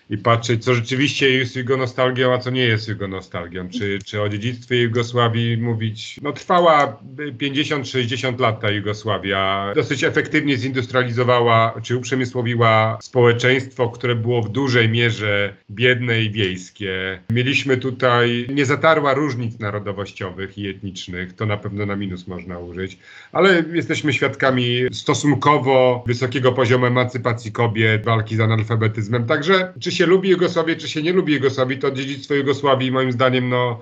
i 0.09 0.17
patrzeć, 0.17 0.63
co 0.63 0.73
rzeczywiście 0.73 1.29
jest 1.29 1.55
jego 1.55 1.77
nostalgią, 1.77 2.33
a 2.33 2.37
co 2.37 2.49
nie 2.49 2.63
jest 2.63 2.87
jego 2.87 3.07
nostalgią. 3.07 3.69
Czy, 3.69 3.99
czy 4.05 4.21
o 4.21 4.29
dziedzictwie 4.29 4.81
Jugosławii 4.81 5.57
mówić, 5.57 6.19
no 6.21 6.33
trwała 6.33 6.99
50-60 7.17 8.39
lat 8.39 8.61
ta 8.61 8.71
Jugosławia. 8.71 9.71
Dosyć 9.75 10.03
efektywnie 10.03 10.57
zindustrializowała, 10.57 11.73
czy 11.83 11.97
uprzemysłowiła 11.97 12.97
społeczeństwo, 13.01 13.89
które 13.89 14.15
było 14.15 14.41
w 14.41 14.49
dużej 14.49 14.89
mierze 14.89 15.55
biedne 15.71 16.21
i 16.21 16.31
wiejskie. 16.31 17.21
Mieliśmy 17.29 17.77
tutaj, 17.77 18.47
nie 18.49 18.65
zatarła 18.65 19.13
różnic 19.13 19.59
narodowościowych 19.59 20.57
i 20.57 20.67
etnicznych, 20.67 21.33
to 21.33 21.45
na 21.45 21.57
pewno 21.57 21.85
na 21.85 21.95
minus 21.95 22.27
można 22.27 22.59
użyć, 22.59 22.97
ale 23.31 23.63
jesteśmy 23.73 24.13
świadkami 24.13 24.85
stosunkowo 24.91 26.03
wysokiego 26.07 26.51
poziomu 26.51 26.85
emancypacji 26.85 27.51
kobiet, 27.51 28.05
walki 28.05 28.35
z 28.35 28.39
analfabetyzmem, 28.39 29.25
także 29.25 29.73
czy 29.79 29.94
się 29.95 30.05
lubi 30.05 30.29
Jugosławię, 30.29 30.75
czy 30.75 30.89
się 30.89 31.01
nie 31.03 31.13
lubi 31.13 31.33
Jugosławii, 31.33 31.77
to 31.77 31.91
dziedzictwo 31.91 32.33
Jugosławii 32.33 32.91
moim 32.91 33.11
zdaniem 33.11 33.49
no, 33.49 33.79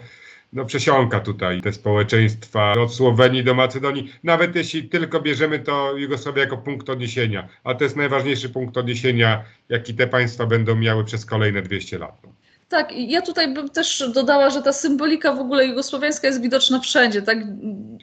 no 0.53 0.65
przesiąka 0.65 1.19
tutaj 1.19 1.61
te 1.61 1.73
społeczeństwa 1.73 2.73
od 2.73 2.93
Słowenii 2.93 3.43
do 3.43 3.53
Macedonii. 3.53 4.13
Nawet 4.23 4.55
jeśli 4.55 4.89
tylko 4.89 5.21
bierzemy 5.21 5.59
to 5.59 5.97
Jugosławię 5.97 6.41
jako 6.41 6.57
punkt 6.57 6.89
odniesienia, 6.89 7.47
a 7.63 7.75
to 7.75 7.83
jest 7.83 7.95
najważniejszy 7.95 8.49
punkt 8.49 8.77
odniesienia, 8.77 9.43
jaki 9.69 9.93
te 9.93 10.07
państwa 10.07 10.45
będą 10.45 10.75
miały 10.75 11.03
przez 11.05 11.25
kolejne 11.25 11.61
200 11.61 11.97
lat. 11.97 12.21
Tak, 12.69 12.91
ja 12.97 13.21
tutaj 13.21 13.53
bym 13.53 13.69
też 13.69 14.03
dodała, 14.13 14.49
że 14.49 14.61
ta 14.61 14.73
symbolika 14.73 15.33
w 15.33 15.39
ogóle 15.39 15.65
jugosłowiańska 15.65 16.27
jest 16.27 16.41
widoczna 16.41 16.79
wszędzie, 16.79 17.21
tak? 17.21 17.37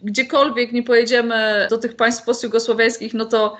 Gdziekolwiek 0.03 0.73
nie 0.73 0.83
pojedziemy 0.83 1.67
do 1.71 1.79
tych 1.79 1.97
państw 1.97 2.25
postjugosłowiańskich, 2.25 3.15
no 3.15 3.25
to 3.25 3.57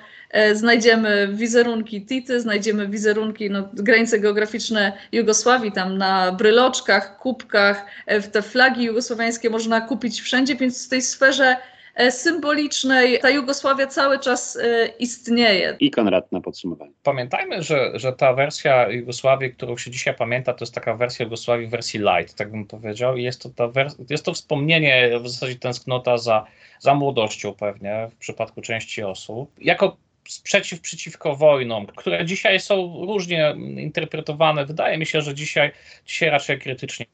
znajdziemy 0.53 1.29
wizerunki 1.33 2.05
Tity, 2.05 2.41
znajdziemy 2.41 2.87
wizerunki, 2.87 3.49
no, 3.49 3.69
granice 3.73 4.19
geograficzne 4.19 4.93
Jugosławii, 5.11 5.71
tam 5.71 5.97
na 5.97 6.31
bryloczkach, 6.31 7.17
kubkach, 7.17 7.85
e, 8.05 8.21
te 8.21 8.41
flagi 8.41 8.83
jugosłowiańskie 8.83 9.49
można 9.49 9.81
kupić 9.81 10.21
wszędzie, 10.21 10.55
więc 10.55 10.85
w 10.85 10.89
tej 10.89 11.01
sferze 11.01 11.57
e, 11.95 12.11
symbolicznej 12.11 13.19
ta 13.19 13.29
Jugosławia 13.29 13.87
cały 13.87 14.19
czas 14.19 14.59
istnieje. 14.99 15.75
I 15.79 15.91
Konrad 15.91 16.31
na 16.31 16.41
podsumowanie. 16.41 16.91
Pamiętajmy, 17.03 17.63
że, 17.63 17.91
że 17.93 18.13
ta 18.13 18.33
wersja 18.33 18.89
Jugosławii, 18.89 19.53
którą 19.53 19.77
się 19.77 19.91
dzisiaj 19.91 20.15
pamięta, 20.15 20.53
to 20.53 20.65
jest 20.65 20.75
taka 20.75 20.95
wersja 20.95 21.23
Jugosławii 21.23 21.67
w 21.67 21.71
wersji 21.71 21.99
light, 21.99 22.35
tak 22.35 22.51
bym 22.51 22.65
powiedział. 22.65 23.17
I 23.17 23.23
jest 23.23 23.41
to, 23.41 23.49
ta 23.49 23.67
wers- 23.67 23.95
jest 24.09 24.25
to 24.25 24.33
wspomnienie, 24.33 25.19
w 25.19 25.29
zasadzie 25.29 25.55
tęsknota 25.55 26.17
za, 26.17 26.45
za 26.79 26.93
młodością 26.93 27.53
pewnie 27.53 28.07
w 28.11 28.15
przypadku 28.15 28.61
części 28.61 29.03
osób. 29.03 29.51
Jako 29.61 29.97
sprzeciw 30.27 30.81
przeciwko 30.81 31.35
wojnom, 31.35 31.85
które 31.85 32.25
dzisiaj 32.25 32.59
są 32.59 33.05
różnie 33.05 33.55
interpretowane. 33.77 34.65
Wydaje 34.65 34.97
mi 34.97 35.05
się, 35.05 35.21
że 35.21 35.35
dzisiaj, 35.35 35.71
dzisiaj 36.05 36.29
raczej 36.29 36.59
krytycznie 36.59 37.05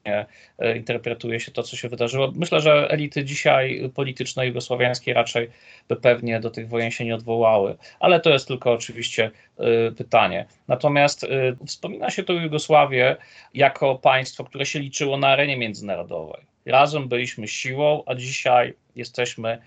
e, 0.58 0.78
interpretuje 0.78 1.40
się 1.40 1.52
to, 1.52 1.64
co 1.64 1.76
się 1.76 1.90
wydarzyło. 1.90 2.32
Myślę, 2.36 2.60
że 2.60 2.90
elity 2.90 3.24
dzisiaj 3.24 3.92
polityczne 3.96 4.48
jugosłowiańskie 4.48 5.14
raczej 5.14 5.50
by 5.88 5.96
pewnie 5.96 6.40
do 6.40 6.50
tych 6.50 6.70
wojen 6.70 6.92
się 6.92 7.06
nie 7.06 7.16
odwołały, 7.16 7.78
ale 8.00 8.20
to 8.20 8.30
jest 8.30 8.48
tylko 8.48 8.72
oczywiście 8.72 9.32
e, 9.58 9.92
pytanie. 9.92 10.46
Natomiast 10.68 11.24
e, 11.24 11.28
wspomina 11.66 12.10
się 12.10 12.24
to 12.24 12.34
Jugosławię 12.34 13.16
jako 13.54 13.96
państwo, 13.96 14.44
które 14.44 14.66
się 14.66 14.80
liczyło 14.80 15.18
na 15.18 15.28
arenie 15.28 15.58
międzynarodowej. 15.58 16.42
Razem 16.66 17.08
byliśmy 17.08 17.48
siłą, 17.48 18.04
a 18.06 18.16
dzisiaj 18.16 18.74
jesteśmy 18.96 19.62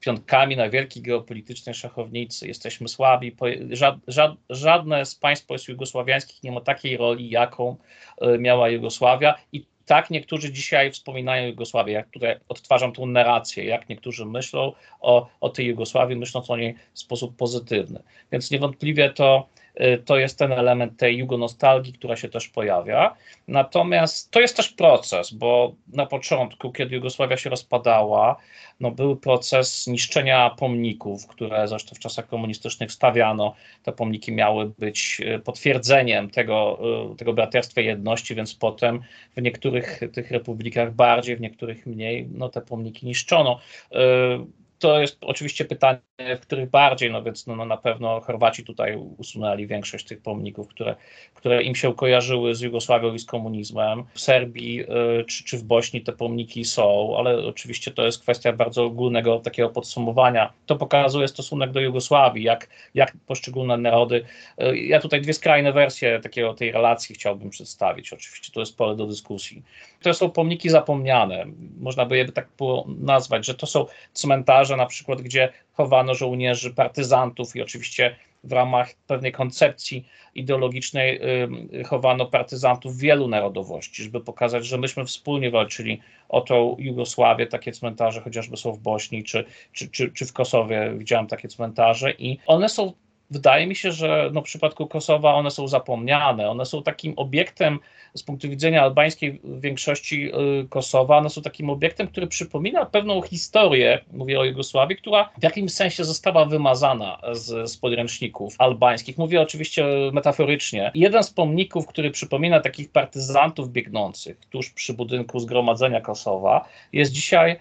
piątkami 0.00 0.56
na 0.56 0.70
wielkiej 0.70 1.02
geopolitycznej 1.02 1.74
szachownicy. 1.74 2.48
Jesteśmy 2.48 2.88
słabi. 2.88 3.36
Żad, 3.70 3.96
żad, 4.08 4.32
żadne 4.50 5.06
z 5.06 5.14
państw 5.14 5.46
postjugosławiańskich 5.46 6.42
nie 6.42 6.52
ma 6.52 6.60
takiej 6.60 6.96
roli, 6.96 7.30
jaką 7.30 7.76
e, 8.20 8.38
miała 8.38 8.68
Jugosławia. 8.68 9.34
I 9.52 9.66
tak 9.86 10.10
niektórzy 10.10 10.52
dzisiaj 10.52 10.92
wspominają 10.92 11.48
Jugosławię, 11.48 11.92
jak 11.92 12.10
tutaj 12.10 12.36
odtwarzam 12.48 12.92
tą 12.92 13.06
narrację, 13.06 13.64
jak 13.64 13.88
niektórzy 13.88 14.26
myślą 14.26 14.72
o, 15.00 15.28
o 15.40 15.48
tej 15.48 15.66
Jugosławii, 15.66 16.16
myśląc 16.16 16.50
o 16.50 16.56
niej 16.56 16.74
w 16.94 16.98
sposób 16.98 17.36
pozytywny. 17.36 18.02
Więc 18.32 18.50
niewątpliwie 18.50 19.10
to 19.10 19.48
to 20.04 20.18
jest 20.18 20.38
ten 20.38 20.52
element 20.52 20.96
tej 20.96 21.16
jugonostalgii, 21.16 21.92
która 21.92 22.16
się 22.16 22.28
też 22.28 22.48
pojawia. 22.48 23.16
Natomiast 23.48 24.30
to 24.30 24.40
jest 24.40 24.56
też 24.56 24.68
proces, 24.68 25.32
bo 25.32 25.74
na 25.92 26.06
początku, 26.06 26.72
kiedy 26.72 26.94
Jugosławia 26.94 27.36
się 27.36 27.50
rozpadała, 27.50 28.36
no 28.80 28.90
był 28.90 29.16
proces 29.16 29.86
niszczenia 29.86 30.50
pomników, 30.50 31.26
które 31.26 31.68
zresztą 31.68 31.94
w 31.94 31.98
czasach 31.98 32.26
komunistycznych 32.26 32.92
stawiano. 32.92 33.54
Te 33.82 33.92
pomniki 33.92 34.32
miały 34.32 34.66
być 34.78 35.20
y, 35.20 35.38
potwierdzeniem 35.38 36.30
tego, 36.30 36.78
y, 37.12 37.16
tego 37.16 37.32
braterstwa 37.32 37.80
jedności, 37.80 38.34
więc 38.34 38.54
potem 38.54 39.02
w 39.36 39.42
niektórych 39.42 40.00
tych 40.12 40.30
republikach 40.30 40.94
bardziej, 40.94 41.36
w 41.36 41.40
niektórych 41.40 41.86
mniej, 41.86 42.28
no 42.32 42.48
te 42.48 42.60
pomniki 42.60 43.06
niszczono 43.06 43.60
to 44.78 45.00
jest 45.00 45.18
oczywiście 45.20 45.64
pytanie, 45.64 46.00
w 46.36 46.40
których 46.40 46.70
bardziej, 46.70 47.10
no 47.10 47.22
więc 47.22 47.46
no, 47.46 47.56
no 47.56 47.64
na 47.64 47.76
pewno 47.76 48.20
Chorwaci 48.20 48.64
tutaj 48.64 48.96
usunęli 48.96 49.66
większość 49.66 50.06
tych 50.06 50.22
pomników, 50.22 50.68
które, 50.68 50.96
które 51.34 51.62
im 51.62 51.74
się 51.74 51.94
kojarzyły 51.94 52.54
z 52.54 52.60
Jugosławią 52.60 53.14
i 53.14 53.18
z 53.18 53.24
komunizmem. 53.24 54.04
W 54.14 54.20
Serbii 54.20 54.80
y, 54.80 55.24
czy, 55.24 55.44
czy 55.44 55.58
w 55.58 55.62
Bośni 55.62 56.00
te 56.00 56.12
pomniki 56.12 56.64
są, 56.64 57.14
ale 57.18 57.46
oczywiście 57.46 57.90
to 57.90 58.04
jest 58.04 58.22
kwestia 58.22 58.52
bardzo 58.52 58.84
ogólnego 58.84 59.38
takiego 59.38 59.68
podsumowania. 59.68 60.52
To 60.66 60.76
pokazuje 60.76 61.28
stosunek 61.28 61.72
do 61.72 61.80
Jugosławii, 61.80 62.44
jak, 62.44 62.68
jak 62.94 63.12
poszczególne 63.26 63.76
narody. 63.76 64.24
Y, 64.62 64.78
ja 64.78 65.00
tutaj 65.00 65.20
dwie 65.20 65.34
skrajne 65.34 65.72
wersje 65.72 66.20
takiego 66.20 66.54
tej 66.54 66.72
relacji 66.72 67.14
chciałbym 67.14 67.50
przedstawić. 67.50 68.12
Oczywiście 68.12 68.52
to 68.52 68.60
jest 68.60 68.76
pole 68.76 68.96
do 68.96 69.06
dyskusji. 69.06 69.62
To 70.02 70.14
są 70.14 70.30
pomniki 70.30 70.68
zapomniane. 70.68 71.44
Można 71.80 72.06
by 72.06 72.16
je 72.16 72.32
tak 72.32 72.48
nazwać, 72.98 73.46
że 73.46 73.54
to 73.54 73.66
są 73.66 73.86
cmentarze 74.12 74.65
na 74.76 74.86
przykład, 74.86 75.22
gdzie 75.22 75.52
chowano 75.72 76.14
żołnierzy, 76.14 76.74
partyzantów 76.74 77.56
i 77.56 77.62
oczywiście 77.62 78.16
w 78.44 78.52
ramach 78.52 78.94
pewnej 79.06 79.32
koncepcji 79.32 80.06
ideologicznej 80.34 81.20
chowano 81.86 82.26
partyzantów 82.26 82.98
wielu 82.98 83.28
narodowości, 83.28 84.02
żeby 84.02 84.20
pokazać, 84.20 84.66
że 84.66 84.78
myśmy 84.78 85.04
wspólnie 85.04 85.50
walczyli 85.50 86.00
o 86.28 86.40
tą 86.40 86.76
Jugosławię. 86.78 87.46
Takie 87.46 87.72
cmentarze 87.72 88.20
chociażby 88.20 88.56
są 88.56 88.72
w 88.72 88.78
Bośni 88.78 89.24
czy, 89.24 89.44
czy, 89.72 89.88
czy, 89.88 90.12
czy 90.12 90.26
w 90.26 90.32
Kosowie, 90.32 90.92
widziałem 90.96 91.26
takie 91.26 91.48
cmentarze 91.48 92.10
i 92.10 92.38
one 92.46 92.68
są 92.68 92.92
wydaje 93.30 93.66
mi 93.66 93.76
się, 93.76 93.92
że 93.92 94.30
no, 94.32 94.40
w 94.40 94.44
przypadku 94.44 94.86
Kosowa 94.86 95.34
one 95.34 95.50
są 95.50 95.68
zapomniane. 95.68 96.50
One 96.50 96.66
są 96.66 96.82
takim 96.82 97.14
obiektem 97.16 97.78
z 98.14 98.22
punktu 98.22 98.48
widzenia 98.48 98.82
albańskiej 98.82 99.40
większości 99.44 100.30
y, 100.62 100.68
Kosowa, 100.68 101.18
one 101.18 101.30
są 101.30 101.42
takim 101.42 101.70
obiektem, 101.70 102.06
który 102.06 102.26
przypomina 102.26 102.86
pewną 102.86 103.22
historię, 103.22 104.00
mówię 104.12 104.40
o 104.40 104.44
Jugosławii, 104.44 104.96
która 104.96 105.30
w 105.38 105.42
jakimś 105.42 105.72
sensie 105.72 106.04
została 106.04 106.44
wymazana 106.44 107.20
z, 107.32 107.70
z 107.70 107.76
podręczników 107.76 108.54
albańskich. 108.58 109.18
Mówię 109.18 109.40
oczywiście 109.40 109.86
metaforycznie. 110.12 110.90
Jeden 110.94 111.22
z 111.22 111.30
pomników, 111.30 111.86
który 111.86 112.10
przypomina 112.10 112.60
takich 112.60 112.92
partyzantów 112.92 113.72
biegnących 113.72 114.40
tuż 114.50 114.70
przy 114.70 114.94
budynku 114.94 115.38
Zgromadzenia 115.38 116.00
Kosowa, 116.00 116.68
jest 116.92 117.12
dzisiaj 117.12 117.56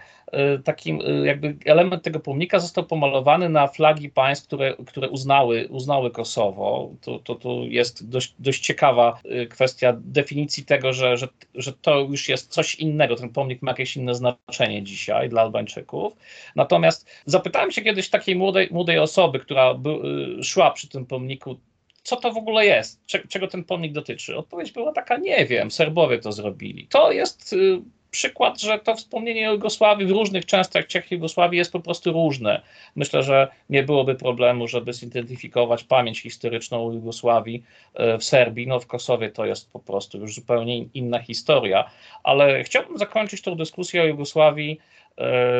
takim 0.63 0.99
jakby 1.23 1.55
element 1.65 2.03
tego 2.03 2.19
pomnika 2.19 2.59
został 2.59 2.85
pomalowany 2.85 3.49
na 3.49 3.67
flagi 3.67 4.09
państw, 4.09 4.47
które, 4.47 4.75
które 4.87 5.09
uznały, 5.09 5.67
uznały 5.69 6.11
Kosowo. 6.11 6.91
To, 7.01 7.19
to, 7.19 7.35
to 7.35 7.49
jest 7.63 8.09
dość, 8.09 8.35
dość 8.39 8.59
ciekawa 8.59 9.19
kwestia 9.49 9.93
definicji 9.99 10.65
tego, 10.65 10.93
że, 10.93 11.17
że, 11.17 11.27
że 11.55 11.73
to 11.73 11.99
już 11.99 12.29
jest 12.29 12.51
coś 12.51 12.75
innego. 12.75 13.15
Ten 13.15 13.29
pomnik 13.29 13.61
ma 13.61 13.71
jakieś 13.71 13.97
inne 13.97 14.15
znaczenie 14.15 14.83
dzisiaj 14.83 15.29
dla 15.29 15.41
Albańczyków. 15.41 16.13
Natomiast 16.55 17.09
zapytałem 17.25 17.71
się 17.71 17.81
kiedyś 17.81 18.09
takiej 18.09 18.35
młodej, 18.35 18.67
młodej 18.71 18.99
osoby, 18.99 19.39
która 19.39 19.73
by, 19.73 19.89
szła 20.43 20.71
przy 20.71 20.89
tym 20.89 21.05
pomniku, 21.05 21.59
co 22.03 22.15
to 22.15 22.31
w 22.31 22.37
ogóle 22.37 22.65
jest, 22.65 23.05
czego 23.05 23.47
ten 23.47 23.63
pomnik 23.63 23.93
dotyczy. 23.93 24.37
Odpowiedź 24.37 24.71
była 24.71 24.91
taka, 24.91 25.17
nie 25.17 25.45
wiem, 25.45 25.71
Serbowie 25.71 26.19
to 26.19 26.31
zrobili. 26.31 26.87
To 26.87 27.11
jest 27.11 27.53
y, 27.53 27.81
przykład, 28.15 28.61
że 28.61 28.79
to 28.79 28.95
wspomnienie 28.95 29.41
Jugosławii 29.41 30.07
w 30.07 30.11
różnych 30.11 30.45
częściach 30.45 31.11
Jugosławii 31.11 31.57
jest 31.57 31.71
po 31.71 31.79
prostu 31.79 32.11
różne. 32.11 32.61
Myślę, 32.95 33.23
że 33.23 33.47
nie 33.69 33.83
byłoby 33.83 34.15
problemu, 34.15 34.67
żeby 34.67 34.93
zidentyfikować 34.93 35.83
pamięć 35.83 36.21
historyczną 36.21 36.91
Jugosławii 36.91 37.63
y, 38.15 38.17
w 38.17 38.23
Serbii. 38.23 38.67
No 38.67 38.79
w 38.79 38.87
Kosowie 38.87 39.29
to 39.29 39.45
jest 39.45 39.71
po 39.71 39.79
prostu 39.79 40.17
już 40.17 40.35
zupełnie 40.35 40.77
inna 40.77 41.19
historia, 41.19 41.89
ale 42.23 42.63
chciałbym 42.63 42.97
zakończyć 42.97 43.41
tą 43.41 43.55
dyskusję 43.55 44.01
o 44.01 44.05
Jugosławii 44.05 44.79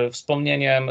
y, 0.08 0.12
wspomnieniem 0.12 0.90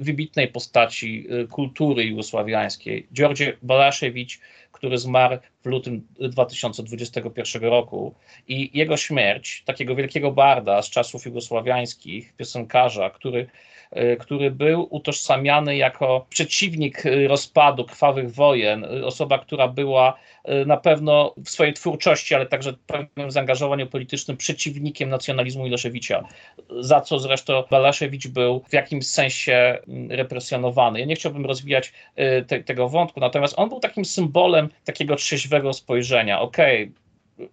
wybitnej 0.00 0.48
postaci 0.48 1.26
y, 1.42 1.48
kultury 1.48 2.04
jugosławiańskiej, 2.04 3.06
Georgie 3.12 3.56
Balaszewicz, 3.62 4.40
który 4.72 4.98
zmarł 4.98 5.38
w 5.62 5.66
lutym 5.66 6.06
2021 6.20 7.62
roku. 7.62 8.14
I 8.48 8.78
jego 8.78 8.96
śmierć, 8.96 9.62
takiego 9.66 9.94
wielkiego 9.94 10.32
barda 10.32 10.82
z 10.82 10.90
czasów 10.90 11.26
jugosławiańskich, 11.26 12.32
piosenkarza, 12.36 13.10
który 13.10 13.46
który 14.20 14.50
był 14.50 14.86
utożsamiany 14.90 15.76
jako 15.76 16.26
przeciwnik 16.28 17.06
y, 17.06 17.28
rozpadu 17.28 17.84
krwawych 17.84 18.34
wojen, 18.34 18.84
y, 18.84 19.06
osoba, 19.06 19.38
która 19.38 19.68
była 19.68 20.18
na 20.66 20.76
pewno 20.76 21.34
w 21.44 21.50
swojej 21.50 21.72
twórczości, 21.72 22.34
ale 22.34 22.46
także 22.46 22.72
pewnym 22.86 23.30
zaangażowaniu 23.30 23.86
politycznym 23.86 24.36
przeciwnikiem 24.36 25.08
nacjonalizmu 25.08 25.64
Miloszewicza, 25.64 26.24
za 26.80 27.00
co 27.00 27.18
zresztą 27.18 27.64
Balaszewicz 27.70 28.28
był 28.28 28.62
w 28.68 28.72
jakimś 28.72 29.06
sensie 29.06 29.78
mm, 29.88 30.10
represjonowany. 30.10 31.00
Ja 31.00 31.06
nie 31.06 31.14
chciałbym 31.14 31.46
rozwijać 31.46 31.92
te, 32.46 32.62
tego 32.64 32.88
wątku, 32.88 33.20
natomiast 33.20 33.54
on 33.56 33.68
był 33.68 33.80
takim 33.80 34.04
symbolem 34.04 34.68
takiego 34.84 35.16
trzeźwego 35.16 35.72
spojrzenia. 35.72 36.40
Okej, 36.40 36.82
okay, 36.82 37.03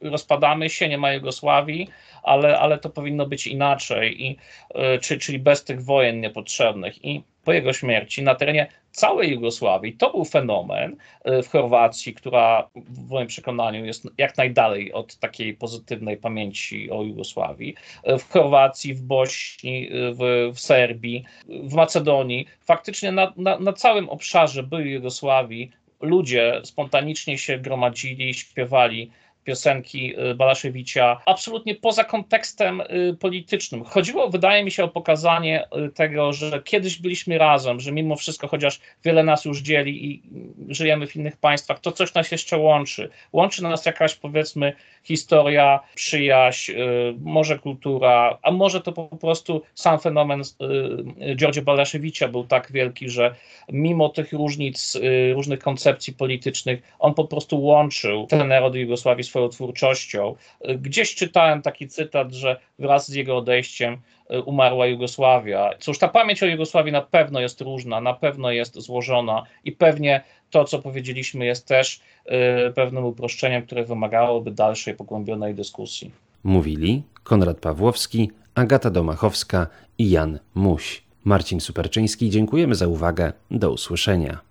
rozpadamy 0.02 0.70
się, 0.70 0.90
nie 0.90 0.98
ma 0.98 1.14
Jugosławii, 1.14 1.88
ale, 2.24 2.60
ale 2.60 2.78
to 2.78 2.90
powinno 2.90 3.26
być 3.26 3.48
inaczej, 3.48 4.24
i, 4.24 4.38
e, 4.76 5.00
czy, 5.00 5.18
czyli 5.18 5.40
bez 5.40 5.64
tych 5.64 5.84
wojen 5.84 6.22
niepotrzebnych. 6.22 7.06
I 7.06 7.24
po 7.44 7.54
jego 7.54 7.74
śmierci 7.74 8.24
na 8.24 8.36
terenie 8.36 8.68
całej 8.92 9.32
Jugosławii 9.32 9.94
to 9.94 10.12
był 10.12 10.26
fenomen 10.26 10.96
e, 11.24 11.44
w 11.44 11.50
Chorwacji, 11.50 12.14
która 12.14 12.70
w 12.76 13.10
moim 13.10 13.28
przekonaniu 13.28 13.86
jest 13.86 14.08
jak 14.18 14.38
najdalej 14.38 14.94
od 14.94 15.16
takiej 15.16 15.54
pozytywnej 15.54 16.18
pamięci 16.18 16.92
o 16.92 17.04
Jugosławii. 17.04 17.76
E, 18.04 18.18
w 18.18 18.30
Chorwacji, 18.30 18.94
w 18.94 19.02
Bośni, 19.02 19.90
w, 19.92 20.52
w 20.56 20.60
Serbii, 20.60 21.24
w 21.48 21.74
Macedonii, 21.74 22.48
faktycznie 22.62 23.12
na, 23.12 23.34
na, 23.38 23.60
na 23.60 23.74
całym 23.74 24.10
obszarze 24.10 24.64
byłej 24.64 24.92
Jugosławii 24.92 25.72
ludzie 26.02 26.62
spontanicznie 26.64 27.38
się 27.38 27.58
gromadzili, 27.58 28.34
śpiewali 28.34 29.12
piosenki 29.44 30.20
y, 30.32 30.36
Balaszewicza, 30.36 31.22
absolutnie 31.26 31.76
poza 31.76 32.04
kontekstem 32.04 32.82
y, 32.82 33.18
politycznym. 33.20 33.84
Chodziło, 33.84 34.30
wydaje 34.30 34.64
mi 34.64 34.72
się, 34.72 34.84
o 34.84 34.88
pokazanie 34.88 35.64
y, 35.88 35.90
tego, 35.90 36.34
że 36.34 36.62
kiedyś 36.64 36.98
byliśmy 36.98 37.38
razem, 37.38 37.80
że 37.80 37.92
mimo 37.92 38.16
wszystko, 38.16 38.48
chociaż 38.48 38.80
wiele 39.04 39.24
nas 39.24 39.46
już 39.46 39.62
dzieli 39.62 40.06
i 40.06 40.22
żyjemy 40.70 41.08
w 41.08 41.16
innych 41.16 41.38
państwach, 41.38 41.80
to 41.80 41.92
coś 41.92 42.14
nas 42.14 42.32
jeszcze 42.32 42.58
łączy. 42.58 43.10
Łączy 43.34 43.64
nas 43.64 43.86
jakaś, 43.86 44.16
powiedzmy, 44.16 44.74
historia, 45.04 45.80
przyjaźń, 45.96 46.72
może 47.20 47.60
kultura, 47.60 48.38
a 48.42 48.52
może 48.52 48.82
to 48.82 48.92
po 48.92 49.18
prostu 49.18 49.62
sam 49.76 50.00
fenomen 50.00 50.42
Georgia 51.36 51.62
Balaszewicza 51.62 52.28
był 52.28 52.44
tak 52.44 52.72
wielki, 52.72 53.10
że 53.10 53.36
mimo 53.70 54.10
tych 54.10 54.34
różnic, 54.34 54.98
różnych 55.34 55.60
koncepcji 55.60 56.14
politycznych, 56.14 56.82
on 57.00 57.14
po 57.14 57.26
prostu 57.26 57.62
łączył 57.62 58.28
ten 58.28 58.48
naród 58.48 58.76
Jugosławii 58.76 59.24
swoją 59.32 59.50
twórczością. 59.50 60.36
Gdzieś 60.78 61.16
czytałem 61.16 61.62
taki 61.62 61.88
cytat, 61.88 62.32
że 62.32 62.60
wraz 62.80 63.08
z 63.08 63.14
jego 63.14 63.38
odejściem 63.38 63.98
e, 64.30 64.42
umarła 64.42 64.86
Jugosławia. 64.86 65.70
Cóż, 65.80 65.98
ta 65.98 66.08
pamięć 66.08 66.44
o 66.44 66.46
Jugosławii 66.46 66.92
na 66.92 67.02
pewno 67.02 67.40
jest 67.40 67.62
różna, 67.62 68.02
na 68.02 68.14
pewno 68.14 68.52
jest 68.52 68.80
złożona 68.80 69.44
i 69.66 69.72
pewnie 69.72 70.24
to, 70.50 70.66
co 70.66 70.80
powiedzieliśmy, 70.80 71.46
jest 71.46 71.68
też 71.68 72.02
e, 72.26 72.72
pewnym 72.72 73.06
uproszczeniem, 73.06 73.66
które 73.66 73.84
wymagałoby 73.84 74.52
dalszej, 74.52 74.96
pogłębionej 74.96 75.56
dyskusji. 75.56 76.12
Mówili 76.44 77.04
Konrad 77.24 77.60
Pawłowski, 77.60 78.32
Agata 78.56 78.90
Domachowska 78.90 79.68
i 79.98 80.10
Jan 80.10 80.40
Muś. 80.56 81.04
Marcin 81.24 81.60
Superczyński, 81.60 82.30
dziękujemy 82.30 82.76
za 82.76 82.88
uwagę. 82.88 83.34
Do 83.52 83.72
usłyszenia. 83.72 84.51